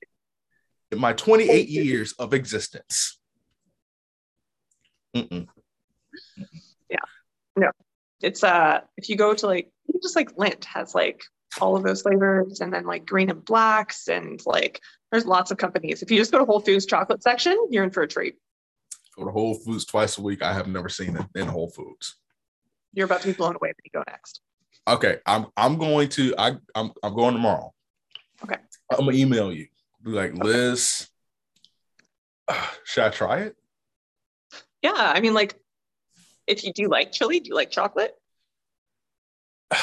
in 0.95 1.01
my 1.01 1.13
28 1.13 1.69
years 1.69 2.13
of 2.19 2.35
existence. 2.35 3.19
Mm-mm. 5.15 5.47
Yeah. 6.89 6.99
No. 7.57 7.71
It's 8.23 8.43
uh 8.43 8.81
if 8.97 9.09
you 9.09 9.17
go 9.17 9.35
to 9.35 9.47
like 9.47 9.71
just 10.03 10.17
like 10.17 10.35
Lindt 10.37 10.65
has 10.65 10.95
like 10.95 11.23
all 11.61 11.77
of 11.77 11.85
those 11.85 12.03
flavors 12.03 12.61
and 12.61 12.73
then 12.73 12.85
like 12.85 13.07
Green 13.07 13.31
and 13.31 13.45
Black's 13.45 14.09
and 14.09 14.41
like 14.45 14.81
there's 15.13 15.27
lots 15.27 15.51
of 15.51 15.59
companies. 15.59 16.03
If 16.03 16.11
you 16.11 16.19
just 16.19 16.33
go 16.33 16.39
to 16.39 16.45
Whole 16.45 16.61
Foods 16.61 16.87
chocolate 16.87 17.23
section, 17.23 17.57
you're 17.71 17.85
in 17.85 17.91
for 17.91 18.03
a 18.03 18.09
treat 18.09 18.37
go 19.17 19.25
to 19.25 19.31
Whole 19.31 19.55
Foods 19.55 19.85
twice 19.85 20.19
a 20.19 20.23
week. 20.23 20.43
I 20.43 20.53
have 20.53 20.67
never 20.67 20.89
seen 20.89 21.17
it 21.17 21.27
in 21.35 21.47
Whole 21.47 21.71
Foods. 21.71 22.17
You're 22.93 23.07
about 23.07 23.23
to 23.23 23.29
be 23.29 23.33
blown 23.33 23.57
away 23.57 23.69
when 23.69 23.75
you 23.85 23.91
go 23.93 24.03
next. 24.09 24.41
Okay, 24.87 25.19
I'm 25.27 25.47
I'm 25.57 25.79
going 25.79 26.09
to 26.11 26.35
I 26.37 26.53
I'm 26.75 26.93
I'm 27.03 27.15
going 27.15 27.35
tomorrow. 27.35 27.73
Okay. 28.43 28.57
I'm 28.91 29.07
gonna 29.07 29.17
email 29.17 29.53
you. 29.53 29.67
Like, 30.05 30.35
Liz, 30.35 31.09
should 32.85 33.05
I 33.05 33.09
try 33.11 33.39
it? 33.41 33.57
Yeah, 34.83 34.93
I 34.97 35.21
mean, 35.21 35.35
like, 35.35 35.55
if 36.47 36.63
you 36.63 36.73
do 36.73 36.89
like 36.89 37.11
chili, 37.11 37.41
do 37.41 37.49
you 37.49 37.55
like 37.55 37.71
chocolate? 37.71 38.15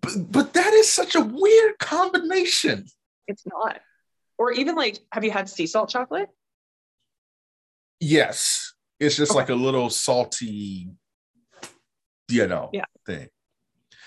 But, 0.00 0.30
but 0.30 0.52
that 0.52 0.74
is 0.74 0.92
such 0.92 1.14
a 1.14 1.22
weird 1.22 1.78
combination. 1.78 2.84
It's 3.26 3.42
not. 3.46 3.80
Or 4.36 4.52
even 4.52 4.74
like, 4.74 4.98
have 5.12 5.24
you 5.24 5.30
had 5.30 5.48
sea 5.48 5.66
salt 5.66 5.88
chocolate? 5.88 6.28
Yes. 8.00 8.74
It's 9.00 9.16
just 9.16 9.30
okay. 9.30 9.40
like 9.40 9.48
a 9.48 9.54
little 9.54 9.88
salty, 9.88 10.90
you 12.28 12.46
know, 12.46 12.68
yeah. 12.74 12.84
thing. 13.06 13.28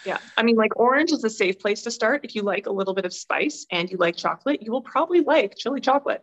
Yeah. 0.08 0.20
I 0.38 0.44
mean, 0.44 0.56
like 0.56 0.80
orange 0.80 1.12
is 1.12 1.26
a 1.26 1.30
safe 1.30 1.60
place 1.60 1.82
to 1.82 1.92
start. 1.92 2.24
If 2.24 2.34
you 2.34 2.42
like 2.42 2.66
a 2.66 2.72
little 2.72 2.94
bit 2.94 3.04
of 3.04 3.14
spice 3.14 3.66
and 3.74 3.92
you 3.92 3.98
like 3.98 4.16
chocolate, 4.16 4.62
you 4.62 4.72
will 4.72 4.82
probably 4.82 5.20
like 5.20 5.58
chili 5.58 5.82
chocolate. 5.82 6.22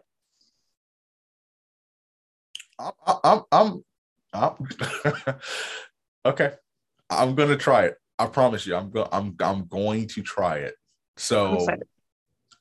I'm, 2.78 2.92
I'm, 3.22 3.42
I'm, 3.52 3.84
I'm 4.32 4.68
okay. 6.24 6.54
I'm 7.10 7.34
gonna 7.34 7.58
try 7.58 7.84
it. 7.84 7.96
I 8.18 8.24
promise 8.24 8.66
you. 8.66 8.74
I'm 8.74 8.90
go- 8.90 9.08
I'm 9.12 9.36
I'm 9.40 9.66
going 9.66 10.08
to 10.08 10.22
try 10.22 10.56
it. 10.60 10.76
So 11.18 11.66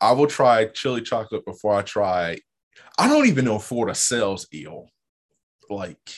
I 0.01 0.11
will 0.11 0.27
try 0.27 0.65
chili 0.65 1.03
chocolate 1.03 1.45
before 1.45 1.73
I 1.73 1.83
try. 1.83 2.37
I 2.97 3.07
don't 3.07 3.27
even 3.27 3.45
know 3.45 3.55
if 3.55 3.63
Florida 3.63 3.95
sells 3.95 4.45
eel. 4.53 4.89
Like 5.69 6.13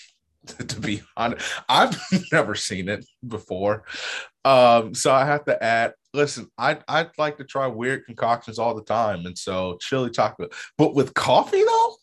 to 0.68 0.80
be 0.80 1.02
honest, 1.18 1.46
I've 1.70 2.00
never 2.32 2.56
seen 2.56 2.90
it 2.90 3.06
before. 3.28 3.84
Um, 4.44 4.94
so 4.94 5.14
I 5.14 5.26
have 5.26 5.46
to 5.46 5.64
add. 5.64 5.94
Listen, 6.14 6.50
I 6.58 6.78
I'd 6.88 7.12
like 7.18 7.38
to 7.38 7.44
try 7.44 7.68
weird 7.68 8.06
concoctions 8.06 8.60
all 8.60 8.76
the 8.76 8.84
time, 8.84 9.26
and 9.26 9.38
so 9.38 9.78
chili 9.82 10.10
chocolate. 10.10 10.54
But 10.78 10.94
with 10.96 11.14
coffee 11.14 11.64
though, 11.64 11.96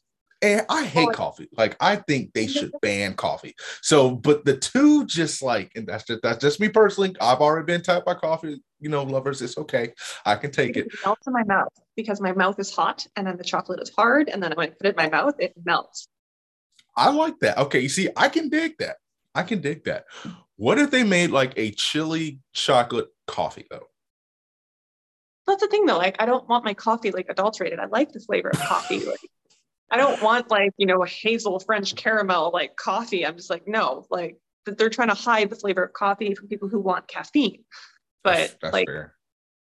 and 0.42 0.66
I 0.68 0.84
hate 0.84 1.08
oh, 1.08 1.12
coffee. 1.12 1.48
Like 1.56 1.76
I 1.80 1.96
think 1.96 2.32
they 2.34 2.48
should 2.48 2.72
ban 2.82 3.14
coffee. 3.14 3.54
So, 3.80 4.10
but 4.10 4.44
the 4.44 4.56
two 4.56 5.06
just 5.06 5.40
like, 5.40 5.70
and 5.76 5.86
that's 5.86 6.04
just 6.04 6.20
that's 6.22 6.38
just 6.38 6.60
me 6.60 6.68
personally. 6.68 7.14
I've 7.20 7.38
already 7.38 7.64
been 7.64 7.82
tapped 7.82 8.06
by 8.06 8.14
coffee. 8.14 8.60
You 8.80 8.88
know, 8.88 9.04
lovers, 9.04 9.40
it's 9.40 9.56
okay. 9.56 9.92
I 10.26 10.34
can 10.34 10.50
take 10.50 10.76
it. 10.76 10.86
It 10.86 10.92
melts 11.04 11.26
in 11.28 11.32
my 11.32 11.44
mouth 11.44 11.72
because 11.96 12.20
my 12.20 12.32
mouth 12.32 12.58
is 12.58 12.74
hot, 12.74 13.06
and 13.16 13.26
then 13.26 13.36
the 13.36 13.44
chocolate 13.44 13.80
is 13.80 13.92
hard, 13.96 14.28
and 14.28 14.42
then 14.42 14.52
when 14.56 14.68
I 14.68 14.70
put 14.70 14.86
it 14.86 14.88
in 14.90 14.96
my 14.96 15.08
mouth, 15.08 15.34
it 15.38 15.54
melts. 15.64 16.08
I 16.96 17.10
like 17.10 17.38
that. 17.40 17.58
Okay, 17.58 17.80
you 17.80 17.88
see, 17.88 18.08
I 18.16 18.28
can 18.28 18.48
dig 18.48 18.78
that. 18.78 18.96
I 19.34 19.42
can 19.42 19.60
dig 19.60 19.84
that. 19.84 20.04
What 20.56 20.78
if 20.78 20.90
they 20.90 21.04
made 21.04 21.30
like 21.30 21.54
a 21.56 21.70
chili 21.72 22.40
chocolate 22.52 23.08
coffee 23.26 23.66
though? 23.70 23.86
That's 25.46 25.62
the 25.62 25.68
thing 25.68 25.86
though. 25.86 25.98
Like, 25.98 26.16
I 26.18 26.26
don't 26.26 26.48
want 26.48 26.64
my 26.64 26.74
coffee 26.74 27.10
like 27.10 27.26
adulterated. 27.28 27.78
I 27.78 27.86
like 27.86 28.12
the 28.12 28.20
flavor 28.20 28.50
of 28.50 28.60
coffee. 28.60 29.02
Like, 29.06 29.20
I 29.90 29.98
don't 29.98 30.22
want 30.22 30.50
like, 30.50 30.70
you 30.78 30.86
know, 30.86 31.02
a 31.02 31.06
hazel 31.06 31.60
French 31.60 31.94
caramel 31.94 32.50
like 32.54 32.76
coffee. 32.76 33.26
I'm 33.26 33.36
just 33.36 33.50
like, 33.50 33.68
no, 33.68 34.06
like 34.10 34.38
they're 34.64 34.88
trying 34.88 35.08
to 35.08 35.14
hide 35.14 35.50
the 35.50 35.56
flavor 35.56 35.84
of 35.84 35.92
coffee 35.92 36.34
from 36.34 36.48
people 36.48 36.68
who 36.68 36.80
want 36.80 37.08
caffeine. 37.08 37.64
But 38.24 38.36
that's, 38.36 38.56
that's 38.62 38.72
like, 38.72 38.88
fair. 38.88 39.14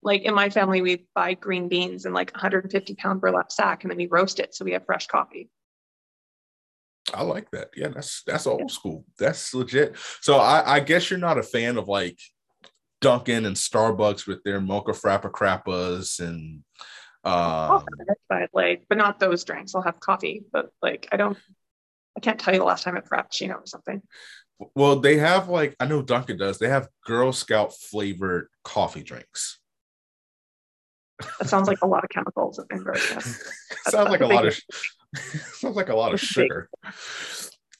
like 0.01 0.23
in 0.23 0.33
my 0.33 0.49
family, 0.49 0.81
we 0.81 1.05
buy 1.13 1.35
green 1.35 1.67
beans 1.67 2.05
in 2.07 2.13
like 2.13 2.33
150 2.33 2.95
pound 2.95 3.21
burlap 3.21 3.51
sack 3.51 3.83
and 3.83 3.91
then 3.91 3.97
we 3.97 4.07
roast 4.07 4.39
it. 4.39 4.55
So 4.55 4.65
we 4.65 4.71
have 4.71 4.85
fresh 4.87 5.05
coffee. 5.05 5.51
I 7.13 7.23
like 7.23 7.49
that. 7.51 7.69
Yeah, 7.75 7.89
that's 7.89 8.23
that's 8.23 8.47
old 8.47 8.71
school. 8.71 9.05
That's 9.17 9.53
legit. 9.53 9.95
So 10.21 10.37
I, 10.37 10.75
I 10.75 10.79
guess 10.81 11.09
you're 11.09 11.19
not 11.19 11.37
a 11.37 11.43
fan 11.43 11.77
of 11.77 11.87
like 11.87 12.19
Dunkin' 13.01 13.45
and 13.45 13.55
Starbucks 13.55 14.27
with 14.27 14.43
their 14.43 14.59
mocha 14.59 14.91
frappa 14.91 15.31
crappas 15.31 16.19
and 16.19 16.63
um, 17.27 17.83
but 18.29 18.49
like, 18.53 18.85
but 18.87 18.97
not 18.97 19.19
those 19.19 19.43
drinks. 19.43 19.75
I'll 19.75 19.81
have 19.81 19.99
coffee, 19.99 20.43
but 20.51 20.69
like, 20.81 21.09
I 21.11 21.17
don't, 21.17 21.37
I 22.15 22.21
can't 22.21 22.39
tell 22.39 22.53
you 22.53 22.59
the 22.61 22.65
last 22.65 22.83
time 22.83 22.93
I 22.95 22.99
had 22.99 23.05
Frappuccino 23.05 23.55
or 23.55 23.65
something. 23.65 24.01
Well, 24.75 24.99
they 24.99 25.17
have 25.17 25.49
like, 25.49 25.75
I 25.79 25.87
know 25.87 26.01
Dunkin' 26.01 26.37
does, 26.37 26.57
they 26.57 26.69
have 26.69 26.87
Girl 27.05 27.33
Scout 27.33 27.73
flavored 27.75 28.47
coffee 28.63 29.03
drinks. 29.03 29.59
That 31.39 31.49
sounds 31.49 31.67
like 31.67 31.81
a 31.81 31.87
lot 31.87 32.03
of 32.05 32.09
chemicals 32.09 32.63
in 32.71 32.83
Girl 32.83 32.95
sounds 33.89 34.09
like 34.09 34.21
a 34.21 34.27
lot 34.27 34.45
of, 34.45 34.57
sounds 35.53 35.75
like 35.75 35.89
a 35.89 35.95
lot 35.95 36.13
of 36.13 36.19
sugar. 36.19 36.69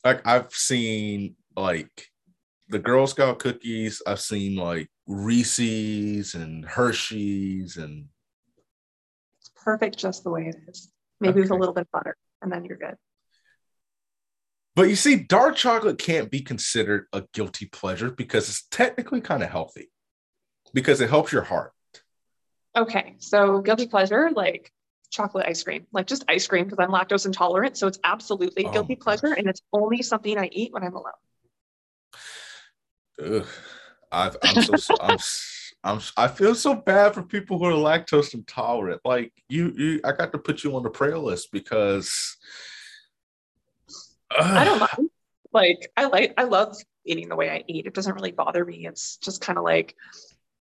Like 0.04 0.26
I've 0.26 0.52
seen 0.54 1.36
like 1.56 2.08
the 2.70 2.80
Girl 2.80 3.08
Scout 3.08 3.40
cookies, 3.40 4.02
I've 4.06 4.20
seen 4.20 4.56
like 4.56 4.90
Reese's 5.08 6.36
and 6.36 6.66
Hershey's 6.66 7.78
and 7.78 8.06
It's 9.42 9.52
perfect 9.56 9.98
just 9.98 10.24
the 10.24 10.30
way 10.30 10.48
it 10.48 10.56
is. 10.68 10.90
Maybe 11.20 11.32
okay. 11.32 11.42
with 11.42 11.52
a 11.52 11.56
little 11.56 11.74
bit 11.74 11.82
of 11.82 11.92
butter, 11.92 12.16
and 12.42 12.52
then 12.52 12.66
you're 12.66 12.78
good. 12.78 12.96
But 14.76 14.90
you 14.90 14.96
see, 14.96 15.16
dark 15.16 15.56
chocolate 15.56 15.98
can't 15.98 16.30
be 16.30 16.42
considered 16.42 17.08
a 17.12 17.24
guilty 17.34 17.66
pleasure 17.66 18.12
because 18.12 18.48
it's 18.48 18.68
technically 18.70 19.22
kind 19.22 19.42
of 19.42 19.50
healthy 19.50 19.90
because 20.74 21.02
it 21.02 21.10
helps 21.10 21.32
your 21.32 21.42
heart. 21.42 21.72
Okay, 22.78 23.16
so 23.18 23.62
guilty 23.62 23.88
pleasure, 23.88 24.30
like 24.36 24.72
chocolate 25.10 25.46
ice 25.48 25.64
cream, 25.64 25.88
like 25.92 26.08
just 26.08 26.26
ice 26.28 26.48
cream 26.48 26.66
because 26.66 26.80
I'm 26.80 26.92
lactose 26.92 27.26
intolerant. 27.26 27.78
So 27.78 27.88
it's 27.88 28.00
absolutely 28.04 28.66
oh 28.66 28.72
guilty 28.72 28.96
pleasure, 28.96 29.34
and 29.34 29.48
it's 29.48 29.62
only 29.74 30.02
something 30.02 30.38
I 30.38 30.50
eat 30.52 30.74
when 30.74 30.84
I'm 30.84 30.96
alone. 30.96 31.12
Ugh, 33.24 33.46
I've, 34.12 34.38
I'm 34.44 34.62
so 34.62 34.96
I'm 35.00 35.18
I'm 35.84 36.00
I 36.18 36.28
feel 36.28 36.56
so 36.56 36.76
bad 36.76 37.14
for 37.14 37.24
people 37.24 37.58
who 37.58 37.66
are 37.66 37.72
lactose 37.72 38.34
intolerant. 38.34 39.02
Like 39.06 39.32
you, 39.50 39.74
you 39.76 40.02
I 40.04 40.12
got 40.12 40.32
to 40.34 40.38
put 40.38 40.64
you 40.64 40.76
on 40.76 40.84
the 40.84 40.90
prayer 40.90 41.18
list 41.18 41.52
because 41.52 42.38
uh, 44.32 44.56
I 44.58 44.64
don't 44.64 44.80
mind. 44.80 45.10
Like 45.54 45.90
I 45.96 46.06
like 46.06 46.34
I 46.38 46.44
love 46.44 46.76
eating 47.06 47.30
the 47.30 47.36
way 47.36 47.50
I 47.50 47.64
eat. 47.68 47.86
It 47.86 47.94
doesn't 47.94 48.14
really 48.14 48.32
bother 48.32 48.66
me. 48.66 48.86
It's 48.86 49.18
just 49.18 49.42
kind 49.42 49.58
of 49.58 49.64
like, 49.64 49.96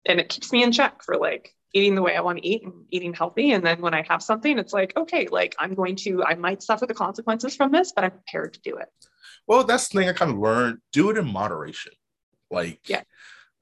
and 0.05 0.21
it 0.21 0.29
keeps 0.29 0.53
me 0.53 0.63
in 0.63 0.73
check 0.73 1.03
for 1.05 1.17
like 1.17 1.55
eating 1.75 1.95
the 1.95 2.03
way 2.03 2.17
I 2.17 2.21
want 2.21 2.39
to 2.39 2.47
eat 2.47 2.63
and 2.63 2.85
eating 2.91 3.13
healthy. 3.13 3.53
And 3.53 3.65
then 3.65 3.81
when 3.81 3.93
I 3.93 4.07
have 4.09 4.23
something, 4.23 4.59
it's 4.59 4.73
like, 4.73 4.97
okay, 4.97 5.27
like 5.31 5.55
I'm 5.59 5.75
going 5.75 5.97
to, 5.97 6.25
I 6.25 6.35
might 6.35 6.63
suffer 6.63 6.87
the 6.87 6.95
consequences 6.95 7.55
from 7.55 7.73
this, 7.73 7.93
but 7.93 8.05
I'm 8.05 8.13
prepared 8.13 8.55
to 8.55 8.61
do 8.61 8.77
it. 8.77 8.89
Well, 9.47 9.65
that's 9.65 9.89
the 9.89 9.99
thing 9.99 10.09
I 10.09 10.13
kind 10.13 10.31
of 10.31 10.39
learned. 10.39 10.79
Do 10.93 11.11
it 11.11 11.19
in 11.19 11.27
moderation. 11.27 11.93
Like, 12.51 12.89
yeah 12.89 13.03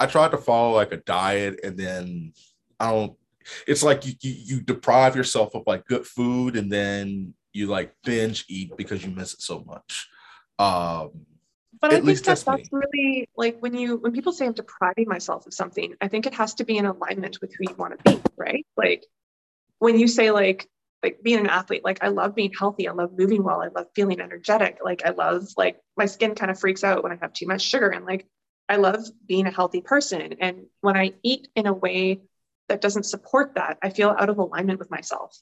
I 0.02 0.06
tried 0.06 0.32
to 0.32 0.38
follow 0.38 0.74
like 0.74 0.90
a 0.90 0.96
diet 0.96 1.60
and 1.62 1.78
then 1.78 2.32
I 2.80 2.90
don't 2.90 3.16
it's 3.68 3.84
like 3.84 4.04
you, 4.04 4.14
you, 4.20 4.34
you 4.56 4.60
deprive 4.60 5.14
yourself 5.14 5.54
of 5.54 5.62
like 5.64 5.86
good 5.86 6.04
food 6.04 6.56
and 6.56 6.72
then 6.72 7.34
you 7.52 7.68
like 7.68 7.94
binge 8.02 8.44
eat 8.48 8.76
because 8.76 9.04
you 9.04 9.12
miss 9.12 9.34
it 9.34 9.42
so 9.42 9.64
much. 9.64 10.08
Um 10.58 11.10
but 11.82 11.92
I 11.92 12.00
think 12.00 12.18
that 12.24 12.44
that's 12.46 12.68
really 12.70 13.28
like 13.36 13.58
when 13.58 13.74
you 13.74 13.96
when 13.96 14.12
people 14.12 14.32
say 14.32 14.46
I'm 14.46 14.52
depriving 14.52 15.08
myself 15.08 15.46
of 15.48 15.52
something, 15.52 15.94
I 16.00 16.06
think 16.06 16.26
it 16.26 16.34
has 16.34 16.54
to 16.54 16.64
be 16.64 16.78
in 16.78 16.86
alignment 16.86 17.38
with 17.40 17.52
who 17.52 17.64
you 17.68 17.74
want 17.74 17.98
to 17.98 18.12
be, 18.14 18.22
right? 18.36 18.64
Like 18.76 19.04
when 19.80 19.98
you 19.98 20.06
say 20.06 20.30
like 20.30 20.68
like 21.02 21.20
being 21.24 21.40
an 21.40 21.48
athlete, 21.48 21.84
like 21.84 21.98
I 22.04 22.08
love 22.08 22.36
being 22.36 22.52
healthy, 22.56 22.86
I 22.86 22.92
love 22.92 23.18
moving 23.18 23.42
well, 23.42 23.60
I 23.60 23.68
love 23.74 23.88
feeling 23.96 24.20
energetic, 24.20 24.78
like 24.84 25.04
I 25.04 25.10
love 25.10 25.48
like 25.56 25.80
my 25.96 26.06
skin 26.06 26.36
kind 26.36 26.52
of 26.52 26.60
freaks 26.60 26.84
out 26.84 27.02
when 27.02 27.10
I 27.10 27.18
have 27.20 27.32
too 27.32 27.48
much 27.48 27.62
sugar 27.62 27.88
and 27.88 28.06
like 28.06 28.28
I 28.68 28.76
love 28.76 29.04
being 29.26 29.48
a 29.48 29.50
healthy 29.50 29.80
person. 29.80 30.34
And 30.40 30.66
when 30.82 30.96
I 30.96 31.14
eat 31.24 31.48
in 31.56 31.66
a 31.66 31.72
way 31.72 32.20
that 32.68 32.80
doesn't 32.80 33.06
support 33.06 33.56
that, 33.56 33.78
I 33.82 33.90
feel 33.90 34.14
out 34.16 34.30
of 34.30 34.38
alignment 34.38 34.78
with 34.78 34.90
myself. 34.90 35.36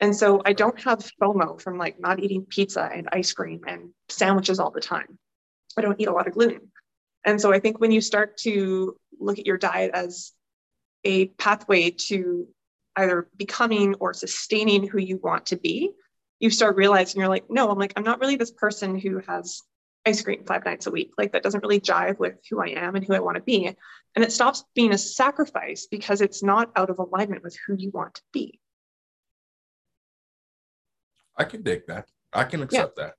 And 0.00 0.14
so 0.14 0.42
I 0.44 0.54
don't 0.54 0.82
have 0.82 1.08
FOMO 1.22 1.60
from 1.60 1.78
like 1.78 2.00
not 2.00 2.18
eating 2.18 2.46
pizza 2.46 2.82
and 2.82 3.08
ice 3.12 3.32
cream 3.32 3.60
and 3.68 3.90
sandwiches 4.08 4.58
all 4.58 4.72
the 4.72 4.80
time. 4.80 5.20
I 5.76 5.82
don't 5.82 6.00
eat 6.00 6.08
a 6.08 6.12
lot 6.12 6.26
of 6.26 6.34
gluten. 6.34 6.70
And 7.24 7.40
so 7.40 7.52
I 7.52 7.58
think 7.58 7.80
when 7.80 7.90
you 7.90 8.00
start 8.00 8.36
to 8.38 8.96
look 9.18 9.38
at 9.38 9.46
your 9.46 9.56
diet 9.56 9.92
as 9.94 10.32
a 11.04 11.26
pathway 11.26 11.90
to 12.08 12.46
either 12.96 13.28
becoming 13.36 13.94
or 13.96 14.12
sustaining 14.14 14.86
who 14.86 14.98
you 14.98 15.18
want 15.22 15.46
to 15.46 15.56
be, 15.56 15.92
you 16.38 16.50
start 16.50 16.76
realizing 16.76 17.20
you're 17.20 17.28
like, 17.28 17.48
no, 17.48 17.70
I'm 17.70 17.78
like, 17.78 17.92
I'm 17.96 18.04
not 18.04 18.20
really 18.20 18.36
this 18.36 18.52
person 18.52 18.98
who 18.98 19.20
has 19.26 19.62
ice 20.06 20.22
cream 20.22 20.44
five 20.44 20.64
nights 20.64 20.86
a 20.86 20.90
week. 20.90 21.12
Like 21.16 21.32
that 21.32 21.42
doesn't 21.42 21.62
really 21.62 21.80
jive 21.80 22.18
with 22.18 22.34
who 22.50 22.60
I 22.60 22.68
am 22.68 22.94
and 22.94 23.04
who 23.04 23.14
I 23.14 23.20
want 23.20 23.36
to 23.36 23.42
be. 23.42 23.66
And 24.14 24.24
it 24.24 24.32
stops 24.32 24.64
being 24.74 24.92
a 24.92 24.98
sacrifice 24.98 25.86
because 25.90 26.20
it's 26.20 26.42
not 26.42 26.70
out 26.76 26.90
of 26.90 26.98
alignment 26.98 27.42
with 27.42 27.56
who 27.66 27.74
you 27.76 27.90
want 27.90 28.14
to 28.14 28.22
be. 28.32 28.60
I 31.36 31.44
can 31.44 31.62
dig 31.62 31.86
that. 31.88 32.08
I 32.32 32.44
can 32.44 32.62
accept 32.62 32.94
yeah. 32.98 33.04
that. 33.06 33.14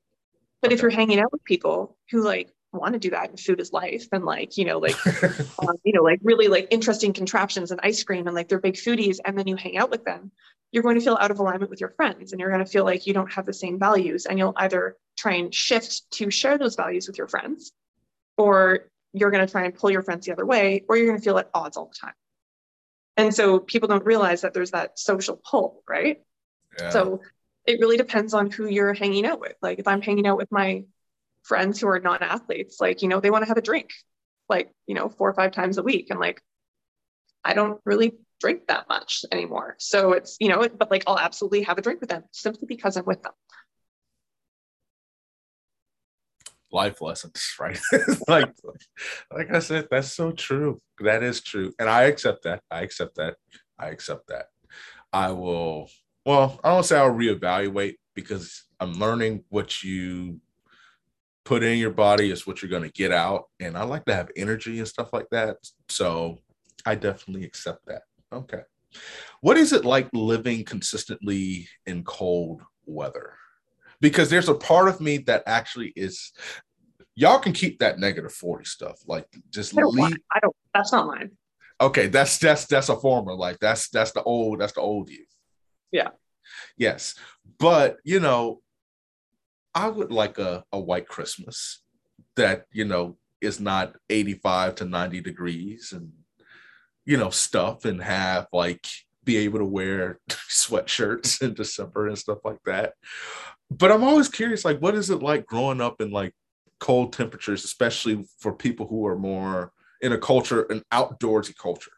But 0.65 0.73
if 0.73 0.81
you're 0.81 0.89
hanging 0.89 1.19
out 1.19 1.31
with 1.31 1.43
people 1.43 1.95
who 2.09 2.23
like 2.23 2.51
want 2.73 2.93
to 2.93 2.99
do 2.99 3.11
that 3.11 3.29
and 3.29 3.39
food 3.39 3.61
is 3.61 3.71
life 3.71 4.07
and 4.11 4.25
like, 4.25 4.57
you 4.57 4.65
know, 4.65 4.79
like, 4.79 4.95
um, 5.59 5.75
you 5.83 5.93
know, 5.93 6.01
like 6.01 6.19
really 6.23 6.47
like 6.47 6.67
interesting 6.71 7.13
contraptions 7.13 7.69
and 7.69 7.79
ice 7.83 8.03
cream 8.03 8.25
and 8.25 8.35
like 8.35 8.47
they're 8.47 8.59
big 8.59 8.73
foodies 8.73 9.19
and 9.23 9.37
then 9.37 9.45
you 9.45 9.55
hang 9.55 9.77
out 9.77 9.91
with 9.91 10.03
them, 10.05 10.31
you're 10.71 10.81
going 10.81 10.95
to 10.95 11.01
feel 11.01 11.19
out 11.21 11.29
of 11.29 11.37
alignment 11.37 11.69
with 11.69 11.79
your 11.79 11.91
friends 11.91 12.31
and 12.31 12.39
you're 12.39 12.49
going 12.49 12.65
to 12.65 12.69
feel 12.69 12.83
like 12.83 13.05
you 13.05 13.13
don't 13.13 13.31
have 13.31 13.45
the 13.45 13.53
same 13.53 13.77
values 13.77 14.25
and 14.25 14.39
you'll 14.39 14.55
either 14.57 14.97
try 15.15 15.33
and 15.33 15.53
shift 15.53 16.09
to 16.09 16.31
share 16.31 16.57
those 16.57 16.75
values 16.75 17.05
with 17.05 17.19
your 17.19 17.27
friends 17.27 17.71
or 18.35 18.89
you're 19.13 19.29
going 19.29 19.45
to 19.45 19.51
try 19.51 19.65
and 19.65 19.75
pull 19.75 19.91
your 19.91 20.01
friends 20.01 20.25
the 20.25 20.31
other 20.31 20.47
way 20.47 20.83
or 20.89 20.97
you're 20.97 21.05
going 21.05 21.19
to 21.19 21.23
feel 21.23 21.37
at 21.37 21.47
odds 21.53 21.77
all 21.77 21.85
the 21.85 21.95
time 21.95 22.15
and 23.17 23.35
so 23.35 23.59
people 23.59 23.87
don't 23.87 24.03
realize 24.03 24.41
that 24.41 24.55
there's 24.55 24.71
that 24.71 24.97
social 24.97 25.39
pull 25.49 25.83
right 25.87 26.23
yeah. 26.79 26.89
so 26.89 27.21
it 27.65 27.79
really 27.79 27.97
depends 27.97 28.33
on 28.33 28.51
who 28.51 28.67
you're 28.67 28.93
hanging 28.93 29.25
out 29.25 29.39
with 29.39 29.55
like 29.61 29.79
if 29.79 29.87
i'm 29.87 30.01
hanging 30.01 30.27
out 30.27 30.37
with 30.37 30.51
my 30.51 30.83
friends 31.43 31.79
who 31.79 31.87
are 31.87 31.99
non-athletes 31.99 32.79
like 32.79 33.01
you 33.01 33.07
know 33.07 33.19
they 33.19 33.29
want 33.29 33.43
to 33.43 33.47
have 33.47 33.57
a 33.57 33.61
drink 33.61 33.91
like 34.49 34.71
you 34.87 34.95
know 34.95 35.09
four 35.09 35.29
or 35.29 35.33
five 35.33 35.51
times 35.51 35.77
a 35.77 35.83
week 35.83 36.07
and 36.09 36.19
like 36.19 36.41
i 37.43 37.53
don't 37.53 37.79
really 37.85 38.13
drink 38.39 38.67
that 38.67 38.87
much 38.87 39.25
anymore. 39.31 39.75
So 39.79 40.13
it's, 40.13 40.37
you 40.39 40.49
know, 40.49 40.67
but 40.77 40.91
like 40.91 41.03
I'll 41.07 41.19
absolutely 41.19 41.63
have 41.63 41.77
a 41.77 41.81
drink 41.81 42.01
with 42.01 42.09
them 42.09 42.23
simply 42.31 42.67
because 42.67 42.97
I'm 42.97 43.05
with 43.05 43.23
them. 43.23 43.33
life 46.71 46.99
lessons, 47.01 47.55
right? 47.59 47.79
like, 48.27 48.53
like 49.31 49.53
I 49.53 49.59
said, 49.59 49.87
that's 49.89 50.11
so 50.11 50.31
true. 50.31 50.77
That 50.99 51.23
is 51.23 51.41
true, 51.41 51.71
and 51.79 51.89
I 51.89 52.03
accept 52.03 52.43
that. 52.43 52.61
I 52.69 52.81
accept 52.81 53.15
that. 53.15 53.37
I 53.79 53.89
accept 53.89 54.27
that. 54.27 54.47
I 55.13 55.31
will. 55.31 55.89
Well, 56.25 56.59
I 56.63 56.69
don't 56.69 56.83
say 56.83 56.97
I'll 56.97 57.11
reevaluate 57.11 57.95
because 58.15 58.63
I'm 58.79 58.93
learning 58.93 59.43
what 59.49 59.83
you 59.83 60.39
put 61.43 61.63
in 61.63 61.77
your 61.77 61.91
body 61.91 62.31
is 62.31 62.47
what 62.47 62.61
you're 62.61 62.71
going 62.71 62.83
to 62.83 62.91
get 62.91 63.11
out, 63.11 63.45
and 63.59 63.77
I 63.77 63.83
like 63.83 64.05
to 64.05 64.15
have 64.15 64.31
energy 64.35 64.79
and 64.79 64.87
stuff 64.87 65.13
like 65.13 65.27
that. 65.31 65.57
So 65.89 66.39
I 66.85 66.95
definitely 66.95 67.45
accept 67.45 67.85
that. 67.85 68.01
Okay. 68.33 68.61
What 69.41 69.57
is 69.57 69.73
it 69.73 69.85
like 69.85 70.09
living 70.13 70.63
consistently 70.63 71.67
in 71.85 72.03
cold 72.03 72.61
weather? 72.85 73.33
Because 74.01 74.29
there's 74.29 74.49
a 74.49 74.55
part 74.55 74.87
of 74.87 74.99
me 74.99 75.19
that 75.19 75.43
actually 75.45 75.93
is 75.95 76.31
y'all 77.15 77.39
can 77.39 77.53
keep 77.53 77.79
that 77.79 77.99
negative 77.99 78.33
40 78.33 78.65
stuff. 78.65 78.99
Like 79.07 79.27
just 79.51 79.77
I 79.77 79.81
don't, 79.81 79.93
leave. 79.95 80.17
I 80.33 80.39
don't 80.39 80.55
that's 80.73 80.91
not 80.91 81.07
mine. 81.07 81.31
Okay, 81.79 82.07
that's 82.07 82.37
that's 82.37 82.65
that's 82.65 82.89
a 82.89 82.95
former 82.95 83.35
like 83.35 83.59
that's 83.59 83.89
that's 83.89 84.11
the 84.11 84.23
old 84.23 84.59
that's 84.59 84.73
the 84.73 84.81
old 84.81 85.09
you. 85.09 85.25
Yeah. 85.91 86.09
Yes. 86.77 87.15
But 87.59 87.97
you 88.03 88.19
know, 88.19 88.61
I 89.73 89.89
would 89.89 90.11
like 90.11 90.37
a, 90.37 90.63
a 90.71 90.79
white 90.79 91.07
Christmas 91.07 91.81
that, 92.35 92.65
you 92.71 92.85
know, 92.85 93.17
is 93.41 93.59
not 93.59 93.95
85 94.09 94.75
to 94.75 94.85
90 94.85 95.21
degrees 95.21 95.91
and 95.91 96.11
you 97.05 97.17
know 97.17 97.29
stuff 97.29 97.85
and 97.85 98.01
have 98.01 98.47
like 98.51 98.87
be 99.23 99.37
able 99.37 99.59
to 99.59 99.65
wear 99.65 100.19
sweatshirts 100.29 101.41
in 101.41 101.53
December 101.53 102.07
and 102.07 102.17
stuff 102.17 102.39
like 102.43 102.63
that. 102.65 102.93
But 103.71 103.91
I'm 103.91 104.03
always 104.03 104.29
curious, 104.29 104.63
like, 104.63 104.79
what 104.79 104.95
is 104.95 105.09
it 105.09 105.23
like 105.23 105.47
growing 105.47 105.81
up 105.81 105.99
in 105.99 106.11
like 106.11 106.33
cold 106.79 107.13
temperatures, 107.13 107.63
especially 107.63 108.23
for 108.39 108.53
people 108.53 108.87
who 108.87 109.07
are 109.07 109.17
more 109.17 109.71
in 110.01 110.13
a 110.13 110.17
culture, 110.17 110.63
an 110.63 110.83
outdoorsy 110.93 111.57
culture? 111.57 111.91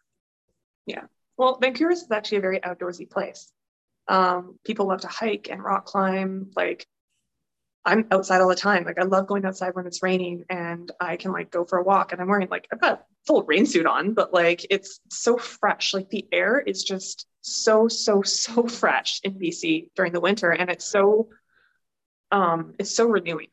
Yeah. 0.85 1.03
Well, 1.37 1.59
Vancouver 1.61 1.91
is 1.91 2.07
actually 2.09 2.37
a 2.37 2.41
very 2.41 2.59
outdoorsy 2.61 3.09
place. 3.09 3.51
Um, 4.09 4.57
people 4.63 4.87
love 4.87 5.01
to 5.01 5.07
hike 5.07 5.49
and 5.49 5.63
rock 5.63 5.85
climb. 5.85 6.51
Like 6.55 6.87
I'm 7.87 8.05
outside 8.11 8.41
all 8.41 8.49
the 8.49 8.55
time. 8.55 8.83
Like 8.83 8.99
I 8.99 9.03
love 9.03 9.27
going 9.27 9.45
outside 9.45 9.73
when 9.73 9.87
it's 9.87 10.03
raining 10.03 10.43
and 10.49 10.91
I 10.99 11.15
can 11.15 11.31
like 11.31 11.49
go 11.49 11.63
for 11.63 11.79
a 11.79 11.83
walk 11.83 12.11
and 12.11 12.21
I'm 12.21 12.27
wearing 12.27 12.49
like 12.51 12.67
I've 12.71 12.81
got 12.81 12.99
a 12.99 13.03
full 13.25 13.43
rain 13.43 13.65
suit 13.65 13.85
on, 13.85 14.13
but 14.13 14.33
like 14.33 14.65
it's 14.69 14.99
so 15.09 15.37
fresh. 15.37 15.93
Like 15.93 16.09
the 16.09 16.27
air 16.33 16.59
is 16.59 16.83
just 16.83 17.27
so, 17.39 17.87
so, 17.87 18.23
so 18.23 18.67
fresh 18.67 19.21
in 19.23 19.39
BC 19.39 19.91
during 19.95 20.11
the 20.11 20.19
winter. 20.19 20.51
And 20.51 20.69
it's 20.69 20.85
so 20.85 21.29
um 22.29 22.73
it's 22.77 22.93
so 22.93 23.07
renewing. 23.07 23.47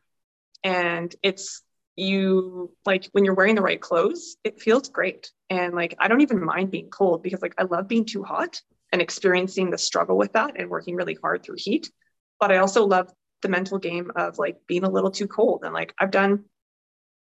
And 0.64 1.14
it's 1.22 1.62
you 1.94 2.72
like 2.84 3.08
when 3.12 3.24
you're 3.24 3.34
wearing 3.34 3.54
the 3.54 3.62
right 3.62 3.80
clothes, 3.80 4.36
it 4.42 4.60
feels 4.60 4.88
great. 4.88 5.30
And 5.48 5.74
like 5.74 5.94
I 6.00 6.08
don't 6.08 6.22
even 6.22 6.44
mind 6.44 6.72
being 6.72 6.90
cold 6.90 7.22
because 7.22 7.40
like 7.40 7.54
I 7.56 7.64
love 7.64 7.86
being 7.86 8.04
too 8.04 8.24
hot 8.24 8.60
and 8.94 9.02
experiencing 9.02 9.70
the 9.70 9.76
struggle 9.76 10.16
with 10.16 10.34
that 10.34 10.52
and 10.56 10.70
working 10.70 10.94
really 10.94 11.18
hard 11.20 11.42
through 11.42 11.56
heat. 11.58 11.90
But 12.38 12.52
I 12.52 12.58
also 12.58 12.86
love 12.86 13.12
the 13.42 13.48
mental 13.48 13.78
game 13.78 14.12
of 14.14 14.38
like 14.38 14.58
being 14.68 14.84
a 14.84 14.88
little 14.88 15.10
too 15.10 15.26
cold 15.26 15.64
and 15.64 15.74
like 15.74 15.92
I've 15.98 16.12
done 16.12 16.44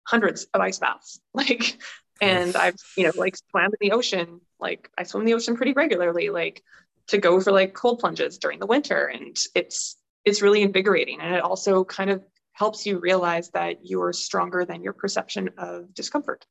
hundreds 0.07 0.48
of 0.52 0.61
ice 0.61 0.80
baths 0.80 1.20
like 1.34 1.78
and 2.20 2.57
I've 2.57 2.74
you 2.96 3.05
know 3.05 3.12
like 3.16 3.36
swam 3.50 3.70
in 3.70 3.88
the 3.88 3.92
ocean 3.92 4.40
like 4.59 4.90
I 4.98 5.05
swim 5.05 5.22
in 5.22 5.26
the 5.26 5.34
ocean 5.34 5.57
pretty 5.57 5.74
regularly 5.74 6.28
like 6.28 6.62
to 7.07 7.18
go 7.18 7.40
for 7.40 7.52
like 7.52 7.72
cold 7.72 8.00
plunges 8.00 8.38
during 8.38 8.59
the 8.59 8.66
winter. 8.66 9.07
And 9.07 9.36
it's 9.55 9.96
it's 10.24 10.42
really 10.42 10.62
invigorating. 10.62 11.20
And 11.20 11.36
it 11.36 11.42
also 11.42 11.84
kind 11.84 12.11
of 12.11 12.24
helps 12.52 12.84
you 12.84 12.98
realize 12.98 13.50
that 13.50 13.86
you're 13.86 14.12
stronger 14.12 14.64
than 14.64 14.82
your 14.82 14.92
perception 14.92 15.50
of 15.57 15.94
discomfort 15.94 16.44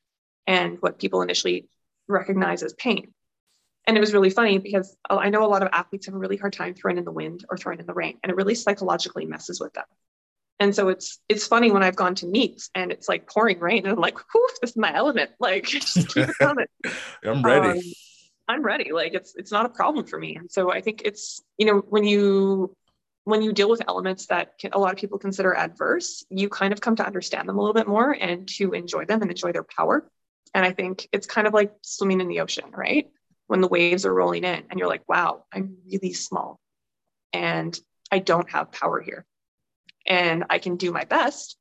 and 0.47 0.77
what 0.79 0.97
people 0.97 1.21
initially 1.21 1.67
recognize 2.07 2.63
as 2.63 2.73
pain 2.73 3.13
and 3.87 3.97
it 3.97 3.99
was 3.99 4.13
really 4.13 4.29
funny 4.29 4.57
because 4.59 4.95
I 5.09 5.29
know 5.29 5.45
a 5.45 5.47
lot 5.47 5.61
of 5.61 5.69
athletes 5.71 6.05
have 6.05 6.15
a 6.15 6.17
really 6.17 6.37
hard 6.37 6.53
time 6.53 6.73
throwing 6.73 6.97
in 6.97 7.03
the 7.03 7.11
wind 7.11 7.45
or 7.49 7.57
throwing 7.57 7.79
in 7.79 7.85
the 7.85 7.93
rain, 7.93 8.17
and 8.23 8.29
it 8.29 8.35
really 8.35 8.55
psychologically 8.55 9.25
messes 9.25 9.59
with 9.59 9.73
them. 9.73 9.85
And 10.59 10.73
so 10.73 10.89
it's 10.89 11.19
it's 11.27 11.47
funny 11.47 11.71
when 11.71 11.83
I've 11.83 11.95
gone 11.95 12.15
to 12.15 12.27
meets 12.27 12.69
and 12.75 12.91
it's 12.91 13.09
like 13.09 13.27
pouring 13.27 13.59
rain, 13.59 13.83
and 13.83 13.93
I'm 13.93 13.99
like, 13.99 14.17
"Whew, 14.31 14.47
this 14.61 14.71
is 14.71 14.77
my 14.77 14.93
element." 14.93 15.31
Like, 15.39 15.65
just 15.65 16.07
keep 16.09 16.29
it 16.29 16.35
coming. 16.39 16.67
I'm 17.25 17.43
ready. 17.43 17.79
Um, 17.79 17.79
I'm 18.47 18.63
ready. 18.63 18.91
Like, 18.93 19.13
it's 19.13 19.35
it's 19.35 19.51
not 19.51 19.65
a 19.65 19.69
problem 19.69 20.05
for 20.05 20.17
me. 20.17 20.35
And 20.35 20.49
so 20.51 20.71
I 20.71 20.79
think 20.81 21.01
it's 21.03 21.41
you 21.57 21.65
know 21.65 21.79
when 21.79 22.05
you 22.05 22.75
when 23.25 23.41
you 23.41 23.53
deal 23.53 23.69
with 23.69 23.81
elements 23.87 24.27
that 24.27 24.57
can, 24.59 24.71
a 24.73 24.79
lot 24.79 24.91
of 24.91 24.99
people 24.99 25.17
consider 25.17 25.55
adverse, 25.55 26.25
you 26.29 26.49
kind 26.49 26.73
of 26.73 26.81
come 26.81 26.95
to 26.97 27.05
understand 27.05 27.47
them 27.47 27.57
a 27.57 27.61
little 27.61 27.73
bit 27.73 27.87
more 27.87 28.11
and 28.11 28.47
to 28.49 28.73
enjoy 28.73 29.05
them 29.05 29.21
and 29.21 29.31
enjoy 29.31 29.51
their 29.51 29.63
power. 29.63 30.09
And 30.53 30.65
I 30.65 30.71
think 30.71 31.07
it's 31.11 31.25
kind 31.25 31.47
of 31.47 31.53
like 31.53 31.73
swimming 31.81 32.21
in 32.21 32.27
the 32.27 32.41
ocean, 32.41 32.65
right? 32.71 33.09
When 33.47 33.61
the 33.61 33.67
waves 33.67 34.05
are 34.05 34.13
rolling 34.13 34.43
in 34.43 34.63
and 34.69 34.79
you're 34.79 34.87
like, 34.87 35.07
wow, 35.07 35.45
I'm 35.51 35.77
really 35.85 36.13
small 36.13 36.59
and 37.31 37.77
I 38.11 38.19
don't 38.19 38.49
have 38.51 38.71
power 38.71 39.01
here. 39.01 39.25
And 40.05 40.45
I 40.49 40.59
can 40.59 40.77
do 40.77 40.91
my 40.91 41.05
best, 41.05 41.57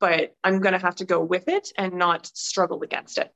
but 0.00 0.34
I'm 0.44 0.60
going 0.60 0.72
to 0.72 0.78
have 0.78 0.96
to 0.96 1.04
go 1.04 1.22
with 1.22 1.48
it 1.48 1.72
and 1.76 1.94
not 1.94 2.26
struggle 2.26 2.82
against 2.82 3.18
it. 3.18 3.32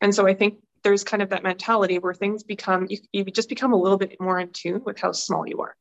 And 0.00 0.14
so 0.14 0.26
I 0.26 0.34
think 0.34 0.58
there's 0.84 1.04
kind 1.04 1.22
of 1.22 1.30
that 1.30 1.42
mentality 1.42 1.98
where 1.98 2.14
things 2.14 2.44
become, 2.44 2.86
you, 2.88 2.98
you 3.12 3.24
just 3.24 3.48
become 3.48 3.72
a 3.72 3.80
little 3.80 3.98
bit 3.98 4.20
more 4.20 4.38
in 4.38 4.50
tune 4.50 4.82
with 4.84 4.98
how 4.98 5.12
small 5.12 5.46
you 5.46 5.60
are. 5.60 5.76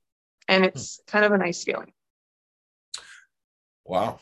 And 0.47 0.63
hmm. 0.63 0.69
it's 0.69 0.99
kind 1.07 1.23
of 1.23 1.31
a 1.31 1.37
nice 1.37 1.63
feeling. 1.63 1.93
Wow. 3.85 4.19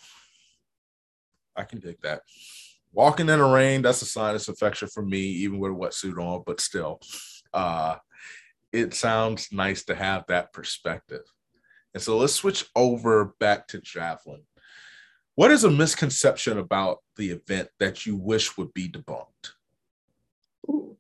I 1.56 1.64
can 1.64 1.80
dig 1.80 2.02
that 2.02 2.22
walking 2.96 3.28
in 3.28 3.40
the 3.40 3.46
rain, 3.46 3.82
that's 3.82 4.02
a 4.02 4.06
sinus 4.06 4.48
infection 4.48 4.88
for 4.88 5.04
me, 5.04 5.20
even 5.20 5.60
with 5.60 5.72
a 5.72 5.76
wetsuit 5.76 6.18
on, 6.18 6.44
but 6.46 6.62
still, 6.62 7.02
uh, 7.54 7.98
it 8.72 8.94
sounds 8.94 9.50
nice 9.52 9.84
to 9.86 9.96
have 9.96 10.26
that 10.28 10.54
perspective. 10.54 11.24
And 11.94 12.02
so 12.02 12.18
let's 12.18 12.34
switch 12.34 12.66
over 12.76 13.36
back 13.40 13.68
to 13.70 13.82
javelin. 13.82 14.44
What 15.36 15.52
is 15.52 15.66
a 15.66 15.72
misconception 15.72 16.58
about 16.58 17.00
the 17.18 17.32
event 17.32 17.68
that 17.80 18.06
you 18.06 18.16
wish 18.16 18.58
would 18.58 18.74
be 18.74 18.90
debunked? 18.90 19.52
Ooh, 20.70 20.96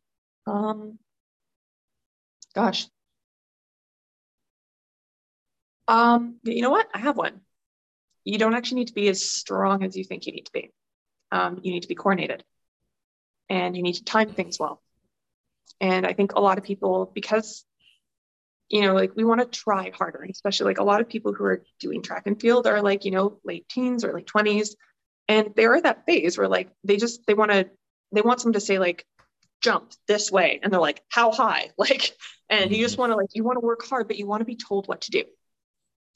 um, 0.46 1.00
gosh. 2.54 2.88
Um, 5.88 6.40
you 6.44 6.62
know 6.62 6.72
what? 6.72 6.88
I 6.94 7.00
have 7.00 7.16
one. 7.16 7.42
You 8.26 8.38
don't 8.38 8.56
actually 8.56 8.80
need 8.80 8.88
to 8.88 8.94
be 8.94 9.08
as 9.08 9.24
strong 9.24 9.84
as 9.84 9.96
you 9.96 10.04
think 10.04 10.26
you 10.26 10.34
need 10.34 10.48
to 10.48 10.52
be 10.52 10.72
um, 11.36 11.60
you 11.62 11.72
need 11.72 11.82
to 11.82 11.88
be 11.88 11.96
coordinated 11.96 12.44
and 13.50 13.76
you 13.76 13.84
need 13.84 13.94
to 13.94 14.04
time 14.04 14.30
things 14.30 14.58
well. 14.58 14.82
And 15.82 16.08
I 16.08 16.14
think 16.14 16.34
a 16.34 16.40
lot 16.40 16.58
of 16.58 16.64
people, 16.64 17.12
because 17.14 17.66
you 18.70 18.82
know, 18.82 18.96
like 18.96 19.16
we 19.16 19.24
want 19.24 19.42
to 19.42 19.60
try 19.60 19.92
harder, 19.94 20.24
especially 20.24 20.66
like 20.66 20.80
a 20.80 20.84
lot 20.84 21.02
of 21.02 21.08
people 21.08 21.34
who 21.34 21.44
are 21.44 21.64
doing 21.80 22.02
track 22.02 22.24
and 22.26 22.40
field 22.40 22.66
are 22.66 22.82
like, 22.82 23.06
you 23.06 23.12
know, 23.12 23.40
late 23.44 23.70
teens 23.70 24.04
or 24.04 24.14
late 24.14 24.26
20s. 24.26 24.70
And 25.28 25.54
they're 25.56 25.76
at 25.76 25.84
that 25.84 26.06
phase 26.06 26.38
where 26.38 26.48
like 26.48 26.70
they 26.84 26.98
just 26.98 27.28
they 27.28 27.36
want 27.36 27.52
to 27.52 27.70
they 28.12 28.22
want 28.22 28.40
someone 28.40 28.54
to 28.54 28.60
say 28.60 28.80
like 28.80 29.06
jump 29.62 29.92
this 30.08 30.32
way. 30.32 30.60
And 30.64 30.72
they're 30.72 30.80
like, 30.80 31.04
how 31.10 31.32
high? 31.32 31.72
Like, 31.78 32.16
and 32.50 32.72
you 32.72 32.78
just 32.78 32.94
mm-hmm. 32.94 33.02
want 33.02 33.12
to 33.12 33.18
like 33.18 33.30
you 33.34 33.44
want 33.44 33.58
to 33.58 33.66
work 33.66 33.86
hard, 33.86 34.08
but 34.08 34.18
you 34.18 34.26
want 34.26 34.42
to 34.42 34.46
be 34.46 34.56
told 34.56 34.88
what 34.88 35.02
to 35.02 35.12
do. 35.12 35.24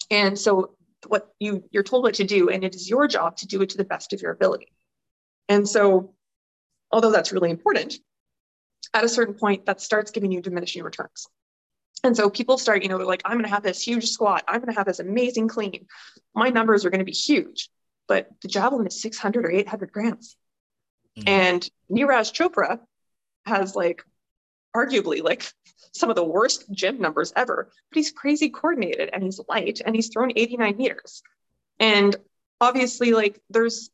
And 0.10 0.38
so 0.40 0.76
what 1.08 1.30
you 1.40 1.64
you're 1.72 1.84
told 1.84 2.04
what 2.04 2.16
to 2.16 2.24
do, 2.24 2.50
and 2.50 2.64
it 2.64 2.76
is 2.76 2.90
your 2.90 3.08
job 3.08 3.38
to 3.38 3.48
do 3.48 3.62
it 3.62 3.70
to 3.70 3.78
the 3.78 3.84
best 3.84 4.14
of 4.14 4.22
your 4.22 4.32
ability. 4.32 4.72
And 5.50 5.68
so, 5.68 6.14
although 6.92 7.12
that's 7.12 7.34
really 7.34 7.50
important, 7.50 7.96
at 8.94 9.04
a 9.04 9.10
certain 9.10 9.34
point, 9.34 9.66
that 9.66 9.82
starts 9.82 10.12
giving 10.12 10.32
you 10.32 10.42
diminishing 10.42 10.84
returns. 10.84 11.28
And 12.04 12.16
so 12.16 12.30
people 12.30 12.58
start, 12.58 12.82
you 12.82 12.90
know, 12.90 12.98
they're 12.98 13.06
like, 13.06 13.24
I'm 13.26 13.34
going 13.34 13.44
to 13.44 13.50
have 13.50 13.64
this 13.64 13.86
huge 13.86 14.08
squat. 14.08 14.44
I'm 14.48 14.62
going 14.62 14.72
to 14.72 14.78
have 14.78 14.88
this 14.88 15.00
amazing 15.00 15.50
clean. 15.50 15.88
My 16.34 16.50
numbers 16.50 16.86
are 16.86 16.90
going 16.90 17.00
to 17.00 17.06
be 17.06 17.12
huge. 17.12 17.70
But 18.08 18.30
the 18.42 18.48
javelin 18.48 18.88
is 18.88 19.02
600 19.02 19.46
or 19.46 19.52
800 19.52 19.92
grams. 19.92 20.38
Mm-hmm. 21.18 21.30
And 21.30 21.70
Neeraj 21.92 22.32
Chopra 22.34 22.80
has 23.46 23.76
like 23.76 24.04
arguably 24.76 25.22
like 25.22 25.52
some 25.92 26.10
of 26.10 26.16
the 26.16 26.24
worst 26.24 26.72
gym 26.72 27.02
numbers 27.02 27.34
ever, 27.36 27.70
but 27.92 27.96
he's 27.96 28.12
crazy 28.12 28.50
coordinated 28.50 29.10
and 29.12 29.24
he's 29.24 29.40
light 29.50 29.82
and 29.86 29.96
he's 29.96 30.10
thrown 30.10 30.32
89 30.36 30.78
meters. 30.78 31.22
And 31.80 32.16
obviously, 32.62 33.12
like 33.12 33.42
there's 33.50 33.90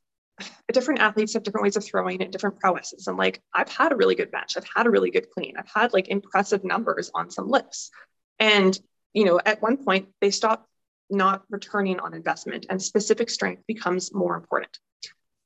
different 0.74 1.00
athletes 1.00 1.34
have 1.34 1.44
different 1.44 1.64
ways 1.64 1.78
of 1.78 1.86
throwing 1.86 2.22
and 2.22 2.32
different 2.32 2.60
prowesses. 2.60 3.08
And 3.08 3.18
like, 3.18 3.42
I've 3.54 3.70
had 3.70 3.92
a 3.92 3.96
really 3.96 4.16
good 4.16 4.32
bench. 4.32 4.58
I've 4.58 4.68
had 4.76 4.86
a 4.86 4.90
really 4.90 5.12
good 5.12 5.30
clean. 5.30 5.56
I've 5.58 5.70
had 5.74 5.94
like 5.94 6.10
impressive 6.10 6.64
numbers 6.64 7.12
on 7.14 7.30
some 7.30 7.50
lifts. 7.50 7.92
And, 8.40 8.78
you 9.14 9.26
know, 9.26 9.40
at 9.46 9.62
one 9.62 9.78
point 9.78 10.10
they 10.22 10.32
stop 10.32 10.68
not 11.10 11.44
returning 11.50 12.00
on 12.00 12.14
investment 12.14 12.66
and 12.70 12.82
specific 12.82 13.30
strength 13.30 13.64
becomes 13.68 14.14
more 14.14 14.36
important. 14.36 14.78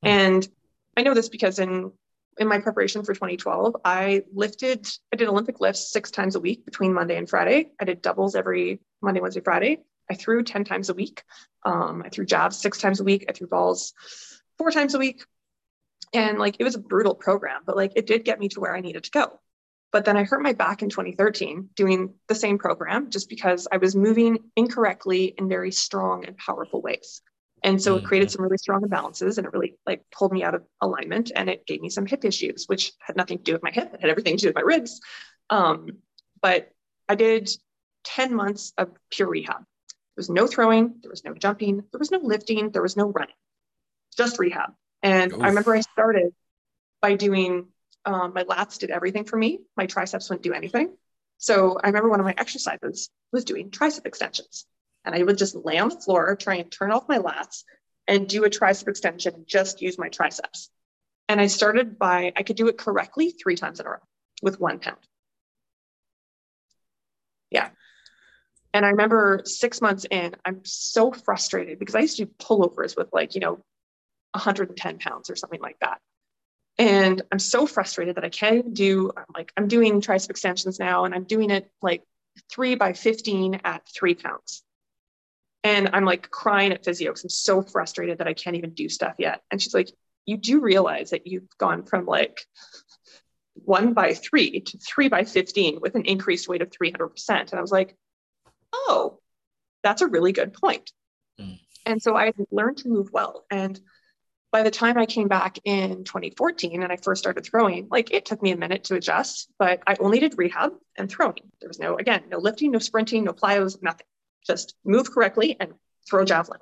Hmm. 0.02 0.08
And 0.08 0.48
I 0.96 1.02
know 1.02 1.14
this 1.14 1.28
because 1.28 1.58
in 1.58 1.92
in 2.38 2.48
my 2.48 2.58
preparation 2.58 3.02
for 3.04 3.12
2012, 3.12 3.76
I 3.84 4.22
lifted, 4.32 4.88
I 5.12 5.16
did 5.16 5.28
Olympic 5.28 5.60
lifts 5.60 5.92
six 5.92 6.10
times 6.10 6.36
a 6.36 6.40
week 6.40 6.64
between 6.64 6.94
Monday 6.94 7.16
and 7.16 7.28
Friday. 7.28 7.72
I 7.78 7.84
did 7.84 8.00
doubles 8.00 8.34
every 8.34 8.80
Monday, 9.02 9.20
Wednesday, 9.20 9.42
Friday. 9.42 9.80
I 10.10 10.14
threw 10.14 10.42
10 10.42 10.64
times 10.64 10.88
a 10.88 10.94
week. 10.94 11.22
Um, 11.66 12.02
I 12.04 12.08
threw 12.08 12.24
jabs 12.24 12.56
six 12.56 12.78
times 12.78 13.00
a 13.00 13.04
week. 13.04 13.26
I 13.28 13.32
threw 13.32 13.46
balls 13.46 13.92
four 14.60 14.70
times 14.70 14.94
a 14.94 14.98
week. 14.98 15.24
And 16.12 16.38
like 16.38 16.56
it 16.58 16.64
was 16.64 16.74
a 16.74 16.80
brutal 16.80 17.14
program, 17.14 17.62
but 17.64 17.76
like 17.76 17.92
it 17.96 18.06
did 18.06 18.26
get 18.26 18.38
me 18.38 18.48
to 18.50 18.60
where 18.60 18.76
I 18.76 18.80
needed 18.80 19.04
to 19.04 19.10
go. 19.10 19.40
But 19.90 20.04
then 20.04 20.18
I 20.18 20.24
hurt 20.24 20.42
my 20.42 20.52
back 20.52 20.82
in 20.82 20.90
2013 20.90 21.70
doing 21.74 22.12
the 22.28 22.34
same 22.34 22.58
program 22.58 23.10
just 23.10 23.30
because 23.30 23.66
I 23.72 23.78
was 23.78 23.96
moving 23.96 24.38
incorrectly 24.56 25.34
in 25.38 25.48
very 25.48 25.72
strong 25.72 26.26
and 26.26 26.36
powerful 26.36 26.82
ways. 26.82 27.22
And 27.62 27.80
so 27.80 27.96
it 27.96 28.04
created 28.04 28.28
mm-hmm. 28.28 28.36
some 28.36 28.42
really 28.42 28.58
strong 28.58 28.82
imbalances 28.82 29.38
and 29.38 29.46
it 29.46 29.52
really 29.54 29.78
like 29.86 30.02
pulled 30.12 30.32
me 30.32 30.42
out 30.42 30.54
of 30.54 30.62
alignment 30.82 31.32
and 31.34 31.48
it 31.48 31.66
gave 31.66 31.80
me 31.80 31.88
some 31.88 32.04
hip 32.04 32.26
issues, 32.26 32.66
which 32.66 32.92
had 32.98 33.16
nothing 33.16 33.38
to 33.38 33.44
do 33.44 33.52
with 33.54 33.62
my 33.62 33.70
hip. 33.70 33.94
It 33.94 34.02
had 34.02 34.10
everything 34.10 34.36
to 34.36 34.42
do 34.42 34.48
with 34.48 34.56
my 34.56 34.62
ribs. 34.62 35.00
Um, 35.48 35.88
but 36.42 36.70
I 37.08 37.14
did 37.14 37.50
10 38.04 38.34
months 38.34 38.74
of 38.76 38.90
pure 39.10 39.28
rehab. 39.28 39.58
There 39.58 40.22
was 40.22 40.30
no 40.30 40.46
throwing, 40.46 40.96
there 41.02 41.10
was 41.10 41.24
no 41.24 41.32
jumping, 41.32 41.76
there 41.78 41.98
was 41.98 42.10
no 42.10 42.18
lifting, 42.18 42.70
there 42.70 42.82
was 42.82 42.96
no 42.96 43.10
running, 43.10 43.34
just 44.16 44.38
rehab. 44.38 44.72
And 45.02 45.32
Oof. 45.32 45.42
I 45.42 45.48
remember 45.48 45.74
I 45.74 45.80
started 45.80 46.32
by 47.00 47.14
doing 47.14 47.68
um, 48.04 48.32
my 48.34 48.44
lats 48.44 48.78
did 48.78 48.90
everything 48.90 49.24
for 49.24 49.36
me. 49.36 49.60
My 49.76 49.86
triceps 49.86 50.28
wouldn't 50.28 50.42
do 50.42 50.52
anything. 50.52 50.96
So 51.38 51.78
I 51.82 51.86
remember 51.86 52.10
one 52.10 52.20
of 52.20 52.26
my 52.26 52.34
exercises 52.36 53.10
was 53.32 53.44
doing 53.44 53.70
tricep 53.70 54.06
extensions. 54.06 54.66
And 55.04 55.14
I 55.14 55.22
would 55.22 55.38
just 55.38 55.54
lay 55.54 55.78
on 55.78 55.88
the 55.88 55.96
floor, 55.96 56.36
try 56.36 56.56
and 56.56 56.70
turn 56.70 56.92
off 56.92 57.08
my 57.08 57.18
lats 57.18 57.64
and 58.06 58.28
do 58.28 58.44
a 58.44 58.50
tricep 58.50 58.88
extension 58.88 59.34
and 59.34 59.46
just 59.46 59.80
use 59.80 59.98
my 59.98 60.08
triceps. 60.08 60.68
And 61.28 61.40
I 61.40 61.46
started 61.46 61.98
by, 61.98 62.32
I 62.36 62.42
could 62.42 62.56
do 62.56 62.68
it 62.68 62.76
correctly 62.76 63.30
three 63.30 63.56
times 63.56 63.80
in 63.80 63.86
a 63.86 63.90
row 63.90 63.98
with 64.42 64.60
one 64.60 64.80
pound. 64.80 64.98
Yeah. 67.50 67.70
And 68.74 68.84
I 68.84 68.90
remember 68.90 69.42
six 69.44 69.80
months 69.80 70.06
in, 70.10 70.34
I'm 70.44 70.60
so 70.64 71.12
frustrated 71.12 71.78
because 71.78 71.94
I 71.94 72.00
used 72.00 72.18
to 72.18 72.26
do 72.26 72.32
pullovers 72.38 72.96
with 72.96 73.08
like, 73.12 73.34
you 73.34 73.40
know, 73.40 73.64
110 74.32 74.98
pounds 74.98 75.30
or 75.30 75.36
something 75.36 75.60
like 75.60 75.78
that. 75.80 76.00
And 76.78 77.20
I'm 77.30 77.38
so 77.38 77.66
frustrated 77.66 78.16
that 78.16 78.24
I 78.24 78.30
can't 78.30 78.56
even 78.56 78.72
do, 78.72 79.12
I'm 79.16 79.24
like, 79.34 79.52
I'm 79.56 79.68
doing 79.68 80.00
tricep 80.00 80.30
extensions 80.30 80.78
now 80.78 81.04
and 81.04 81.14
I'm 81.14 81.24
doing 81.24 81.50
it 81.50 81.70
like 81.82 82.04
three 82.50 82.74
by 82.74 82.92
15 82.94 83.60
at 83.64 83.86
three 83.88 84.14
pounds. 84.14 84.62
And 85.62 85.90
I'm 85.92 86.06
like 86.06 86.30
crying 86.30 86.72
at 86.72 86.84
physio 86.84 87.10
because 87.10 87.24
I'm 87.24 87.30
so 87.30 87.60
frustrated 87.60 88.18
that 88.18 88.28
I 88.28 88.32
can't 88.32 88.56
even 88.56 88.70
do 88.70 88.88
stuff 88.88 89.16
yet. 89.18 89.42
And 89.50 89.60
she's 89.60 89.74
like, 89.74 89.90
You 90.24 90.38
do 90.38 90.60
realize 90.60 91.10
that 91.10 91.26
you've 91.26 91.48
gone 91.58 91.84
from 91.84 92.06
like 92.06 92.40
one 93.54 93.92
by 93.92 94.14
three 94.14 94.60
to 94.60 94.78
three 94.78 95.08
by 95.08 95.24
15 95.24 95.80
with 95.82 95.96
an 95.96 96.06
increased 96.06 96.48
weight 96.48 96.62
of 96.62 96.70
300%. 96.70 97.10
And 97.28 97.54
I 97.54 97.60
was 97.60 97.72
like, 97.72 97.94
Oh, 98.72 99.18
that's 99.82 100.00
a 100.00 100.06
really 100.06 100.32
good 100.32 100.54
point. 100.54 100.90
Mm. 101.38 101.60
And 101.84 102.02
so 102.02 102.16
I 102.16 102.32
learned 102.50 102.78
to 102.78 102.88
move 102.88 103.10
well. 103.12 103.44
And 103.50 103.78
by 104.52 104.62
the 104.62 104.70
time 104.70 104.98
I 104.98 105.06
came 105.06 105.28
back 105.28 105.58
in 105.64 106.04
2014 106.04 106.82
and 106.82 106.92
I 106.92 106.96
first 106.96 107.22
started 107.22 107.44
throwing, 107.44 107.88
like 107.90 108.12
it 108.12 108.24
took 108.24 108.42
me 108.42 108.50
a 108.50 108.56
minute 108.56 108.84
to 108.84 108.96
adjust, 108.96 109.48
but 109.58 109.80
I 109.86 109.96
only 110.00 110.18
did 110.18 110.36
rehab 110.36 110.72
and 110.96 111.08
throwing. 111.10 111.50
There 111.60 111.68
was 111.68 111.78
no, 111.78 111.96
again, 111.96 112.24
no 112.28 112.38
lifting, 112.38 112.72
no 112.72 112.78
sprinting, 112.78 113.24
no 113.24 113.32
plyos, 113.32 113.80
nothing 113.82 114.06
just 114.46 114.74
move 114.84 115.10
correctly 115.10 115.56
and 115.58 115.74
throw 116.08 116.24
javelin. 116.24 116.60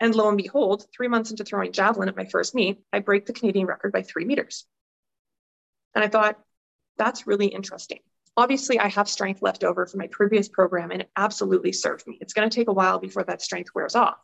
And 0.00 0.14
lo 0.14 0.28
and 0.28 0.36
behold, 0.36 0.86
three 0.94 1.08
months 1.08 1.30
into 1.30 1.44
throwing 1.44 1.72
javelin 1.72 2.08
at 2.08 2.16
my 2.16 2.26
first 2.26 2.54
meet, 2.54 2.80
I 2.92 2.98
break 2.98 3.26
the 3.26 3.32
Canadian 3.32 3.66
record 3.66 3.92
by 3.92 4.02
three 4.02 4.24
meters. 4.24 4.66
And 5.94 6.04
I 6.04 6.08
thought, 6.08 6.38
that's 6.98 7.26
really 7.26 7.46
interesting. 7.46 8.00
Obviously, 8.36 8.78
I 8.78 8.88
have 8.88 9.08
strength 9.08 9.40
left 9.40 9.64
over 9.64 9.86
from 9.86 9.98
my 9.98 10.08
previous 10.08 10.48
program, 10.48 10.90
and 10.90 11.02
it 11.02 11.10
absolutely 11.16 11.72
served 11.72 12.06
me. 12.06 12.18
It's 12.20 12.34
going 12.34 12.48
to 12.48 12.54
take 12.54 12.68
a 12.68 12.72
while 12.72 12.98
before 12.98 13.24
that 13.24 13.40
strength 13.40 13.70
wears 13.74 13.94
off. 13.94 14.18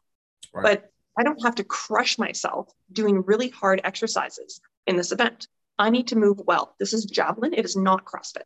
Right. 0.53 0.63
But 0.63 0.92
I 1.19 1.23
don't 1.23 1.43
have 1.45 1.57
to 1.57 1.65
crush 1.65 2.19
myself 2.19 2.71
doing 2.91 3.23
really 3.23 3.49
hard 3.49 3.81
exercises 3.85 4.61
in 4.87 4.97
this 4.97 5.13
event. 5.13 5.47
I 5.79 5.91
need 5.91 6.09
to 6.09 6.17
move 6.17 6.41
well. 6.47 6.75
This 6.79 6.93
is 6.93 7.05
javelin, 7.05 7.55
it 7.55 7.65
is 7.65 7.77
not 7.77 8.05
CrossFit. 8.05 8.43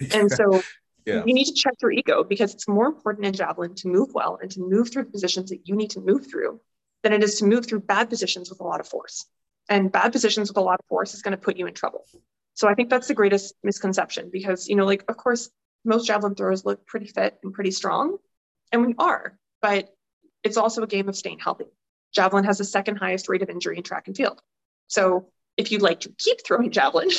and 0.14 0.30
so 0.30 0.62
yeah. 1.06 1.22
you 1.24 1.34
need 1.34 1.46
to 1.46 1.54
check 1.54 1.74
your 1.80 1.92
ego 1.92 2.24
because 2.24 2.54
it's 2.54 2.68
more 2.68 2.86
important 2.86 3.26
in 3.26 3.32
javelin 3.32 3.74
to 3.76 3.88
move 3.88 4.10
well 4.12 4.38
and 4.40 4.50
to 4.50 4.60
move 4.60 4.90
through 4.90 5.04
the 5.04 5.10
positions 5.10 5.50
that 5.50 5.60
you 5.64 5.76
need 5.76 5.90
to 5.90 6.00
move 6.00 6.28
through 6.30 6.60
than 7.02 7.12
it 7.12 7.22
is 7.22 7.38
to 7.38 7.46
move 7.46 7.66
through 7.66 7.80
bad 7.80 8.10
positions 8.10 8.50
with 8.50 8.60
a 8.60 8.64
lot 8.64 8.80
of 8.80 8.88
force. 8.88 9.26
And 9.68 9.92
bad 9.92 10.12
positions 10.12 10.50
with 10.50 10.56
a 10.56 10.62
lot 10.62 10.80
of 10.80 10.86
force 10.86 11.14
is 11.14 11.22
going 11.22 11.32
to 11.32 11.38
put 11.38 11.56
you 11.56 11.66
in 11.66 11.74
trouble. 11.74 12.04
So 12.54 12.68
I 12.68 12.74
think 12.74 12.90
that's 12.90 13.08
the 13.08 13.14
greatest 13.14 13.54
misconception 13.62 14.28
because, 14.32 14.68
you 14.68 14.76
know, 14.76 14.84
like, 14.84 15.04
of 15.08 15.16
course, 15.16 15.48
most 15.84 16.06
javelin 16.06 16.34
throwers 16.34 16.64
look 16.64 16.86
pretty 16.86 17.06
fit 17.06 17.38
and 17.42 17.54
pretty 17.54 17.70
strong, 17.70 18.18
and 18.72 18.86
we 18.86 18.94
are, 18.98 19.38
but 19.62 19.88
it's 20.42 20.56
also 20.56 20.82
a 20.82 20.86
game 20.86 21.08
of 21.08 21.16
staying 21.16 21.38
healthy. 21.38 21.66
Javelin 22.14 22.44
has 22.44 22.58
the 22.58 22.64
second 22.64 22.96
highest 22.96 23.28
rate 23.28 23.42
of 23.42 23.50
injury 23.50 23.76
in 23.76 23.82
track 23.82 24.06
and 24.06 24.16
field. 24.16 24.40
So 24.88 25.28
if 25.56 25.70
you'd 25.70 25.82
like 25.82 26.00
to 26.00 26.12
keep 26.18 26.44
throwing 26.44 26.70
javelin, 26.72 27.10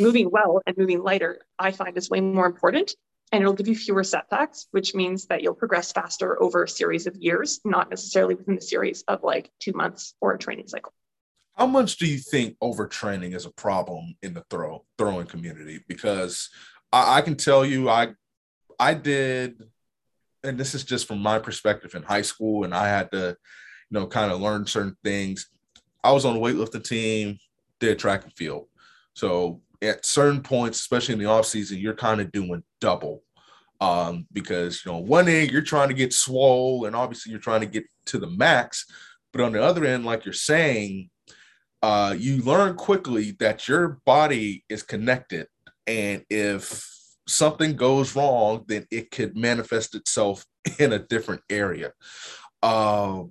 moving 0.00 0.30
well 0.30 0.60
and 0.66 0.76
moving 0.76 1.02
lighter, 1.02 1.40
I 1.58 1.72
find 1.72 1.96
is 1.96 2.10
way 2.10 2.20
more 2.20 2.46
important 2.46 2.94
and 3.32 3.42
it'll 3.42 3.54
give 3.54 3.68
you 3.68 3.74
fewer 3.74 4.04
setbacks, 4.04 4.68
which 4.70 4.94
means 4.94 5.26
that 5.26 5.42
you'll 5.42 5.54
progress 5.54 5.92
faster 5.92 6.40
over 6.40 6.64
a 6.64 6.68
series 6.68 7.06
of 7.06 7.16
years, 7.16 7.60
not 7.64 7.90
necessarily 7.90 8.34
within 8.34 8.54
the 8.54 8.60
series 8.60 9.02
of 9.08 9.22
like 9.22 9.50
two 9.60 9.72
months 9.72 10.14
or 10.20 10.34
a 10.34 10.38
training 10.38 10.68
cycle. 10.68 10.92
How 11.56 11.66
much 11.66 11.96
do 11.96 12.06
you 12.06 12.18
think 12.18 12.56
overtraining 12.62 13.34
is 13.34 13.46
a 13.46 13.50
problem 13.50 14.14
in 14.22 14.34
the 14.34 14.44
throw 14.50 14.84
throwing 14.98 15.26
community? 15.26 15.80
Because 15.88 16.50
I, 16.92 17.18
I 17.18 17.20
can 17.22 17.36
tell 17.36 17.64
you, 17.64 17.88
I 17.88 18.14
I 18.78 18.94
did, 18.94 19.62
and 20.44 20.58
this 20.58 20.74
is 20.74 20.84
just 20.84 21.08
from 21.08 21.18
my 21.18 21.38
perspective 21.38 21.94
in 21.94 22.02
high 22.02 22.22
school, 22.22 22.64
and 22.64 22.74
I 22.74 22.88
had 22.88 23.10
to, 23.12 23.36
you 23.90 23.98
know, 23.98 24.06
kind 24.06 24.30
of 24.30 24.40
learn 24.40 24.66
certain 24.66 24.96
things. 25.02 25.48
I 26.02 26.12
was 26.12 26.24
on 26.24 26.34
the 26.34 26.40
weightlifting 26.40 26.84
team, 26.84 27.38
did 27.80 27.98
track 27.98 28.24
and 28.24 28.32
field. 28.32 28.66
So 29.14 29.62
at 29.82 30.04
certain 30.04 30.42
points, 30.42 30.80
especially 30.80 31.14
in 31.14 31.18
the 31.18 31.26
off 31.26 31.46
season, 31.46 31.78
you're 31.78 31.94
kind 31.94 32.20
of 32.20 32.30
doing 32.32 32.62
double 32.80 33.22
um, 33.80 34.26
because 34.32 34.84
you 34.84 34.92
know 34.92 34.98
one 34.98 35.28
end 35.28 35.50
you're 35.50 35.62
trying 35.62 35.88
to 35.88 35.94
get 35.94 36.12
swole, 36.12 36.86
and 36.86 36.94
obviously 36.94 37.30
you're 37.30 37.40
trying 37.40 37.60
to 37.60 37.66
get 37.66 37.84
to 38.06 38.18
the 38.18 38.28
max, 38.28 38.86
but 39.32 39.42
on 39.42 39.52
the 39.52 39.62
other 39.62 39.84
end, 39.84 40.04
like 40.04 40.24
you're 40.24 40.32
saying, 40.32 41.10
uh, 41.82 42.14
you 42.16 42.42
learn 42.42 42.76
quickly 42.76 43.32
that 43.40 43.66
your 43.68 44.00
body 44.04 44.64
is 44.68 44.82
connected, 44.82 45.46
and 45.86 46.24
if 46.30 46.93
something 47.26 47.76
goes 47.76 48.14
wrong, 48.14 48.64
then 48.66 48.86
it 48.90 49.10
could 49.10 49.36
manifest 49.36 49.94
itself 49.94 50.44
in 50.78 50.92
a 50.92 50.98
different 50.98 51.42
area. 51.50 51.92
Uh, 52.62 53.24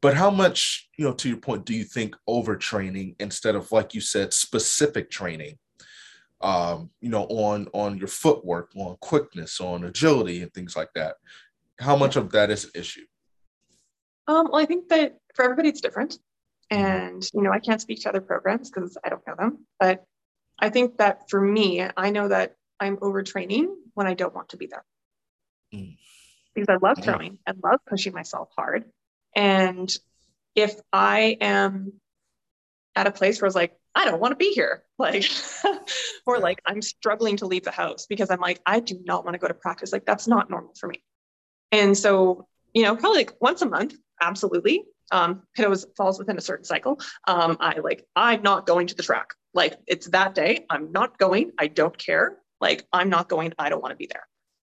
but 0.00 0.14
how 0.14 0.30
much, 0.30 0.88
you 0.98 1.04
know, 1.04 1.14
to 1.14 1.28
your 1.28 1.38
point, 1.38 1.64
do 1.64 1.72
you 1.74 1.84
think 1.84 2.14
overtraining 2.28 3.16
instead 3.18 3.54
of, 3.54 3.72
like 3.72 3.94
you 3.94 4.02
said, 4.02 4.34
specific 4.34 5.10
training 5.10 5.58
um, 6.44 6.90
you 7.00 7.08
know, 7.08 7.24
on 7.24 7.68
on 7.72 7.96
your 7.96 8.06
footwork, 8.06 8.70
on 8.76 8.96
quickness, 9.00 9.60
on 9.60 9.84
agility, 9.84 10.42
and 10.42 10.52
things 10.52 10.76
like 10.76 10.90
that. 10.94 11.16
How 11.80 11.96
much 11.96 12.16
of 12.16 12.30
that 12.32 12.50
is 12.50 12.64
an 12.64 12.70
issue? 12.74 13.06
Um, 14.28 14.48
well, 14.52 14.60
I 14.60 14.66
think 14.66 14.88
that 14.90 15.16
for 15.34 15.44
everybody 15.44 15.70
it's 15.70 15.80
different, 15.80 16.18
mm-hmm. 16.70 16.84
and 16.84 17.22
you 17.32 17.40
know, 17.40 17.50
I 17.50 17.60
can't 17.60 17.80
speak 17.80 18.02
to 18.02 18.10
other 18.10 18.20
programs 18.20 18.70
because 18.70 18.98
I 19.02 19.08
don't 19.08 19.26
know 19.26 19.34
them. 19.38 19.66
But 19.80 20.04
I 20.58 20.68
think 20.68 20.98
that 20.98 21.30
for 21.30 21.40
me, 21.40 21.86
I 21.96 22.10
know 22.10 22.28
that 22.28 22.56
I'm 22.80 22.96
overtraining 22.98 23.66
when 23.94 24.06
I 24.06 24.14
don't 24.14 24.34
want 24.34 24.50
to 24.50 24.56
be 24.56 24.66
there. 24.66 24.84
Mm. 25.74 25.96
Because 26.54 26.68
I 26.68 26.76
love 26.86 27.02
throwing 27.02 27.38
and 27.46 27.58
love 27.62 27.80
pushing 27.86 28.12
myself 28.12 28.48
hard. 28.56 28.84
And 29.34 29.92
if 30.54 30.78
I 30.92 31.36
am 31.40 31.94
at 32.94 33.06
a 33.06 33.10
place 33.10 33.40
where 33.40 33.46
I 33.46 33.48
was 33.48 33.54
like, 33.54 33.76
I 33.94 34.04
don't 34.04 34.20
want 34.20 34.32
to 34.32 34.36
be 34.36 34.52
here. 34.52 34.82
Like, 34.96 35.24
or 36.26 36.38
like, 36.38 36.62
I'm 36.64 36.80
struggling 36.80 37.38
to 37.38 37.46
leave 37.46 37.64
the 37.64 37.72
house 37.72 38.06
because 38.06 38.30
I'm 38.30 38.38
like, 38.38 38.60
I 38.64 38.78
do 38.78 39.00
not 39.04 39.24
want 39.24 39.34
to 39.34 39.40
go 39.40 39.48
to 39.48 39.54
practice. 39.54 39.92
Like, 39.92 40.06
that's 40.06 40.28
not 40.28 40.48
normal 40.48 40.72
for 40.78 40.86
me. 40.86 41.02
And 41.72 41.98
so, 41.98 42.46
you 42.72 42.84
know, 42.84 42.94
probably 42.94 43.18
like 43.18 43.32
once 43.40 43.60
a 43.62 43.68
month, 43.68 43.96
absolutely. 44.22 44.84
Um, 45.10 45.42
it 45.58 45.64
always 45.64 45.84
falls 45.96 46.20
within 46.20 46.38
a 46.38 46.40
certain 46.40 46.64
cycle. 46.64 47.00
Um, 47.26 47.56
I 47.58 47.80
like, 47.80 48.06
I'm 48.14 48.42
not 48.42 48.66
going 48.66 48.86
to 48.86 48.94
the 48.94 49.02
track. 49.02 49.30
Like, 49.52 49.76
it's 49.88 50.06
that 50.10 50.36
day. 50.36 50.64
I'm 50.70 50.92
not 50.92 51.18
going. 51.18 51.50
I 51.58 51.66
don't 51.66 51.98
care. 51.98 52.38
Like, 52.64 52.86
I'm 52.92 53.10
not 53.10 53.28
going. 53.28 53.52
I 53.58 53.68
don't 53.68 53.82
want 53.82 53.92
to 53.92 53.96
be 53.96 54.08
there. 54.10 54.26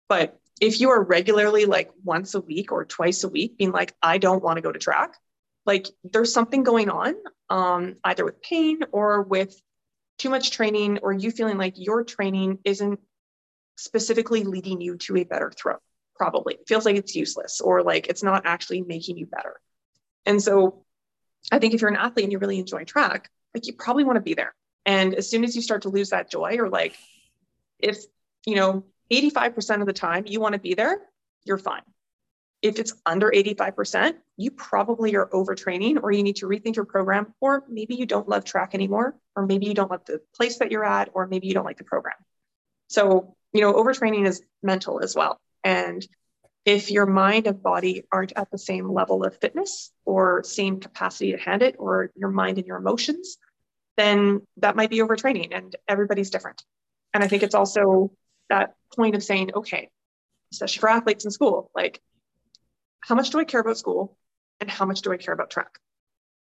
But 0.09 0.39
if 0.61 0.81
you 0.81 0.91
are 0.91 1.03
regularly, 1.03 1.65
like 1.67 1.91
once 2.05 2.35
a 2.35 2.41
week 2.41 2.71
or 2.71 2.85
twice 2.85 3.25
a 3.25 3.29
week, 3.29 3.59
being 3.59 3.73
like, 3.73 3.95
I 4.01 4.19
don't 4.19 4.43
want 4.43 4.59
to 4.59 4.63
go 4.63 4.71
to 4.71 4.79
track, 4.79 5.15
like 5.67 5.89
there's 6.05 6.33
something 6.33 6.63
going 6.63 6.89
on 6.89 7.15
um, 7.49 7.97
either 8.05 8.25
with 8.25 8.41
pain 8.43 8.81
or 8.93 9.23
with 9.23 9.61
too 10.19 10.31
much 10.31 10.51
training 10.51 10.99
or 11.03 11.13
you 11.13 11.31
feeling 11.31 11.59
like 11.59 11.75
your 11.77 12.05
training 12.05 12.59
isn't 12.65 13.01
specifically 13.77 14.45
leading 14.45 14.81
you 14.81 14.97
to 14.99 15.17
a 15.17 15.25
better 15.25 15.51
throw 15.51 15.77
probably 16.15 16.55
it 16.55 16.69
feels 16.69 16.85
like 16.85 16.97
it's 16.97 17.15
useless 17.15 17.61
or 17.63 17.83
like 17.83 18.09
it's 18.09 18.23
not 18.23 18.43
actually 18.45 18.83
making 18.83 19.17
you 19.17 19.27
better 19.27 19.59
and 20.27 20.43
so 20.43 20.85
i 21.51 21.59
think 21.59 21.73
if 21.73 21.81
you're 21.81 21.91
an 21.91 21.97
athlete 21.97 22.25
and 22.25 22.33
you 22.33 22.39
really 22.39 22.59
enjoy 22.59 22.85
track 22.85 23.31
like 23.55 23.67
you 23.67 23.73
probably 23.73 24.05
want 24.05 24.17
to 24.17 24.21
be 24.21 24.35
there 24.35 24.55
and 24.85 25.15
as 25.15 25.31
soon 25.31 25.45
as 25.45 25.57
you 25.57 25.63
start 25.63 25.83
to 25.83 25.89
lose 25.89 26.11
that 26.11 26.31
joy 26.31 26.57
or 26.59 26.69
like 26.69 26.95
if 27.83 28.05
you 28.47 28.55
know 28.55 28.85
85% 29.13 29.81
of 29.81 29.87
the 29.87 29.93
time 29.93 30.25
you 30.27 30.41
want 30.41 30.55
to 30.55 30.61
be 30.61 30.75
there 30.75 30.99
you're 31.45 31.59
fine 31.59 31.83
if 32.63 32.79
it's 32.79 32.93
under 33.07 33.31
85%, 33.31 34.15
you 34.37 34.51
probably 34.51 35.17
are 35.17 35.27
overtraining 35.27 36.03
or 36.03 36.13
you 36.13 36.23
need 36.23 36.37
to 36.37 36.47
rethink 36.47 36.77
your 36.77 36.85
program, 36.85 37.35
or 37.41 37.65
maybe 37.69 37.95
you 37.95 38.07
don't 38.07 38.29
love 38.29 38.45
track 38.45 38.75
anymore, 38.75 39.17
or 39.35 39.47
maybe 39.47 39.67
you 39.67 39.75
don't 39.75 39.91
love 39.91 40.05
the 40.05 40.21
place 40.35 40.59
that 40.59 40.71
you're 40.71 40.85
at, 40.85 41.11
or 41.15 41.27
maybe 41.27 41.47
you 41.47 41.55
don't 41.55 41.65
like 41.65 41.79
the 41.79 41.85
program. 41.85 42.17
So, 42.89 43.35
you 43.53 43.63
know, 43.63 43.73
overtraining 43.73 44.27
is 44.27 44.43
mental 44.63 45.03
as 45.03 45.17
well. 45.17 45.39
And 45.65 46.07
if 46.67 46.91
your 46.91 47.07
mind 47.07 47.47
and 47.47 47.63
body 47.63 48.05
aren't 48.13 48.35
at 48.37 48.51
the 48.51 48.59
same 48.59 48.91
level 48.91 49.25
of 49.25 49.39
fitness 49.41 49.91
or 50.05 50.43
same 50.45 50.81
capacity 50.81 51.33
to 51.33 51.39
handle 51.39 51.69
it, 51.69 51.77
or 51.79 52.11
your 52.15 52.31
mind 52.31 52.59
and 52.59 52.67
your 52.67 52.77
emotions, 52.77 53.39
then 53.97 54.47
that 54.59 54.77
might 54.77 54.91
be 54.91 54.99
overtraining 54.99 55.57
and 55.57 55.75
everybody's 55.89 56.31
different. 56.31 56.63
And 57.13 57.25
I 57.25 57.29
think 57.29 57.43
it's 57.43 57.55
also 57.55 58.13
that 58.49 58.75
point 58.95 59.15
of 59.15 59.23
saying, 59.23 59.51
okay, 59.55 59.91
especially 60.53 60.81
for 60.81 60.89
athletes 60.89 61.25
in 61.25 61.31
school, 61.31 61.71
like 61.75 62.01
how 63.01 63.15
much 63.15 63.31
do 63.31 63.39
I 63.39 63.45
care 63.45 63.61
about 63.61 63.79
school 63.79 64.17
and 64.61 64.71
how 64.71 64.85
much 64.85 65.03
do 65.03 65.13
I 65.13 65.17
care 65.17 65.35
about 65.35 65.51
track? 65.51 65.79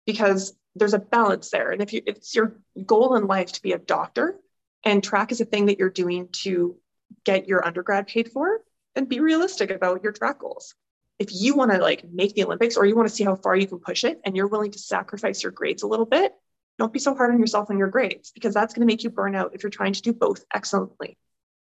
Because 0.07 0.55
there's 0.75 0.95
a 0.95 0.99
balance 0.99 1.51
there. 1.51 1.71
And 1.71 1.83
if 1.83 1.93
you 1.93 2.03
it's 2.07 2.35
your 2.35 2.57
goal 2.85 3.15
in 3.17 3.27
life 3.27 3.53
to 3.53 3.63
be 3.63 3.73
a 3.73 3.79
doctor 3.79 4.37
and 4.85 5.03
track 5.03 5.31
is 5.33 5.41
a 5.41 5.45
thing 5.45 5.67
that 5.67 5.79
you're 5.79 5.91
doing 5.91 6.29
to 6.43 6.77
get 7.25 7.47
your 7.47 7.65
undergrad 7.65 8.07
paid 8.07 8.33
for, 8.33 8.63
then 8.95 9.05
be 9.05 9.21
realistic 9.21 9.71
about 9.71 10.03
your 10.03 10.13
track 10.13 10.39
goals. 10.39 10.75
If 11.19 11.29
you 11.31 11.55
want 11.55 11.71
to 11.71 11.79
like 11.79 12.05
make 12.11 12.35
the 12.35 12.45
Olympics 12.45 12.77
or 12.77 12.85
you 12.85 12.97
want 12.97 13.09
to 13.09 13.15
see 13.15 13.25
how 13.25 13.37
far 13.37 13.55
you 13.55 13.67
can 13.67 13.79
push 13.79 14.05
it 14.05 14.21
and 14.25 14.37
you're 14.37 14.49
willing 14.49 14.73
to 14.73 14.79
sacrifice 14.79 15.43
your 15.43 15.53
grades 15.53 15.83
a 15.83 15.87
little 15.87 16.07
bit, 16.07 16.33
don't 16.79 16.93
be 16.93 16.99
so 16.99 17.15
hard 17.15 17.31
on 17.33 17.39
yourself 17.39 17.71
on 17.71 17.79
your 17.79 17.89
grades 17.89 18.33
because 18.33 18.55
that's 18.55 18.75
going 18.75 18.87
to 18.87 18.93
make 18.93 19.05
you 19.05 19.11
burn 19.11 19.35
out 19.35 19.55
if 19.55 19.63
you're 19.63 19.71
trying 19.71 19.93
to 19.93 20.03
do 20.03 20.13
both 20.13 20.45
excellently. 20.55 21.17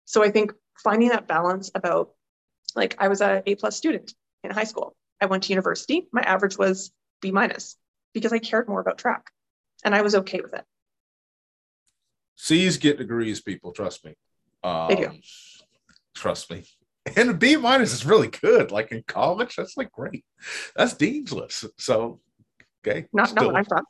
So 0.06 0.24
I 0.24 0.30
think 0.30 0.54
finding 0.84 1.10
that 1.10 1.28
balance 1.28 1.72
about 1.74 2.12
like 2.76 2.96
I 3.00 3.08
was 3.08 3.22
a 3.22 3.44
A 3.46 3.56
plus 3.56 3.76
student 3.76 4.14
in 4.44 4.52
high 4.52 4.64
school. 4.64 4.96
I 5.20 5.26
went 5.26 5.44
to 5.44 5.50
university. 5.50 6.08
My 6.12 6.22
average 6.22 6.58
was 6.58 6.92
B 7.22 7.32
minus 7.32 7.78
because 8.14 8.34
I 8.34 8.40
cared 8.40 8.68
more 8.68 8.82
about 8.82 8.98
track 8.98 9.32
and 9.84 9.94
I 9.94 10.02
was 10.02 10.16
okay 10.16 10.42
with 10.42 10.54
it. 10.54 10.64
C's 12.36 12.78
get 12.78 12.98
degrees, 12.98 13.42
people. 13.42 13.72
Trust 13.72 14.04
me. 14.04 14.16
Um, 14.64 14.88
they 14.90 14.96
do. 14.96 15.12
Trust 16.16 16.50
me. 16.50 16.64
And 17.16 17.30
a 17.30 17.34
B 17.34 17.56
minus 17.56 17.94
is 17.94 18.06
really 18.06 18.28
good. 18.28 18.72
Like 18.72 18.92
in 18.92 19.04
college, 19.08 19.56
that's 19.56 19.78
like 19.78 19.92
great. 19.92 20.26
That's 20.76 20.94
dean's 20.94 21.32
list. 21.32 21.66
So, 21.78 22.20
okay. 22.86 23.08
Not, 23.14 23.30
Still. 23.30 23.56
I'm 23.56 23.66
from. 23.66 23.84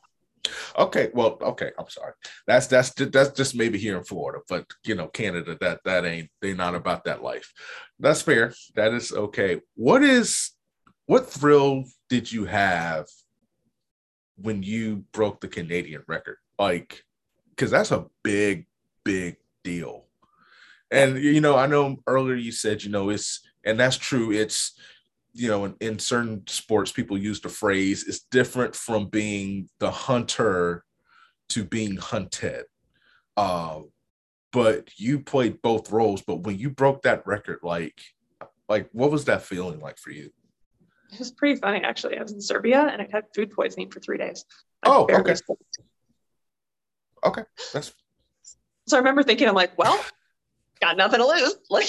Okay, 0.78 1.10
well, 1.12 1.38
okay, 1.42 1.72
I'm 1.78 1.88
sorry. 1.88 2.12
That's 2.46 2.66
that's 2.66 2.90
that's 2.90 3.30
just 3.30 3.54
maybe 3.54 3.78
here 3.78 3.98
in 3.98 4.04
Florida, 4.04 4.40
but 4.48 4.66
you 4.84 4.94
know, 4.94 5.08
Canada, 5.08 5.56
that 5.60 5.80
that 5.84 6.04
ain't 6.04 6.30
they 6.40 6.54
not 6.54 6.74
about 6.74 7.04
that 7.04 7.22
life. 7.22 7.52
That's 7.98 8.22
fair. 8.22 8.54
That 8.74 8.92
is 8.94 9.12
okay. 9.12 9.60
What 9.74 10.02
is 10.02 10.52
what 11.06 11.28
thrill 11.28 11.84
did 12.08 12.30
you 12.30 12.44
have 12.46 13.06
when 14.36 14.62
you 14.62 15.04
broke 15.12 15.40
the 15.40 15.48
Canadian 15.48 16.02
record? 16.06 16.36
Like, 16.58 17.02
because 17.50 17.70
that's 17.70 17.90
a 17.90 18.06
big, 18.22 18.66
big 19.04 19.36
deal. 19.64 20.06
And 20.90 21.18
you 21.18 21.40
know, 21.40 21.56
I 21.56 21.66
know 21.66 21.96
earlier 22.06 22.34
you 22.36 22.52
said, 22.52 22.82
you 22.82 22.90
know, 22.90 23.10
it's 23.10 23.40
and 23.64 23.78
that's 23.78 23.96
true. 23.96 24.32
It's 24.32 24.72
you 25.32 25.48
know, 25.48 25.64
in, 25.64 25.74
in 25.80 25.98
certain 25.98 26.46
sports, 26.46 26.92
people 26.92 27.16
use 27.16 27.40
the 27.40 27.48
phrase, 27.48 28.06
it's 28.06 28.20
different 28.30 28.74
from 28.74 29.06
being 29.06 29.68
the 29.78 29.90
hunter 29.90 30.84
to 31.50 31.64
being 31.64 31.96
hunted. 31.96 32.64
Uh, 33.36 33.80
but 34.52 34.88
you 34.98 35.20
played 35.20 35.62
both 35.62 35.90
roles. 35.90 36.22
But 36.22 36.42
when 36.42 36.58
you 36.58 36.70
broke 36.70 37.02
that 37.02 37.26
record, 37.26 37.60
like, 37.62 38.00
like 38.68 38.88
what 38.92 39.10
was 39.10 39.24
that 39.24 39.42
feeling 39.42 39.80
like 39.80 39.98
for 39.98 40.10
you? 40.10 40.30
It 41.12 41.18
was 41.18 41.30
pretty 41.30 41.60
funny, 41.60 41.82
actually. 41.82 42.18
I 42.18 42.22
was 42.22 42.32
in 42.32 42.40
Serbia 42.40 42.80
and 42.80 43.02
I 43.02 43.08
had 43.10 43.24
food 43.34 43.50
poisoning 43.50 43.90
for 43.90 44.00
three 44.00 44.18
days. 44.18 44.44
oh, 44.84 45.06
okay. 45.10 45.34
Okay, 47.24 47.42
that's. 47.72 47.92
So 48.88 48.96
I 48.96 48.98
remember 48.98 49.22
thinking, 49.22 49.48
I'm 49.48 49.54
like, 49.54 49.78
well, 49.78 50.02
got 50.82 50.96
nothing 50.96 51.20
to 51.20 51.26
lose. 51.26 51.54
Like, 51.70 51.88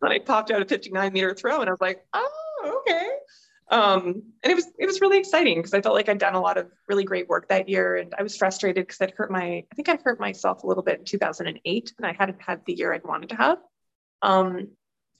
then 0.00 0.12
I 0.12 0.18
popped 0.20 0.50
out 0.52 0.62
a 0.62 0.64
59 0.64 1.12
meter 1.12 1.34
throw, 1.34 1.60
and 1.60 1.68
I 1.68 1.72
was 1.72 1.80
like, 1.80 2.04
oh, 2.12 2.82
okay. 2.86 3.08
Um, 3.70 4.22
and 4.42 4.50
it 4.50 4.54
was 4.54 4.66
it 4.78 4.86
was 4.86 5.00
really 5.00 5.18
exciting 5.18 5.58
because 5.58 5.74
I 5.74 5.82
felt 5.82 5.94
like 5.94 6.08
I'd 6.08 6.18
done 6.18 6.34
a 6.34 6.40
lot 6.40 6.56
of 6.56 6.70
really 6.88 7.04
great 7.04 7.28
work 7.28 7.48
that 7.48 7.68
year, 7.68 7.96
and 7.96 8.14
I 8.18 8.22
was 8.22 8.36
frustrated 8.36 8.86
because 8.86 9.00
I'd 9.00 9.10
hurt 9.10 9.30
my 9.30 9.64
I 9.70 9.74
think 9.74 9.88
I 9.88 9.98
hurt 10.02 10.20
myself 10.20 10.62
a 10.62 10.66
little 10.66 10.82
bit 10.82 11.00
in 11.00 11.04
2008, 11.04 11.94
and 11.98 12.06
I 12.06 12.12
hadn't 12.12 12.40
had 12.40 12.62
the 12.64 12.72
year 12.72 12.92
I'd 12.92 13.04
wanted 13.04 13.30
to 13.30 13.36
have. 13.36 13.58
Um, 14.22 14.68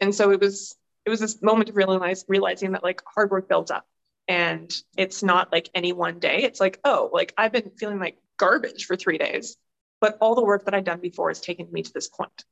and 0.01 0.14
so 0.14 0.30
it 0.30 0.41
was 0.41 0.76
it 1.05 1.11
was 1.11 1.20
this 1.20 1.43
moment 1.43 1.68
of 1.68 1.76
realize, 1.76 2.24
realizing 2.28 2.72
that 2.72 2.84
like 2.84 3.03
hard 3.07 3.30
work 3.30 3.49
builds 3.49 3.70
up, 3.70 3.86
and 4.28 4.72
it's 4.97 5.22
not 5.22 5.53
like 5.53 5.68
any 5.74 5.93
one 5.93 6.18
day. 6.18 6.43
It's 6.45 6.61
like 6.61 6.80
oh, 6.84 7.11
like 7.12 7.34
I've 7.36 7.53
been 7.53 7.72
feeling 7.78 7.99
like 7.99 8.16
garbage 8.39 8.86
for 8.86 8.97
three 8.97 9.18
days, 9.18 9.59
but 10.01 10.17
all 10.21 10.35
the 10.35 10.45
work 10.45 10.65
that 10.65 10.75
I'd 10.75 10.85
done 10.85 11.01
before 11.01 11.29
has 11.29 11.41
taken 11.41 11.71
me 11.73 11.83
to 11.83 11.93
this 11.93 12.09
point. 12.09 12.45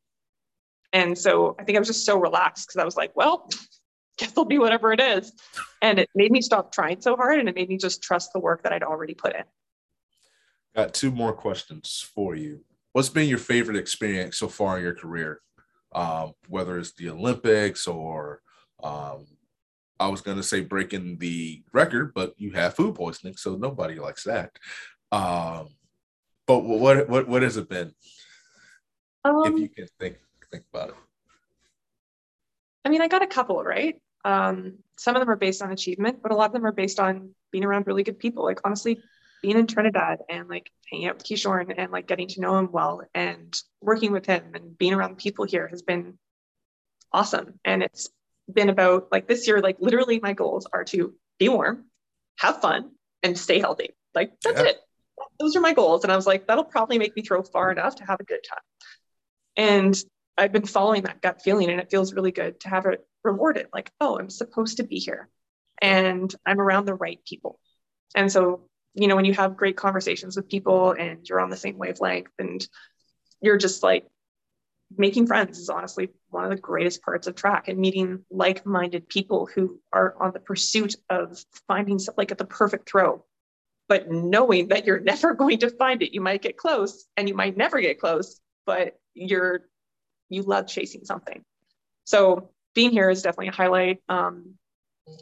And 0.92 1.16
so 1.16 1.56
I 1.58 1.64
think 1.64 1.76
I 1.76 1.78
was 1.78 1.88
just 1.88 2.04
so 2.04 2.18
relaxed 2.18 2.68
because 2.68 2.80
I 2.80 2.84
was 2.84 2.96
like, 2.96 3.14
well, 3.14 3.48
guess 4.18 4.32
I'll 4.36 4.44
be 4.44 4.58
whatever 4.58 4.92
it 4.92 5.00
is. 5.00 5.32
And 5.82 5.98
it 5.98 6.08
made 6.14 6.32
me 6.32 6.40
stop 6.40 6.72
trying 6.72 7.00
so 7.00 7.16
hard 7.16 7.38
and 7.38 7.48
it 7.48 7.54
made 7.54 7.68
me 7.68 7.76
just 7.76 8.02
trust 8.02 8.32
the 8.32 8.40
work 8.40 8.62
that 8.62 8.72
I'd 8.72 8.82
already 8.82 9.14
put 9.14 9.34
in. 9.34 9.42
Got 10.74 10.94
two 10.94 11.10
more 11.10 11.32
questions 11.32 12.06
for 12.14 12.34
you. 12.34 12.60
What's 12.92 13.08
been 13.08 13.28
your 13.28 13.38
favorite 13.38 13.76
experience 13.76 14.38
so 14.38 14.48
far 14.48 14.78
in 14.78 14.84
your 14.84 14.94
career? 14.94 15.40
Um, 15.94 16.32
whether 16.48 16.78
it's 16.78 16.92
the 16.92 17.10
Olympics 17.10 17.86
or 17.86 18.40
um, 18.82 19.26
I 19.98 20.08
was 20.08 20.20
going 20.20 20.36
to 20.36 20.42
say 20.42 20.60
breaking 20.60 21.18
the 21.18 21.62
record, 21.72 22.12
but 22.14 22.34
you 22.36 22.52
have 22.52 22.74
food 22.74 22.94
poisoning, 22.94 23.36
so 23.36 23.56
nobody 23.56 23.98
likes 23.98 24.24
that. 24.24 24.50
Um, 25.12 25.68
but 26.46 26.60
what 26.60 27.08
what 27.08 27.28
what 27.28 27.42
has 27.42 27.56
it 27.56 27.68
been? 27.68 27.92
Um, 29.24 29.42
if 29.46 29.58
you 29.60 29.68
can 29.68 29.88
think 29.98 30.18
think 30.50 30.64
about 30.72 30.90
it. 30.90 30.94
I 32.84 32.88
mean, 32.88 33.02
I 33.02 33.08
got 33.08 33.22
a 33.22 33.26
couple, 33.26 33.62
right? 33.62 34.00
Um, 34.24 34.78
some 34.96 35.16
of 35.16 35.20
them 35.20 35.28
are 35.28 35.36
based 35.36 35.62
on 35.62 35.72
achievement, 35.72 36.22
but 36.22 36.32
a 36.32 36.36
lot 36.36 36.46
of 36.46 36.52
them 36.52 36.66
are 36.66 36.72
based 36.72 37.00
on 37.00 37.30
being 37.50 37.64
around 37.64 37.86
really 37.86 38.04
good 38.04 38.18
people. 38.18 38.44
Like 38.44 38.60
honestly, 38.64 39.00
being 39.42 39.58
in 39.58 39.66
Trinidad 39.66 40.20
and 40.28 40.48
like 40.48 40.70
hanging 40.90 41.08
out 41.08 41.16
with 41.16 41.26
Keshorn 41.26 41.74
and 41.76 41.92
like 41.92 42.06
getting 42.06 42.28
to 42.28 42.40
know 42.40 42.58
him 42.58 42.70
well 42.72 43.02
and 43.14 43.56
working 43.80 44.12
with 44.12 44.26
him 44.26 44.52
and 44.54 44.76
being 44.78 44.94
around 44.94 45.18
people 45.18 45.44
here 45.44 45.68
has 45.68 45.82
been 45.82 46.18
awesome. 47.12 47.58
And 47.64 47.82
it's 47.82 48.08
been 48.52 48.68
about 48.68 49.08
like 49.12 49.28
this 49.28 49.46
year, 49.46 49.60
like 49.60 49.76
literally 49.80 50.20
my 50.20 50.32
goals 50.32 50.66
are 50.72 50.84
to 50.84 51.14
be 51.38 51.48
warm, 51.48 51.84
have 52.38 52.60
fun, 52.60 52.92
and 53.22 53.38
stay 53.38 53.58
healthy. 53.58 53.90
Like 54.14 54.32
that's 54.42 54.60
yeah. 54.60 54.68
it. 54.68 54.76
Those 55.38 55.56
are 55.56 55.60
my 55.60 55.72
goals. 55.72 56.02
And 56.02 56.12
I 56.12 56.16
was 56.16 56.26
like, 56.26 56.46
that'll 56.46 56.64
probably 56.64 56.98
make 56.98 57.16
me 57.16 57.22
throw 57.22 57.42
far 57.42 57.70
enough 57.70 57.96
to 57.96 58.04
have 58.04 58.20
a 58.20 58.24
good 58.24 58.40
time. 58.48 58.60
And 59.56 60.04
I've 60.38 60.52
been 60.52 60.66
following 60.66 61.02
that 61.02 61.22
gut 61.22 61.42
feeling 61.42 61.70
and 61.70 61.80
it 61.80 61.90
feels 61.90 62.12
really 62.12 62.32
good 62.32 62.60
to 62.60 62.68
have 62.68 62.86
it 62.86 63.06
rewarded. 63.24 63.68
Like, 63.72 63.90
oh, 64.00 64.18
I'm 64.18 64.30
supposed 64.30 64.78
to 64.78 64.84
be 64.84 64.98
here 64.98 65.28
and 65.80 66.34
I'm 66.44 66.60
around 66.60 66.84
the 66.84 66.94
right 66.94 67.18
people. 67.26 67.58
And 68.14 68.30
so, 68.30 68.68
you 68.94 69.08
know, 69.08 69.16
when 69.16 69.24
you 69.24 69.34
have 69.34 69.56
great 69.56 69.76
conversations 69.76 70.36
with 70.36 70.48
people 70.48 70.92
and 70.92 71.26
you're 71.28 71.40
on 71.40 71.50
the 71.50 71.56
same 71.56 71.78
wavelength 71.78 72.30
and 72.38 72.66
you're 73.40 73.58
just 73.58 73.82
like 73.82 74.06
making 74.96 75.26
friends 75.26 75.58
is 75.58 75.68
honestly 75.68 76.10
one 76.30 76.44
of 76.44 76.50
the 76.50 76.56
greatest 76.56 77.02
parts 77.02 77.26
of 77.26 77.34
track 77.34 77.68
and 77.68 77.78
meeting 77.78 78.24
like-minded 78.30 79.08
people 79.08 79.48
who 79.52 79.80
are 79.92 80.14
on 80.20 80.32
the 80.32 80.40
pursuit 80.40 80.94
of 81.10 81.44
finding 81.66 81.98
something 81.98 82.22
like 82.22 82.30
at 82.30 82.38
the 82.38 82.44
perfect 82.44 82.88
throw 82.88 83.24
but 83.88 84.10
knowing 84.10 84.68
that 84.68 84.86
you're 84.86 85.00
never 85.12 85.34
going 85.34 85.58
to 85.58 85.70
find 85.70 86.02
it 86.02 86.14
you 86.14 86.20
might 86.20 86.42
get 86.42 86.56
close 86.56 87.06
and 87.16 87.28
you 87.28 87.34
might 87.34 87.56
never 87.56 87.80
get 87.80 88.00
close 88.00 88.40
but 88.66 88.98
you're 89.14 89.62
you 90.28 90.42
love 90.42 90.66
chasing 90.66 91.04
something. 91.04 91.42
So 92.04 92.50
being 92.74 92.90
here 92.90 93.10
is 93.10 93.22
definitely 93.22 93.48
a 93.48 93.52
highlight. 93.52 94.02
Um, 94.08 94.54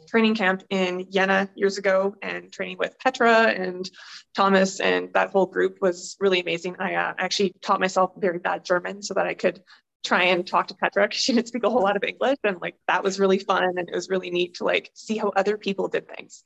training 0.07 0.33
camp 0.33 0.63
in 0.71 1.05
Jena 1.11 1.47
years 1.55 1.77
ago 1.77 2.15
and 2.23 2.51
training 2.51 2.77
with 2.79 2.97
Petra 2.97 3.43
and 3.43 3.87
Thomas 4.35 4.79
and 4.79 5.13
that 5.13 5.29
whole 5.29 5.45
group 5.45 5.77
was 5.79 6.17
really 6.19 6.39
amazing. 6.39 6.75
I 6.79 6.95
uh, 6.95 7.13
actually 7.19 7.53
taught 7.61 7.79
myself 7.79 8.11
very 8.17 8.39
bad 8.39 8.65
German 8.65 9.03
so 9.03 9.13
that 9.13 9.27
I 9.27 9.35
could 9.35 9.61
try 10.03 10.23
and 10.23 10.45
talk 10.45 10.67
to 10.67 10.75
Petra 10.75 11.03
because 11.03 11.21
she 11.21 11.33
didn't 11.33 11.49
speak 11.49 11.63
a 11.63 11.69
whole 11.69 11.83
lot 11.83 11.95
of 11.95 12.03
English 12.03 12.37
and 12.43 12.59
like 12.61 12.75
that 12.87 13.03
was 13.03 13.19
really 13.19 13.37
fun 13.37 13.63
and 13.63 13.87
it 13.87 13.93
was 13.93 14.09
really 14.09 14.31
neat 14.31 14.55
to 14.55 14.63
like 14.63 14.89
see 14.95 15.17
how 15.17 15.29
other 15.35 15.55
people 15.55 15.87
did 15.87 16.07
things. 16.07 16.41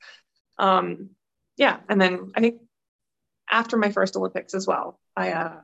Um, 0.58 1.10
yeah, 1.60 1.76
and 1.90 2.00
then 2.00 2.32
I 2.34 2.40
think 2.40 2.62
after 3.50 3.76
my 3.76 3.92
first 3.92 4.16
Olympics 4.16 4.54
as 4.54 4.66
well, 4.66 4.98
I 5.14 5.32
uh, 5.32 5.60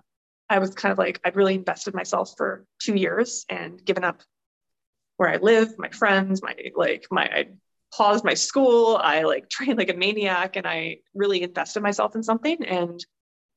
I 0.49 0.59
was 0.59 0.75
kind 0.75 0.93
of 0.93 0.99
like, 0.99 1.21
I'd 1.25 1.37
really 1.37 1.55
invested 1.55 1.95
myself 1.95 2.35
for 2.37 2.67
two 2.79 2.95
years 2.95 3.47
and 3.49 3.83
given 3.83 4.05
up 4.05 4.21
where 5.17 5.31
I 5.31 5.39
live, 5.39 5.79
my 5.79 5.89
friends, 5.89 6.43
my 6.43 6.55
like 6.77 7.07
my 7.11 7.25
I 7.25 7.49
paused 7.95 8.25
my 8.25 8.35
school. 8.35 9.01
I 9.03 9.23
like 9.23 9.49
trained 9.51 9.79
like 9.79 9.89
a 9.89 9.95
maniac 9.95 10.57
and 10.57 10.67
I 10.67 10.99
really 11.15 11.43
invested 11.43 11.83
myself 11.83 12.15
in 12.15 12.23
something. 12.23 12.63
And 12.67 13.05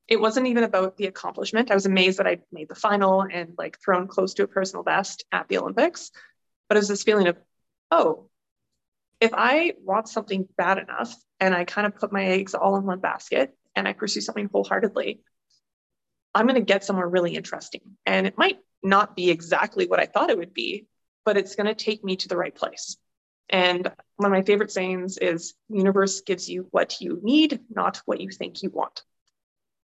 it 0.07 0.21
wasn't 0.21 0.47
even 0.47 0.63
about 0.63 0.95
the 0.95 1.07
accomplishment. 1.07 1.71
I 1.71 1.75
was 1.75 1.85
amazed 1.85 2.19
that 2.19 2.27
I 2.27 2.39
made 2.53 2.69
the 2.69 2.75
final 2.75 3.23
and 3.29 3.53
like 3.57 3.77
thrown 3.83 4.07
close 4.07 4.33
to 4.35 4.43
a 4.43 4.47
personal 4.47 4.83
best 4.83 5.25
at 5.33 5.49
the 5.49 5.57
Olympics. 5.57 6.09
But 6.69 6.77
it 6.77 6.79
was 6.79 6.87
this 6.87 7.03
feeling 7.03 7.27
of 7.27 7.37
oh, 7.91 8.28
if 9.19 9.31
I 9.33 9.73
want 9.83 10.07
something 10.07 10.47
bad 10.57 10.77
enough 10.77 11.13
and 11.39 11.53
I 11.53 11.65
kind 11.65 11.87
of 11.87 11.95
put 11.95 12.11
my 12.11 12.23
eggs 12.23 12.55
all 12.55 12.77
in 12.77 12.85
one 12.85 12.99
basket 12.99 13.55
and 13.75 13.87
I 13.87 13.93
pursue 13.93 14.21
something 14.21 14.49
wholeheartedly, 14.51 15.21
I'm 16.33 16.45
going 16.45 16.55
to 16.55 16.61
get 16.61 16.83
somewhere 16.83 17.07
really 17.07 17.35
interesting. 17.35 17.81
And 18.05 18.27
it 18.27 18.37
might 18.37 18.59
not 18.81 19.15
be 19.15 19.29
exactly 19.29 19.87
what 19.87 19.99
I 19.99 20.05
thought 20.05 20.29
it 20.29 20.37
would 20.37 20.53
be, 20.53 20.87
but 21.25 21.37
it's 21.37 21.55
going 21.55 21.67
to 21.67 21.75
take 21.75 22.03
me 22.03 22.15
to 22.17 22.27
the 22.27 22.37
right 22.37 22.55
place. 22.55 22.97
And 23.49 23.91
one 24.15 24.31
of 24.31 24.37
my 24.37 24.43
favorite 24.43 24.71
sayings 24.71 25.17
is 25.17 25.55
universe 25.69 26.21
gives 26.21 26.47
you 26.47 26.67
what 26.71 27.01
you 27.01 27.19
need, 27.21 27.59
not 27.69 28.01
what 28.05 28.21
you 28.21 28.29
think 28.29 28.61
you 28.61 28.69
want. 28.69 29.01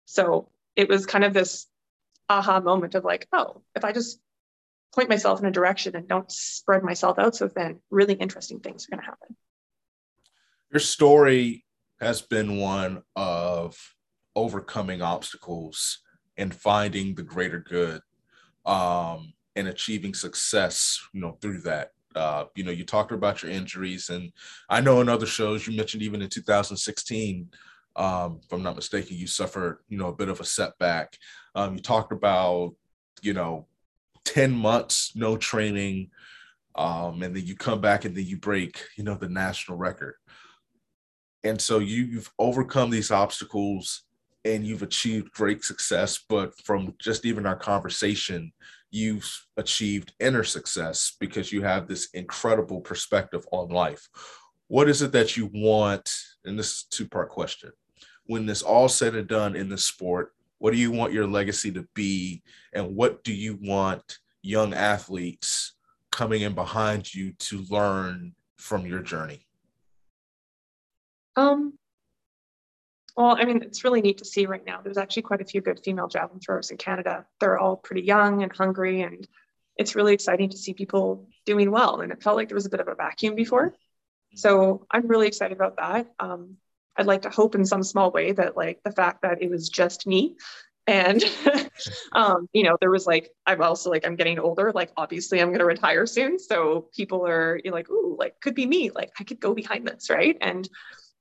So 0.05 0.49
it 0.75 0.89
was 0.89 1.05
kind 1.05 1.23
of 1.23 1.33
this 1.33 1.65
aha 2.29 2.59
moment 2.59 2.95
of 2.95 3.05
like, 3.05 3.27
oh, 3.31 3.61
if 3.75 3.85
I 3.85 3.91
just 3.91 4.19
point 4.95 5.09
myself 5.09 5.39
in 5.39 5.45
a 5.45 5.51
direction 5.51 5.95
and 5.95 6.07
don't 6.07 6.31
spread 6.31 6.83
myself 6.83 7.19
out 7.19 7.35
so 7.35 7.49
thin, 7.49 7.79
really 7.91 8.13
interesting 8.13 8.59
things 8.59 8.87
are 8.87 8.95
going 8.95 9.03
to 9.03 9.05
happen. 9.05 9.35
Your 10.71 10.79
story 10.79 11.65
has 11.99 12.21
been 12.21 12.57
one 12.57 13.03
of 13.15 13.77
overcoming 14.35 15.01
obstacles 15.01 15.99
and 16.37 16.53
finding 16.53 17.15
the 17.15 17.23
greater 17.23 17.59
good 17.59 18.01
um, 18.65 19.33
and 19.55 19.67
achieving 19.67 20.13
success, 20.13 20.99
you 21.13 21.21
know, 21.21 21.37
through 21.41 21.61
that. 21.61 21.91
Uh, 22.15 22.45
you 22.55 22.63
know, 22.63 22.71
you 22.71 22.85
talked 22.85 23.11
about 23.11 23.43
your 23.43 23.51
injuries, 23.51 24.09
and 24.09 24.31
I 24.69 24.79
know 24.79 25.01
in 25.01 25.09
other 25.09 25.25
shows 25.25 25.67
you 25.67 25.75
mentioned 25.75 26.01
even 26.01 26.21
in 26.21 26.29
2016, 26.29 27.49
um, 27.97 28.39
if 28.43 28.51
I'm 28.51 28.63
not 28.63 28.75
mistaken, 28.75 29.17
you 29.17 29.27
suffered, 29.27 29.79
you 29.89 29.97
know, 29.97 30.07
a 30.07 30.15
bit 30.15 30.29
of 30.29 30.39
a 30.39 30.45
setback. 30.45 31.17
Um, 31.55 31.75
you 31.75 31.81
talked 31.81 32.13
about, 32.13 32.73
you 33.21 33.33
know, 33.33 33.67
10 34.25 34.51
months 34.51 35.13
no 35.15 35.37
training, 35.37 36.09
um, 36.75 37.23
and 37.23 37.35
then 37.35 37.45
you 37.45 37.55
come 37.55 37.79
back 37.79 38.05
and 38.05 38.15
then 38.15 38.25
you 38.25 38.37
break, 38.37 38.81
you 38.97 39.03
know, 39.03 39.15
the 39.15 39.29
national 39.29 39.77
record. 39.77 40.15
And 41.43 41.61
so 41.61 41.79
you, 41.79 42.03
you've 42.03 42.31
overcome 42.39 42.89
these 42.89 43.11
obstacles 43.11 44.03
and 44.43 44.65
you've 44.65 44.83
achieved 44.83 45.31
great 45.31 45.63
success. 45.63 46.19
But 46.27 46.57
from 46.63 46.93
just 46.99 47.25
even 47.25 47.45
our 47.45 47.55
conversation, 47.55 48.51
you've 48.91 49.45
achieved 49.57 50.13
inner 50.19 50.43
success 50.43 51.15
because 51.19 51.51
you 51.51 51.61
have 51.61 51.87
this 51.87 52.09
incredible 52.13 52.81
perspective 52.81 53.45
on 53.51 53.69
life. 53.69 54.07
What 54.67 54.89
is 54.89 55.01
it 55.01 55.11
that 55.11 55.37
you 55.37 55.49
want? 55.53 56.13
And 56.45 56.57
this 56.57 56.73
is 56.73 56.83
two 56.89 57.07
part 57.07 57.29
question. 57.29 57.71
When 58.25 58.45
this 58.45 58.63
all 58.63 58.89
said 58.89 59.15
and 59.15 59.27
done 59.27 59.55
in 59.55 59.69
the 59.69 59.77
sport, 59.77 60.33
what 60.59 60.71
do 60.71 60.77
you 60.77 60.91
want 60.91 61.13
your 61.13 61.27
legacy 61.27 61.71
to 61.73 61.87
be? 61.93 62.43
And 62.73 62.95
what 62.95 63.23
do 63.23 63.33
you 63.33 63.57
want 63.61 64.19
young 64.41 64.73
athletes 64.73 65.73
coming 66.11 66.41
in 66.41 66.53
behind 66.53 67.13
you 67.13 67.33
to 67.33 67.65
learn 67.69 68.33
from 68.57 68.85
your 68.85 69.01
journey? 69.01 69.45
Um, 71.35 71.73
well, 73.17 73.37
I 73.39 73.45
mean, 73.45 73.61
it's 73.63 73.83
really 73.83 74.01
neat 74.01 74.17
to 74.19 74.25
see 74.25 74.45
right 74.45 74.65
now. 74.65 74.81
There's 74.81 74.97
actually 74.97 75.23
quite 75.23 75.41
a 75.41 75.45
few 75.45 75.61
good 75.61 75.81
female 75.83 76.07
javelin 76.07 76.39
throwers 76.39 76.71
in 76.71 76.77
Canada. 76.77 77.25
They're 77.39 77.57
all 77.57 77.77
pretty 77.77 78.01
young 78.01 78.43
and 78.43 78.51
hungry, 78.51 79.01
and 79.01 79.27
it's 79.77 79.95
really 79.95 80.13
exciting 80.13 80.49
to 80.49 80.57
see 80.57 80.73
people 80.73 81.27
doing 81.45 81.71
well. 81.71 82.01
And 82.01 82.11
it 82.11 82.21
felt 82.21 82.35
like 82.35 82.49
there 82.49 82.55
was 82.55 82.65
a 82.65 82.69
bit 82.69 82.79
of 82.79 82.87
a 82.87 82.95
vacuum 82.95 83.35
before. 83.35 83.73
So 84.35 84.85
I'm 84.91 85.07
really 85.07 85.27
excited 85.27 85.55
about 85.55 85.77
that. 85.77 86.07
Um, 86.19 86.57
I'd 86.97 87.07
like 87.07 87.23
to 87.23 87.29
hope 87.29 87.55
in 87.55 87.65
some 87.65 87.83
small 87.83 88.11
way 88.11 88.31
that 88.31 88.55
like 88.55 88.81
the 88.83 88.91
fact 88.91 89.21
that 89.21 89.41
it 89.41 89.49
was 89.49 89.69
just 89.69 90.07
me 90.07 90.35
and 90.87 91.23
um, 92.11 92.47
you 92.53 92.63
know 92.63 92.77
there 92.79 92.91
was 92.91 93.07
like 93.07 93.31
i'm 93.45 93.61
also 93.61 93.89
like 93.89 94.05
i'm 94.05 94.15
getting 94.15 94.39
older 94.39 94.71
like 94.73 94.91
obviously 94.97 95.41
i'm 95.41 95.49
going 95.49 95.59
to 95.59 95.65
retire 95.65 96.05
soon. 96.05 96.39
So 96.39 96.89
people 96.95 97.25
are 97.25 97.59
you 97.63 97.71
know, 97.71 97.75
like 97.75 97.89
ooh 97.89 98.15
like 98.19 98.39
could 98.41 98.55
be 98.55 98.65
me. 98.65 98.91
Like 98.91 99.11
i 99.19 99.23
could 99.23 99.39
go 99.39 99.53
behind 99.53 99.87
this 99.87 100.09
right? 100.09 100.37
And 100.41 100.67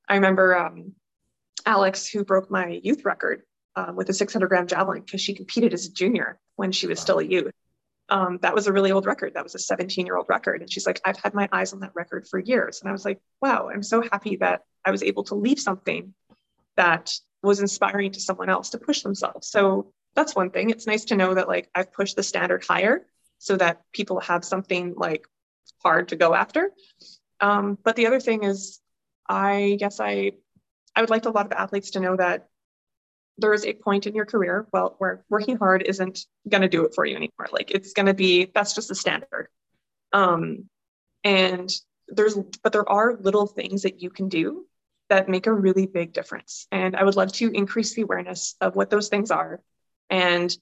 i 0.08 0.14
remember 0.14 0.56
um, 0.56 0.92
Alex, 1.66 2.06
who 2.06 2.24
broke 2.24 2.50
my 2.50 2.80
youth 2.82 3.04
record 3.04 3.42
um, 3.76 3.96
with 3.96 4.08
a 4.08 4.12
600 4.12 4.46
gram 4.48 4.66
javelin 4.66 5.00
because 5.00 5.20
she 5.20 5.34
competed 5.34 5.72
as 5.72 5.86
a 5.86 5.92
junior 5.92 6.38
when 6.56 6.72
she 6.72 6.86
was 6.86 7.00
still 7.00 7.18
a 7.18 7.24
youth. 7.24 7.52
Um, 8.10 8.38
that 8.42 8.54
was 8.54 8.66
a 8.66 8.72
really 8.72 8.92
old 8.92 9.06
record. 9.06 9.34
That 9.34 9.44
was 9.44 9.54
a 9.54 9.58
17 9.58 10.04
year 10.04 10.16
old 10.16 10.26
record. 10.28 10.60
And 10.60 10.70
she's 10.70 10.86
like, 10.86 11.00
I've 11.04 11.16
had 11.16 11.34
my 11.34 11.48
eyes 11.52 11.72
on 11.72 11.80
that 11.80 11.94
record 11.94 12.26
for 12.28 12.38
years. 12.38 12.80
And 12.80 12.88
I 12.88 12.92
was 12.92 13.04
like, 13.04 13.20
wow, 13.40 13.70
I'm 13.72 13.82
so 13.82 14.02
happy 14.02 14.36
that 14.36 14.62
I 14.84 14.90
was 14.90 15.02
able 15.02 15.24
to 15.24 15.34
leave 15.34 15.58
something 15.58 16.12
that 16.76 17.12
was 17.42 17.60
inspiring 17.60 18.12
to 18.12 18.20
someone 18.20 18.50
else 18.50 18.70
to 18.70 18.78
push 18.78 19.02
themselves. 19.02 19.48
So 19.48 19.92
that's 20.14 20.34
one 20.34 20.50
thing. 20.50 20.70
It's 20.70 20.86
nice 20.86 21.06
to 21.06 21.16
know 21.16 21.34
that 21.34 21.48
like 21.48 21.70
I've 21.74 21.92
pushed 21.92 22.16
the 22.16 22.22
standard 22.22 22.64
higher 22.64 23.06
so 23.38 23.56
that 23.56 23.82
people 23.92 24.20
have 24.20 24.44
something 24.44 24.94
like 24.96 25.26
hard 25.82 26.08
to 26.08 26.16
go 26.16 26.34
after. 26.34 26.70
Um, 27.40 27.78
but 27.82 27.96
the 27.96 28.06
other 28.06 28.20
thing 28.20 28.44
is, 28.44 28.80
I 29.28 29.76
guess 29.78 30.00
I 30.00 30.32
I 30.94 31.00
would 31.00 31.10
like 31.10 31.24
a 31.24 31.30
lot 31.30 31.46
of 31.46 31.52
athletes 31.52 31.92
to 31.92 32.00
know 32.00 32.16
that 32.16 32.48
there 33.38 33.52
is 33.52 33.64
a 33.64 33.72
point 33.72 34.06
in 34.06 34.14
your 34.14 34.26
career 34.26 34.66
well 34.72 34.94
where 34.98 35.24
working 35.28 35.56
hard 35.56 35.82
isn't 35.82 36.26
going 36.48 36.62
to 36.62 36.68
do 36.68 36.84
it 36.84 36.94
for 36.94 37.04
you 37.04 37.16
anymore. 37.16 37.48
Like 37.52 37.70
it's 37.70 37.92
going 37.92 38.06
to 38.06 38.14
be 38.14 38.50
that's 38.54 38.74
just 38.74 38.88
the 38.88 38.94
standard. 38.94 39.48
Um 40.12 40.68
and 41.24 41.70
there's 42.08 42.38
but 42.62 42.72
there 42.72 42.88
are 42.88 43.16
little 43.20 43.46
things 43.46 43.82
that 43.82 44.02
you 44.02 44.10
can 44.10 44.28
do 44.28 44.66
that 45.08 45.28
make 45.28 45.46
a 45.46 45.52
really 45.52 45.86
big 45.86 46.12
difference. 46.12 46.66
And 46.70 46.94
i 46.96 47.02
would 47.02 47.16
love 47.16 47.32
to 47.34 47.50
increase 47.50 47.94
the 47.94 48.02
awareness 48.02 48.54
of 48.60 48.76
what 48.76 48.90
those 48.90 49.08
things 49.08 49.30
are 49.30 49.60
and 50.10 50.54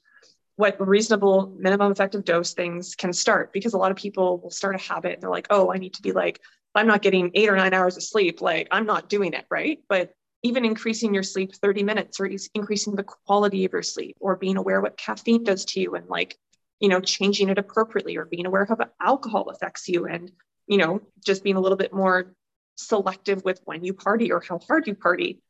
what 0.57 0.87
reasonable 0.87 1.55
minimum 1.59 1.91
effective 1.91 2.25
dose 2.25 2.53
things 2.53 2.95
can 2.95 3.13
start 3.13 3.53
because 3.53 3.73
a 3.73 3.79
lot 3.79 3.91
of 3.91 3.97
people 3.97 4.39
will 4.39 4.51
start 4.51 4.75
a 4.75 4.79
habit 4.79 5.15
and 5.15 5.23
they're 5.23 5.31
like 5.31 5.47
oh 5.51 5.73
i 5.73 5.79
need 5.79 5.95
to 5.95 6.03
be 6.03 6.13
like 6.13 6.41
i'm 6.75 6.87
not 6.87 7.03
getting 7.03 7.31
eight 7.35 7.49
or 7.49 7.57
nine 7.57 7.73
hours 7.73 7.97
of 7.97 8.03
sleep 8.03 8.41
like 8.43 8.69
i'm 8.71 8.87
not 8.87 9.09
doing 9.09 9.33
it 9.33 9.47
right? 9.51 9.81
But 9.89 10.15
even 10.43 10.65
increasing 10.65 11.15
your 11.15 11.23
sleep 11.23 11.55
30 11.55 11.83
minutes 11.83 12.19
or 12.21 12.29
increasing 12.55 12.97
the 12.97 13.05
quality 13.05 13.65
of 13.65 13.73
your 13.73 13.83
sleep 13.83 14.17
or 14.21 14.37
being 14.37 14.57
aware 14.57 14.81
what 14.81 14.97
caffeine 14.97 15.45
does 15.45 15.65
to 15.65 15.81
you 15.81 15.95
and 15.95 16.09
like 16.09 16.37
you 16.81 16.89
know 16.89 17.01
changing 17.01 17.49
it 17.49 17.59
appropriately 17.59 18.17
or 18.17 18.25
being 18.25 18.47
aware 18.47 18.63
of 18.63 18.69
how 18.69 18.87
alcohol 19.01 19.49
affects 19.51 19.89
you 19.89 20.07
and 20.07 20.33
you 20.67 20.79
know 20.79 21.01
just 21.25 21.45
being 21.45 21.57
a 21.57 21.61
little 21.61 21.79
bit 21.79 21.93
more 21.93 22.35
selective 22.77 23.45
with 23.45 23.61
when 23.65 23.85
you 23.85 23.95
party 23.95 24.33
or 24.33 24.41
how 24.41 24.59
hard 24.59 24.87
you 24.87 24.95
party. 24.95 25.41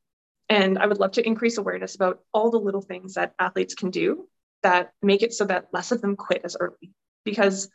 And 0.49 0.79
i 0.79 0.87
would 0.87 0.99
love 0.99 1.13
to 1.13 1.27
increase 1.27 1.59
awareness 1.59 1.95
about 1.95 2.21
all 2.35 2.51
the 2.51 2.59
little 2.59 2.83
things 2.83 3.15
that 3.15 3.35
athletes 3.39 3.75
can 3.75 3.91
do 3.91 4.29
that 4.63 4.93
make 5.03 5.23
it 5.23 5.33
so 5.33 5.45
that 5.47 5.69
less 5.73 5.93
of 5.93 6.01
them 6.01 6.17
quit 6.17 6.43
as 6.45 6.57
early. 6.59 6.93
Because 7.25 7.71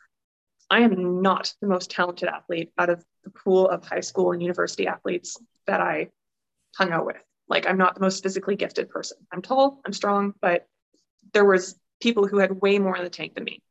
i 0.70 0.80
am 0.80 1.22
not 1.22 1.52
the 1.60 1.66
most 1.66 1.90
talented 1.90 2.28
athlete 2.28 2.70
out 2.78 2.90
of 2.90 3.04
the 3.24 3.30
pool 3.30 3.68
of 3.68 3.84
high 3.84 4.00
school 4.00 4.32
and 4.32 4.42
university 4.42 4.86
athletes 4.86 5.36
that 5.66 5.80
i 5.80 6.08
hung 6.76 6.92
out 6.92 7.06
with. 7.06 7.16
Like 7.48 7.66
I'm 7.66 7.78
not 7.78 7.94
the 7.94 8.00
most 8.00 8.22
physically 8.22 8.56
gifted 8.56 8.90
person. 8.90 9.18
I'm 9.32 9.42
tall, 9.42 9.80
I'm 9.86 9.92
strong, 9.92 10.34
but 10.40 10.66
there 11.32 11.44
was 11.44 11.78
people 12.00 12.26
who 12.26 12.38
had 12.38 12.60
way 12.60 12.78
more 12.78 12.96
in 12.96 13.04
the 13.04 13.10
tank 13.10 13.34
than 13.34 13.44
me. 13.44 13.62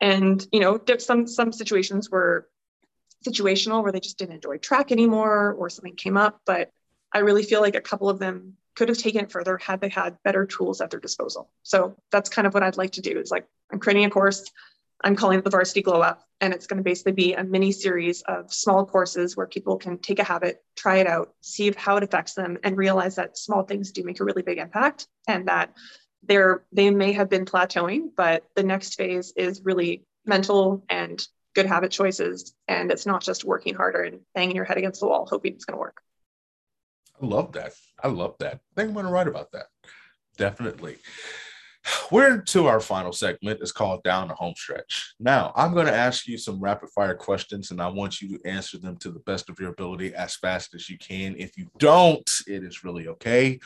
And 0.00 0.44
you 0.52 0.60
know, 0.60 0.80
some 0.98 1.26
some 1.26 1.52
situations 1.52 2.10
were 2.10 2.48
situational 3.26 3.82
where 3.82 3.92
they 3.92 4.00
just 4.00 4.18
didn't 4.18 4.34
enjoy 4.34 4.58
track 4.58 4.90
anymore 4.90 5.52
or 5.52 5.70
something 5.70 5.94
came 5.94 6.16
up, 6.16 6.40
but 6.44 6.70
I 7.12 7.18
really 7.18 7.44
feel 7.44 7.60
like 7.60 7.76
a 7.76 7.80
couple 7.80 8.08
of 8.08 8.18
them 8.18 8.56
could 8.74 8.88
have 8.88 8.98
taken 8.98 9.24
it 9.24 9.30
further 9.30 9.58
had 9.58 9.80
they 9.80 9.88
had 9.88 10.16
better 10.24 10.46
tools 10.46 10.80
at 10.80 10.90
their 10.90 11.00
disposal. 11.00 11.50
So 11.62 11.96
that's 12.10 12.30
kind 12.30 12.46
of 12.46 12.54
what 12.54 12.62
I'd 12.62 12.76
like 12.78 12.92
to 12.92 13.02
do 13.02 13.18
is 13.18 13.30
like 13.30 13.46
I'm 13.70 13.78
creating 13.78 14.06
a 14.06 14.10
course 14.10 14.50
I'm 15.04 15.16
calling 15.16 15.38
it 15.38 15.44
the 15.44 15.50
Varsity 15.50 15.82
Glow 15.82 16.00
Up. 16.00 16.22
And 16.40 16.52
it's 16.52 16.66
going 16.66 16.78
to 16.78 16.82
basically 16.82 17.12
be 17.12 17.34
a 17.34 17.44
mini 17.44 17.70
series 17.70 18.22
of 18.22 18.52
small 18.52 18.84
courses 18.84 19.36
where 19.36 19.46
people 19.46 19.76
can 19.76 19.98
take 19.98 20.18
a 20.18 20.24
habit, 20.24 20.62
try 20.76 20.96
it 20.96 21.06
out, 21.06 21.34
see 21.40 21.72
how 21.76 21.96
it 21.96 22.02
affects 22.02 22.34
them, 22.34 22.58
and 22.64 22.76
realize 22.76 23.14
that 23.16 23.38
small 23.38 23.62
things 23.62 23.92
do 23.92 24.02
make 24.02 24.18
a 24.18 24.24
really 24.24 24.42
big 24.42 24.58
impact 24.58 25.06
and 25.28 25.46
that 25.46 25.72
they're 26.24 26.64
they 26.72 26.90
may 26.90 27.12
have 27.12 27.28
been 27.28 27.44
plateauing, 27.44 28.10
but 28.16 28.44
the 28.56 28.62
next 28.62 28.96
phase 28.96 29.32
is 29.36 29.62
really 29.64 30.04
mental 30.24 30.84
and 30.88 31.24
good 31.54 31.66
habit 31.66 31.90
choices. 31.90 32.54
And 32.66 32.90
it's 32.90 33.06
not 33.06 33.22
just 33.22 33.44
working 33.44 33.74
harder 33.74 34.02
and 34.02 34.20
banging 34.34 34.56
your 34.56 34.64
head 34.64 34.78
against 34.78 35.00
the 35.00 35.06
wall, 35.06 35.26
hoping 35.28 35.54
it's 35.54 35.64
going 35.64 35.76
to 35.76 35.80
work. 35.80 36.00
I 37.20 37.26
love 37.26 37.52
that. 37.52 37.72
I 38.02 38.08
love 38.08 38.36
that. 38.38 38.54
I 38.54 38.74
think 38.74 38.88
I'm 38.88 38.94
going 38.94 39.06
to 39.06 39.12
write 39.12 39.28
about 39.28 39.52
that. 39.52 39.66
Definitely. 40.36 40.96
We're 42.10 42.34
into 42.34 42.66
our 42.66 42.80
final 42.80 43.12
segment. 43.12 43.60
It's 43.60 43.72
called 43.72 44.02
Down 44.02 44.28
the 44.28 44.34
Home 44.34 44.54
Stretch. 44.56 45.14
Now, 45.18 45.52
I'm 45.56 45.72
going 45.72 45.86
to 45.86 45.94
ask 45.94 46.26
you 46.26 46.38
some 46.38 46.60
rapid 46.60 46.90
fire 46.90 47.14
questions, 47.14 47.70
and 47.70 47.80
I 47.80 47.88
want 47.88 48.20
you 48.20 48.36
to 48.36 48.48
answer 48.48 48.78
them 48.78 48.96
to 48.98 49.10
the 49.10 49.20
best 49.20 49.48
of 49.48 49.58
your 49.58 49.70
ability 49.70 50.14
as 50.14 50.36
fast 50.36 50.74
as 50.74 50.88
you 50.88 50.98
can. 50.98 51.34
If 51.36 51.56
you 51.56 51.68
don't, 51.78 52.30
it 52.46 52.62
is 52.62 52.84
really 52.84 53.08
okay. 53.08 53.58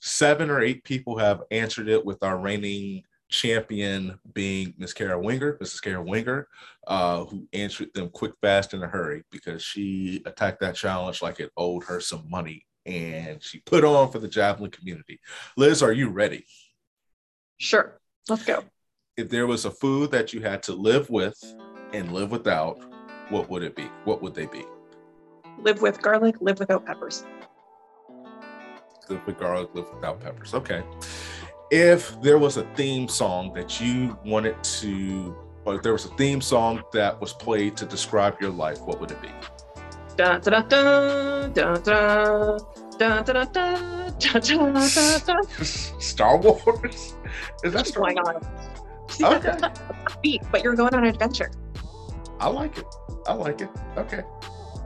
Seven 0.00 0.50
or 0.50 0.60
eight 0.60 0.84
people 0.84 1.16
have 1.18 1.42
answered 1.50 1.88
it, 1.88 2.04
with 2.04 2.22
our 2.22 2.38
reigning 2.38 3.04
champion 3.30 4.18
being 4.32 4.74
Miss 4.78 4.92
Kara 4.92 5.18
Winger, 5.18 5.58
Mrs. 5.60 5.82
Kara 5.82 6.02
Winger, 6.02 6.46
uh, 6.86 7.24
who 7.24 7.48
answered 7.52 7.92
them 7.94 8.10
quick, 8.10 8.32
fast, 8.40 8.74
in 8.74 8.82
a 8.82 8.86
hurry 8.86 9.24
because 9.30 9.62
she 9.62 10.22
attacked 10.26 10.60
that 10.60 10.74
challenge 10.74 11.22
like 11.22 11.40
it 11.40 11.50
owed 11.56 11.84
her 11.84 12.00
some 12.00 12.28
money 12.28 12.66
and 12.86 13.42
she 13.42 13.60
put 13.60 13.84
on 13.84 14.10
for 14.10 14.18
the 14.18 14.28
javelin 14.28 14.70
community. 14.70 15.18
Liz, 15.56 15.82
are 15.82 15.92
you 15.92 16.10
ready? 16.10 16.44
Sure. 17.58 17.98
Let's 18.28 18.44
go. 18.44 18.64
If 19.16 19.28
there 19.28 19.46
was 19.46 19.64
a 19.64 19.70
food 19.70 20.10
that 20.10 20.32
you 20.32 20.40
had 20.40 20.62
to 20.64 20.72
live 20.72 21.08
with 21.10 21.36
and 21.92 22.12
live 22.12 22.30
without, 22.30 22.80
what 23.30 23.48
would 23.48 23.62
it 23.62 23.76
be? 23.76 23.88
What 24.04 24.22
would 24.22 24.34
they 24.34 24.46
be? 24.46 24.64
Live 25.58 25.80
with 25.80 26.02
garlic, 26.02 26.36
live 26.40 26.58
without 26.58 26.84
peppers. 26.84 27.24
Live 29.08 29.26
with 29.26 29.38
garlic, 29.38 29.70
live 29.74 29.86
without 29.94 30.20
peppers. 30.20 30.52
Okay. 30.54 30.82
If 31.70 32.20
there 32.22 32.38
was 32.38 32.56
a 32.56 32.64
theme 32.74 33.08
song 33.08 33.52
that 33.54 33.80
you 33.80 34.18
wanted 34.24 34.62
to, 34.64 35.36
or 35.64 35.76
if 35.76 35.82
there 35.82 35.92
was 35.92 36.06
a 36.06 36.14
theme 36.16 36.40
song 36.40 36.82
that 36.92 37.20
was 37.20 37.32
played 37.32 37.76
to 37.76 37.86
describe 37.86 38.40
your 38.40 38.50
life, 38.50 38.80
what 38.80 39.00
would 39.00 39.10
it 39.10 39.22
be? 39.22 39.30
Star 46.00 46.36
Wars? 46.36 47.14
Is 47.62 47.72
that 47.72 47.86
Star 47.86 48.02
Why 48.02 48.14
Wars? 48.14 48.44
Okay. 49.22 49.56
Beat, 50.22 50.42
but 50.50 50.64
you're 50.64 50.74
going 50.74 50.94
on 50.94 51.04
an 51.04 51.10
adventure. 51.10 51.50
I 52.40 52.48
like 52.48 52.78
it. 52.78 52.86
I 53.26 53.34
like 53.34 53.60
it. 53.60 53.68
Okay. 53.96 54.22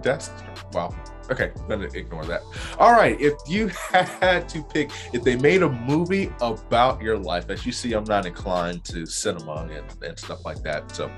That's 0.03 0.31
wow. 0.73 0.95
Okay, 1.31 1.53
gonna 1.69 1.89
ignore 1.93 2.25
that. 2.25 2.43
All 2.79 2.93
right, 2.93 3.21
if 3.21 3.35
you 3.47 3.69
had 3.91 4.49
to 4.49 4.63
pick, 4.63 4.91
if 5.13 5.23
they 5.23 5.37
made 5.37 5.63
a 5.63 5.69
movie 5.69 6.33
about 6.41 7.03
your 7.03 7.19
life, 7.19 7.51
as 7.51 7.67
you 7.67 7.73
see, 7.73 7.93
I'm 7.93 8.05
not 8.05 8.25
inclined 8.25 8.85
to 8.85 9.05
cinema 9.05 9.69
and, 9.71 10.03
and 10.03 10.19
stuff 10.19 10.45
like 10.45 10.63
that. 10.63 10.95
So, 10.95 11.11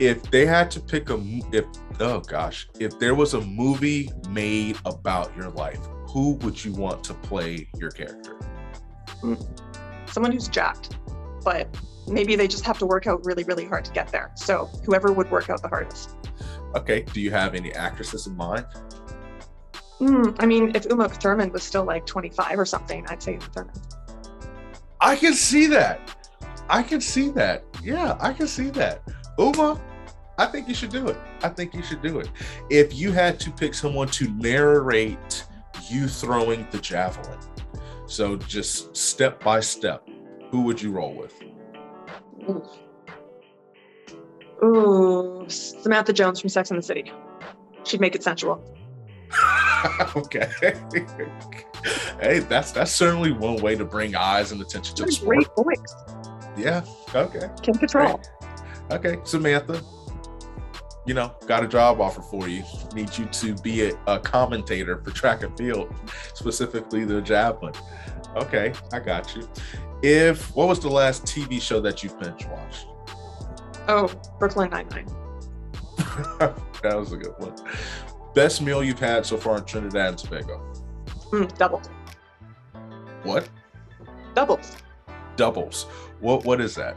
if 0.00 0.22
they 0.30 0.46
had 0.46 0.70
to 0.72 0.80
pick 0.80 1.10
a, 1.10 1.18
if 1.52 1.64
oh 2.00 2.20
gosh, 2.20 2.68
if 2.80 2.98
there 2.98 3.14
was 3.14 3.34
a 3.34 3.40
movie 3.42 4.10
made 4.28 4.78
about 4.84 5.36
your 5.36 5.50
life, 5.50 5.80
who 6.08 6.32
would 6.36 6.64
you 6.64 6.72
want 6.72 7.04
to 7.04 7.14
play 7.14 7.68
your 7.78 7.90
character? 7.90 8.34
Hmm. 9.20 9.34
Someone 10.06 10.32
who's 10.32 10.48
jacked, 10.48 10.96
but 11.44 11.68
maybe 12.06 12.36
they 12.36 12.48
just 12.48 12.64
have 12.64 12.78
to 12.78 12.86
work 12.86 13.06
out 13.06 13.24
really, 13.24 13.44
really 13.44 13.64
hard 13.64 13.84
to 13.84 13.92
get 13.92 14.08
there. 14.08 14.32
So, 14.36 14.66
whoever 14.84 15.12
would 15.12 15.30
work 15.30 15.50
out 15.50 15.62
the 15.62 15.68
hardest. 15.68 16.16
Okay. 16.74 17.02
Do 17.02 17.20
you 17.20 17.30
have 17.30 17.54
any 17.54 17.72
actresses 17.72 18.26
in 18.26 18.36
mind? 18.36 18.66
Mm, 20.00 20.36
I 20.38 20.46
mean, 20.46 20.72
if 20.74 20.84
Uma 20.86 21.08
Thurman 21.08 21.50
was 21.52 21.62
still 21.62 21.84
like 21.84 22.04
25 22.04 22.58
or 22.58 22.66
something, 22.66 23.06
I'd 23.08 23.22
say 23.22 23.32
Uma 23.32 23.44
Thurman. 23.46 23.74
I 25.00 25.16
can 25.16 25.34
see 25.34 25.66
that. 25.68 26.00
I 26.68 26.82
can 26.82 27.00
see 27.00 27.30
that. 27.30 27.64
Yeah, 27.82 28.16
I 28.20 28.32
can 28.32 28.46
see 28.46 28.70
that. 28.70 29.02
Uma, 29.38 29.80
I 30.38 30.46
think 30.46 30.68
you 30.68 30.74
should 30.74 30.90
do 30.90 31.08
it. 31.08 31.16
I 31.42 31.48
think 31.48 31.74
you 31.74 31.82
should 31.82 32.02
do 32.02 32.18
it. 32.18 32.28
If 32.70 32.94
you 32.94 33.12
had 33.12 33.40
to 33.40 33.50
pick 33.50 33.72
someone 33.72 34.08
to 34.08 34.28
narrate 34.32 35.46
you 35.90 36.08
throwing 36.08 36.66
the 36.70 36.78
javelin, 36.78 37.38
so 38.06 38.36
just 38.36 38.96
step 38.96 39.42
by 39.42 39.60
step, 39.60 40.08
who 40.50 40.62
would 40.62 40.80
you 40.80 40.92
roll 40.92 41.14
with? 41.14 41.34
Ooh. 44.64 45.44
Samantha 45.48 46.12
Jones 46.12 46.40
from 46.40 46.48
Sex 46.48 46.70
and 46.70 46.78
the 46.78 46.82
City. 46.82 47.12
She'd 47.84 48.00
make 48.00 48.14
it 48.14 48.22
sensual. 48.22 48.64
okay. 50.16 50.48
hey, 52.20 52.38
that's 52.40 52.72
that's 52.72 52.92
certainly 52.92 53.32
one 53.32 53.56
way 53.56 53.74
to 53.76 53.84
bring 53.84 54.14
eyes 54.14 54.52
and 54.52 54.60
attention 54.60 54.94
to 54.96 55.04
the 55.04 55.12
sport. 55.12 55.36
Great 55.36 55.48
voice. 55.56 55.94
Yeah. 56.56 56.84
Okay. 57.14 57.48
Can 57.62 57.74
control. 57.74 58.20
Okay, 58.90 59.18
Samantha. 59.24 59.82
You 61.06 61.14
know, 61.14 61.32
got 61.46 61.62
a 61.62 61.68
job 61.68 62.00
offer 62.00 62.20
for 62.20 62.48
you. 62.48 62.64
Need 62.92 63.16
you 63.16 63.26
to 63.26 63.54
be 63.56 63.90
a, 63.90 63.98
a 64.08 64.18
commentator 64.18 64.98
for 64.98 65.12
track 65.12 65.44
and 65.44 65.56
field, 65.56 65.94
specifically 66.34 67.04
the 67.04 67.22
javelin. 67.22 67.74
Okay, 68.34 68.74
I 68.92 68.98
got 68.98 69.34
you. 69.36 69.48
If 70.02 70.54
what 70.56 70.66
was 70.68 70.80
the 70.80 70.90
last 70.90 71.24
TV 71.24 71.62
show 71.62 71.80
that 71.80 72.02
you 72.02 72.10
binge 72.20 72.44
watched? 72.46 72.86
Oh, 73.88 74.12
Brooklyn 74.38 74.70
Nine 74.70 74.88
Nine. 74.88 75.06
that 76.82 76.96
was 76.96 77.12
a 77.12 77.16
good 77.16 77.34
one. 77.38 77.54
Best 78.34 78.60
meal 78.60 78.82
you've 78.82 78.98
had 78.98 79.24
so 79.24 79.36
far 79.36 79.58
in 79.58 79.64
Trinidad 79.64 80.08
and 80.08 80.18
Tobago? 80.18 80.60
Mm, 81.30 81.56
doubles. 81.56 81.88
What? 83.22 83.48
Doubles. 84.34 84.76
Doubles. 85.36 85.84
What 86.20 86.44
What 86.44 86.60
is 86.60 86.74
that? 86.74 86.96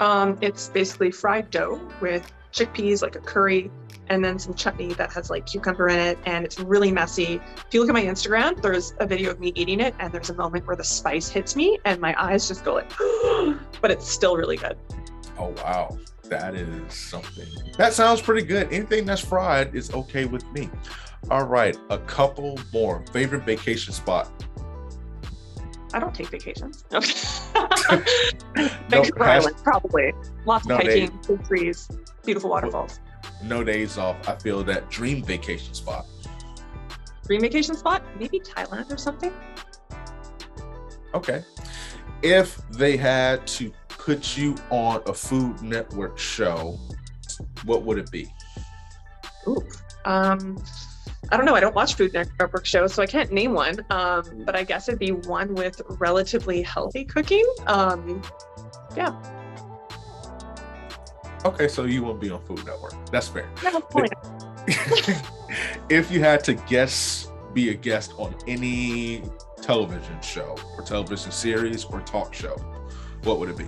Um, 0.00 0.36
it's 0.40 0.68
basically 0.68 1.12
fried 1.12 1.50
dough 1.50 1.80
with 2.00 2.30
chickpeas, 2.52 3.02
like 3.02 3.16
a 3.16 3.20
curry, 3.20 3.70
and 4.08 4.24
then 4.24 4.38
some 4.38 4.54
chutney 4.54 4.92
that 4.94 5.12
has 5.12 5.30
like 5.30 5.46
cucumber 5.46 5.88
in 5.88 5.98
it, 5.98 6.18
and 6.26 6.44
it's 6.44 6.58
really 6.60 6.92
messy. 6.92 7.40
If 7.56 7.66
you 7.72 7.80
look 7.80 7.88
at 7.88 7.94
my 7.94 8.04
Instagram, 8.04 8.60
there's 8.60 8.94
a 9.00 9.06
video 9.06 9.30
of 9.30 9.40
me 9.40 9.52
eating 9.54 9.80
it, 9.80 9.94
and 9.98 10.12
there's 10.12 10.30
a 10.30 10.34
moment 10.34 10.66
where 10.66 10.76
the 10.76 10.84
spice 10.84 11.28
hits 11.28 11.56
me, 11.56 11.78
and 11.84 12.00
my 12.00 12.14
eyes 12.22 12.48
just 12.48 12.64
go 12.64 12.74
like, 12.74 12.90
but 13.80 13.90
it's 13.90 14.08
still 14.08 14.36
really 14.36 14.56
good. 14.56 14.76
Oh 15.38 15.54
wow 15.64 15.98
that 16.32 16.54
is 16.54 16.94
something. 16.94 17.46
That 17.76 17.92
sounds 17.92 18.22
pretty 18.22 18.46
good. 18.46 18.72
Anything 18.72 19.04
that's 19.04 19.20
fried 19.20 19.74
is 19.74 19.92
okay 19.92 20.24
with 20.24 20.50
me. 20.52 20.70
All 21.30 21.44
right, 21.44 21.76
a 21.90 21.98
couple 21.98 22.58
more. 22.72 23.04
Favorite 23.12 23.44
vacation 23.44 23.92
spot? 23.92 24.30
I 25.92 25.98
don't 25.98 26.14
take 26.14 26.28
vacations. 26.28 26.84
Vancouver 26.90 28.04
no, 28.90 29.04
Island, 29.20 29.56
probably. 29.62 30.14
Lots 30.46 30.66
no 30.66 30.76
of 30.76 30.82
hiking, 30.82 31.20
big 31.28 31.46
trees, 31.46 31.88
beautiful 32.24 32.50
waterfalls. 32.50 33.00
No 33.42 33.64
days 33.64 33.98
off. 33.98 34.28
I 34.28 34.36
feel 34.36 34.62
that 34.64 34.90
dream 34.90 35.22
vacation 35.22 35.74
spot. 35.74 36.06
Dream 37.26 37.40
vacation 37.40 37.74
spot? 37.74 38.02
Maybe 38.18 38.40
Thailand 38.40 38.92
or 38.92 38.96
something. 38.96 39.32
Okay. 41.14 41.44
If 42.22 42.56
they 42.68 42.96
had 42.96 43.46
to 43.48 43.72
put 43.88 44.36
you 44.36 44.56
on 44.70 45.02
a 45.06 45.14
Food 45.14 45.62
Network 45.62 46.18
show, 46.18 46.78
what 47.64 47.82
would 47.82 47.98
it 47.98 48.10
be? 48.10 48.32
Ooh, 49.46 49.62
um, 50.04 50.62
I 51.30 51.36
don't 51.36 51.46
know. 51.46 51.54
I 51.54 51.60
don't 51.60 51.74
watch 51.74 51.94
Food 51.94 52.12
Network 52.12 52.66
shows, 52.66 52.94
so 52.94 53.02
I 53.02 53.06
can't 53.06 53.32
name 53.32 53.52
one. 53.52 53.84
Um, 53.90 54.22
but 54.44 54.54
I 54.54 54.64
guess 54.64 54.88
it'd 54.88 54.98
be 54.98 55.12
one 55.12 55.54
with 55.54 55.80
relatively 55.88 56.62
healthy 56.62 57.04
cooking. 57.04 57.46
Um, 57.66 58.22
yeah. 58.96 59.20
Okay, 61.44 61.66
so 61.66 61.84
you 61.84 62.02
won't 62.04 62.20
be 62.20 62.30
on 62.30 62.40
Food 62.44 62.64
Network. 62.64 62.94
That's 63.10 63.28
fair. 63.28 63.50
if 65.88 66.10
you 66.10 66.20
had 66.20 66.44
to 66.44 66.54
guess, 66.54 67.28
be 67.52 67.70
a 67.70 67.74
guest 67.74 68.14
on 68.16 68.34
any 68.46 69.22
television 69.60 70.20
show 70.20 70.56
or 70.76 70.84
television 70.84 71.32
series 71.32 71.84
or 71.84 72.00
talk 72.02 72.32
show, 72.32 72.56
what 73.24 73.40
would 73.40 73.48
it 73.50 73.58
be? 73.58 73.66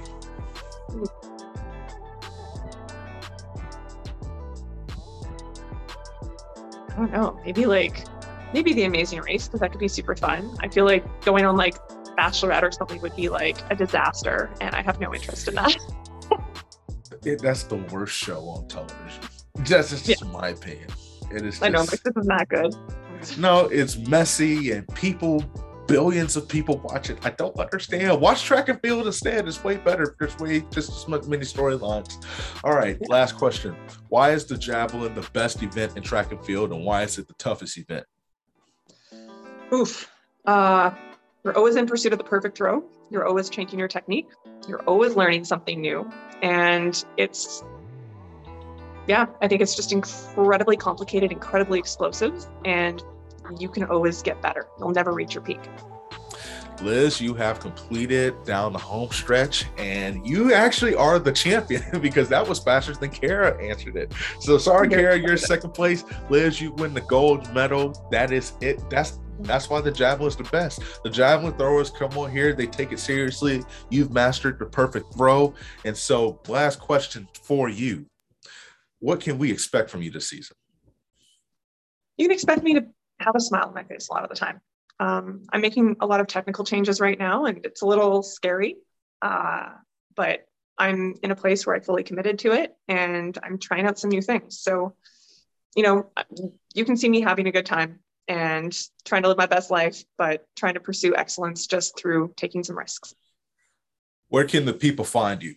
I 6.90 6.96
don't 6.96 7.12
know. 7.12 7.40
Maybe 7.44 7.66
like 7.66 8.04
maybe 8.52 8.72
the 8.72 8.84
Amazing 8.84 9.20
Race 9.22 9.48
because 9.48 9.60
that 9.60 9.72
could 9.72 9.80
be 9.80 9.88
super 9.88 10.14
fun. 10.14 10.56
I 10.60 10.68
feel 10.68 10.84
like 10.84 11.24
going 11.24 11.44
on 11.44 11.56
like 11.56 11.76
Bachelorette 12.16 12.62
or 12.62 12.70
something 12.70 13.00
would 13.00 13.16
be 13.16 13.28
like 13.28 13.58
a 13.70 13.74
disaster, 13.74 14.48
and 14.60 14.76
I 14.76 14.82
have 14.82 15.00
no 15.00 15.12
interest 15.12 15.48
in 15.48 15.56
that. 15.56 15.76
it, 17.26 17.42
that's 17.42 17.64
the 17.64 17.76
worst 17.76 18.16
show 18.16 18.40
on 18.48 18.68
television. 18.68 19.22
That's 19.56 19.90
just 19.90 20.08
yeah. 20.08 20.28
my 20.28 20.48
opinion. 20.48 20.88
It 21.30 21.42
is. 21.42 21.54
Just, 21.54 21.62
I 21.62 21.68
know, 21.68 21.84
this 21.84 22.00
is 22.04 22.26
not 22.26 22.48
good. 22.48 22.74
No, 23.38 23.66
it's 23.66 23.96
messy 23.96 24.72
and 24.72 24.86
people 24.94 25.42
billions 25.86 26.36
of 26.36 26.48
people 26.48 26.78
watch 26.78 27.10
it. 27.10 27.18
I 27.24 27.30
don't 27.30 27.56
understand. 27.58 28.20
Watch 28.20 28.42
track 28.42 28.68
and 28.68 28.80
field 28.80 29.06
instead. 29.06 29.46
It's 29.46 29.62
way 29.62 29.76
better. 29.76 30.16
There's 30.18 30.36
way 30.38 30.60
just 30.70 30.90
as 30.90 31.28
many 31.28 31.44
storylines. 31.44 32.24
All 32.64 32.74
right, 32.74 32.98
last 33.08 33.36
question. 33.36 33.76
Why 34.08 34.30
is 34.30 34.44
the 34.44 34.56
javelin 34.56 35.14
the 35.14 35.28
best 35.32 35.62
event 35.62 35.96
in 35.96 36.02
track 36.02 36.32
and 36.32 36.44
field, 36.44 36.72
and 36.72 36.84
why 36.84 37.02
is 37.02 37.18
it 37.18 37.28
the 37.28 37.34
toughest 37.34 37.78
event? 37.78 38.06
Oof. 39.72 40.10
Uh, 40.44 40.90
you're 41.42 41.56
always 41.56 41.76
in 41.76 41.86
pursuit 41.86 42.12
of 42.12 42.18
the 42.18 42.24
perfect 42.24 42.56
throw. 42.56 42.84
You're 43.10 43.26
always 43.26 43.48
changing 43.48 43.78
your 43.78 43.88
technique. 43.88 44.28
You're 44.68 44.82
always 44.82 45.16
learning 45.16 45.44
something 45.44 45.80
new, 45.80 46.10
and 46.42 47.04
it's 47.16 47.62
yeah, 49.06 49.26
I 49.42 49.48
think 49.48 49.60
it's 49.60 49.76
just 49.76 49.92
incredibly 49.92 50.76
complicated, 50.76 51.30
incredibly 51.30 51.78
explosive, 51.78 52.46
and 52.64 53.02
you 53.58 53.68
can 53.68 53.84
always 53.84 54.22
get 54.22 54.40
better. 54.40 54.66
You'll 54.78 54.92
never 54.92 55.12
reach 55.12 55.34
your 55.34 55.42
peak. 55.42 55.60
Liz, 56.82 57.20
you 57.20 57.34
have 57.34 57.60
completed 57.60 58.34
down 58.44 58.72
the 58.72 58.78
home 58.78 59.10
stretch, 59.10 59.66
and 59.78 60.26
you 60.26 60.52
actually 60.52 60.94
are 60.94 61.18
the 61.18 61.32
champion 61.32 61.82
because 62.00 62.28
that 62.28 62.46
was 62.46 62.58
faster 62.58 62.94
than 62.94 63.10
Kara 63.10 63.62
answered 63.62 63.96
it. 63.96 64.12
So 64.40 64.58
sorry, 64.58 64.88
Kara, 64.88 65.16
you're 65.16 65.36
second 65.36 65.72
place. 65.72 66.04
Liz, 66.30 66.60
you 66.60 66.72
win 66.72 66.94
the 66.94 67.00
gold 67.02 67.52
medal. 67.54 67.94
That 68.10 68.32
is 68.32 68.54
it. 68.60 68.88
That's 68.90 69.18
that's 69.40 69.68
why 69.68 69.80
the 69.80 69.90
javelin 69.90 70.28
is 70.28 70.36
the 70.36 70.44
best. 70.44 70.80
The 71.02 71.10
javelin 71.10 71.54
throwers 71.54 71.90
come 71.90 72.16
on 72.16 72.30
here, 72.30 72.52
they 72.52 72.66
take 72.66 72.92
it 72.92 72.98
seriously. 72.98 73.62
You've 73.90 74.12
mastered 74.12 74.58
the 74.58 74.66
perfect 74.66 75.14
throw. 75.14 75.54
And 75.84 75.96
so, 75.96 76.40
last 76.48 76.80
question 76.80 77.28
for 77.42 77.68
you 77.68 78.06
What 79.00 79.20
can 79.20 79.38
we 79.38 79.50
expect 79.50 79.90
from 79.90 80.02
you 80.02 80.10
this 80.10 80.28
season? 80.28 80.56
You 82.16 82.26
can 82.26 82.32
expect 82.32 82.62
me 82.62 82.74
to 82.74 82.86
have 83.20 83.34
a 83.34 83.40
smile 83.40 83.66
on 83.68 83.74
my 83.74 83.84
face 83.84 84.08
a 84.08 84.12
lot 84.12 84.22
of 84.22 84.30
the 84.30 84.36
time. 84.36 84.60
Um, 85.00 85.42
I'm 85.52 85.60
making 85.60 85.96
a 86.00 86.06
lot 86.06 86.20
of 86.20 86.28
technical 86.28 86.64
changes 86.64 87.00
right 87.00 87.18
now, 87.18 87.46
and 87.46 87.64
it's 87.64 87.82
a 87.82 87.86
little 87.86 88.22
scary. 88.22 88.76
Uh, 89.20 89.70
but 90.14 90.46
I'm 90.78 91.14
in 91.22 91.30
a 91.30 91.36
place 91.36 91.66
where 91.66 91.76
I 91.76 91.80
fully 91.80 92.02
committed 92.02 92.38
to 92.40 92.52
it 92.52 92.76
and 92.88 93.36
I'm 93.42 93.58
trying 93.58 93.86
out 93.86 93.98
some 93.98 94.10
new 94.10 94.22
things. 94.22 94.60
So, 94.60 94.94
you 95.76 95.82
know, 95.82 96.10
you 96.74 96.84
can 96.84 96.96
see 96.96 97.08
me 97.08 97.20
having 97.20 97.46
a 97.46 97.52
good 97.52 97.66
time 97.66 98.00
and 98.28 98.76
trying 99.04 99.22
to 99.22 99.28
live 99.28 99.38
my 99.38 99.46
best 99.46 99.70
life, 99.70 100.04
but 100.16 100.46
trying 100.56 100.74
to 100.74 100.80
pursue 100.80 101.14
excellence 101.14 101.66
just 101.66 101.98
through 101.98 102.32
taking 102.36 102.64
some 102.64 102.78
risks. 102.78 103.14
Where 104.28 104.44
can 104.44 104.64
the 104.64 104.72
people 104.72 105.04
find 105.04 105.42
you? 105.42 105.54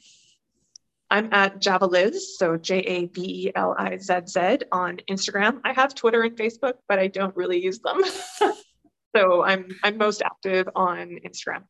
I'm 1.09 1.29
at 1.31 1.61
Javelizz, 1.61 2.19
so 2.37 2.57
J 2.57 2.79
A 2.79 3.05
V 3.05 3.47
E 3.47 3.51
L 3.55 3.73
I 3.77 3.97
Z 3.97 4.13
Z 4.27 4.57
on 4.71 4.97
Instagram. 5.09 5.61
I 5.63 5.71
have 5.71 5.95
Twitter 5.95 6.23
and 6.23 6.35
Facebook, 6.35 6.73
but 6.89 6.99
I 6.99 7.07
don't 7.07 7.35
really 7.35 7.63
use 7.63 7.79
them. 7.79 8.01
so 9.15 9.41
I'm 9.41 9.69
I'm 9.83 9.97
most 9.97 10.21
active 10.21 10.67
on 10.75 11.19
Instagram. 11.25 11.63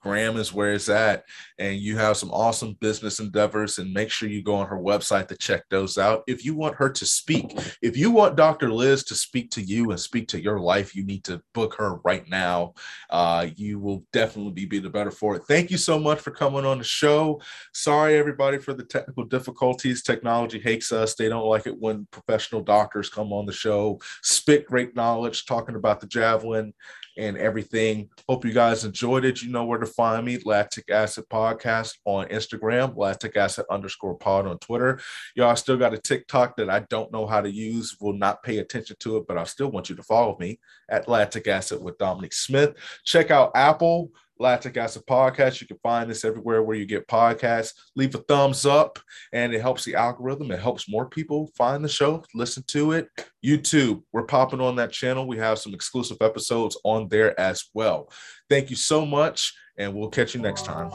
Graham 0.00 0.36
is 0.36 0.52
where 0.52 0.72
it's 0.72 0.88
at. 0.88 1.24
And 1.58 1.76
you 1.76 1.96
have 1.96 2.16
some 2.16 2.30
awesome 2.30 2.76
business 2.80 3.20
endeavors. 3.20 3.78
And 3.78 3.92
make 3.92 4.10
sure 4.10 4.28
you 4.28 4.42
go 4.42 4.54
on 4.54 4.68
her 4.68 4.78
website 4.78 5.28
to 5.28 5.36
check 5.36 5.64
those 5.70 5.98
out. 5.98 6.22
If 6.26 6.44
you 6.44 6.54
want 6.54 6.76
her 6.76 6.90
to 6.90 7.06
speak, 7.06 7.58
if 7.82 7.96
you 7.96 8.10
want 8.10 8.36
Dr. 8.36 8.72
Liz 8.72 9.04
to 9.04 9.14
speak 9.14 9.50
to 9.52 9.62
you 9.62 9.90
and 9.90 10.00
speak 10.00 10.28
to 10.28 10.42
your 10.42 10.60
life, 10.60 10.94
you 10.94 11.04
need 11.04 11.24
to 11.24 11.42
book 11.54 11.74
her 11.78 11.96
right 12.04 12.28
now. 12.28 12.74
Uh, 13.10 13.48
you 13.56 13.78
will 13.78 14.04
definitely 14.12 14.52
be, 14.52 14.66
be 14.66 14.78
the 14.78 14.90
better 14.90 15.10
for 15.10 15.36
it. 15.36 15.42
Thank 15.48 15.70
you 15.70 15.78
so 15.78 15.98
much 15.98 16.20
for 16.20 16.30
coming 16.30 16.64
on 16.64 16.78
the 16.78 16.84
show. 16.84 17.40
Sorry, 17.72 18.16
everybody, 18.16 18.58
for 18.58 18.74
the 18.74 18.84
technical 18.84 19.24
difficulties. 19.24 20.02
Technology 20.02 20.58
hates 20.58 20.92
us. 20.92 21.14
They 21.14 21.28
don't 21.28 21.46
like 21.46 21.66
it 21.66 21.78
when 21.78 22.06
professional 22.10 22.62
doctors 22.62 23.08
come 23.08 23.32
on 23.32 23.46
the 23.46 23.52
show, 23.52 24.00
spit 24.22 24.66
great 24.66 24.94
knowledge, 24.94 25.46
talking 25.46 25.74
about 25.74 26.00
the 26.00 26.06
javelin 26.06 26.72
and 27.18 27.36
everything. 27.36 28.08
Hope 28.28 28.44
you 28.44 28.52
guys 28.52 28.84
enjoyed 28.84 29.24
it. 29.24 29.42
You 29.42 29.50
know 29.50 29.64
where 29.64 29.78
to 29.78 29.86
find 29.86 30.24
me, 30.24 30.38
Lactic 30.44 30.90
Acid 30.90 31.24
Podcast 31.28 31.94
on 32.04 32.28
Instagram, 32.28 32.96
Lactic 32.96 33.36
Acid 33.36 33.66
underscore 33.70 34.16
pod 34.16 34.46
on 34.46 34.58
Twitter. 34.58 35.00
Y'all 35.34 35.56
still 35.56 35.76
got 35.76 35.92
a 35.92 35.98
TikTok 35.98 36.56
that 36.56 36.70
I 36.70 36.80
don't 36.88 37.12
know 37.12 37.26
how 37.26 37.40
to 37.40 37.50
use, 37.50 37.96
will 38.00 38.14
not 38.14 38.42
pay 38.42 38.58
attention 38.58 38.96
to 39.00 39.16
it, 39.18 39.26
but 39.26 39.36
I 39.36 39.44
still 39.44 39.70
want 39.70 39.90
you 39.90 39.96
to 39.96 40.02
follow 40.02 40.36
me 40.38 40.60
at 40.88 41.08
Lactic 41.08 41.48
Acid 41.48 41.82
with 41.82 41.98
Dominic 41.98 42.32
Smith. 42.32 42.74
Check 43.04 43.30
out 43.30 43.50
Apple. 43.54 44.10
Lactic 44.38 44.76
Acid 44.76 45.02
Podcast. 45.08 45.60
You 45.60 45.66
can 45.66 45.78
find 45.82 46.10
this 46.10 46.24
everywhere 46.24 46.62
where 46.62 46.76
you 46.76 46.86
get 46.86 47.08
podcasts. 47.08 47.72
Leave 47.96 48.14
a 48.14 48.18
thumbs 48.18 48.66
up, 48.66 48.98
and 49.32 49.52
it 49.52 49.60
helps 49.60 49.84
the 49.84 49.94
algorithm. 49.94 50.50
It 50.50 50.60
helps 50.60 50.88
more 50.88 51.08
people 51.08 51.50
find 51.56 51.84
the 51.84 51.88
show, 51.88 52.24
listen 52.34 52.64
to 52.68 52.92
it. 52.92 53.08
YouTube, 53.44 54.02
we're 54.12 54.24
popping 54.24 54.60
on 54.60 54.76
that 54.76 54.92
channel. 54.92 55.26
We 55.26 55.38
have 55.38 55.58
some 55.58 55.74
exclusive 55.74 56.18
episodes 56.20 56.78
on 56.84 57.08
there 57.08 57.38
as 57.38 57.64
well. 57.74 58.10
Thank 58.48 58.70
you 58.70 58.76
so 58.76 59.04
much, 59.06 59.54
and 59.76 59.94
we'll 59.94 60.10
catch 60.10 60.34
you 60.34 60.40
next 60.40 60.64
time. 60.64 60.90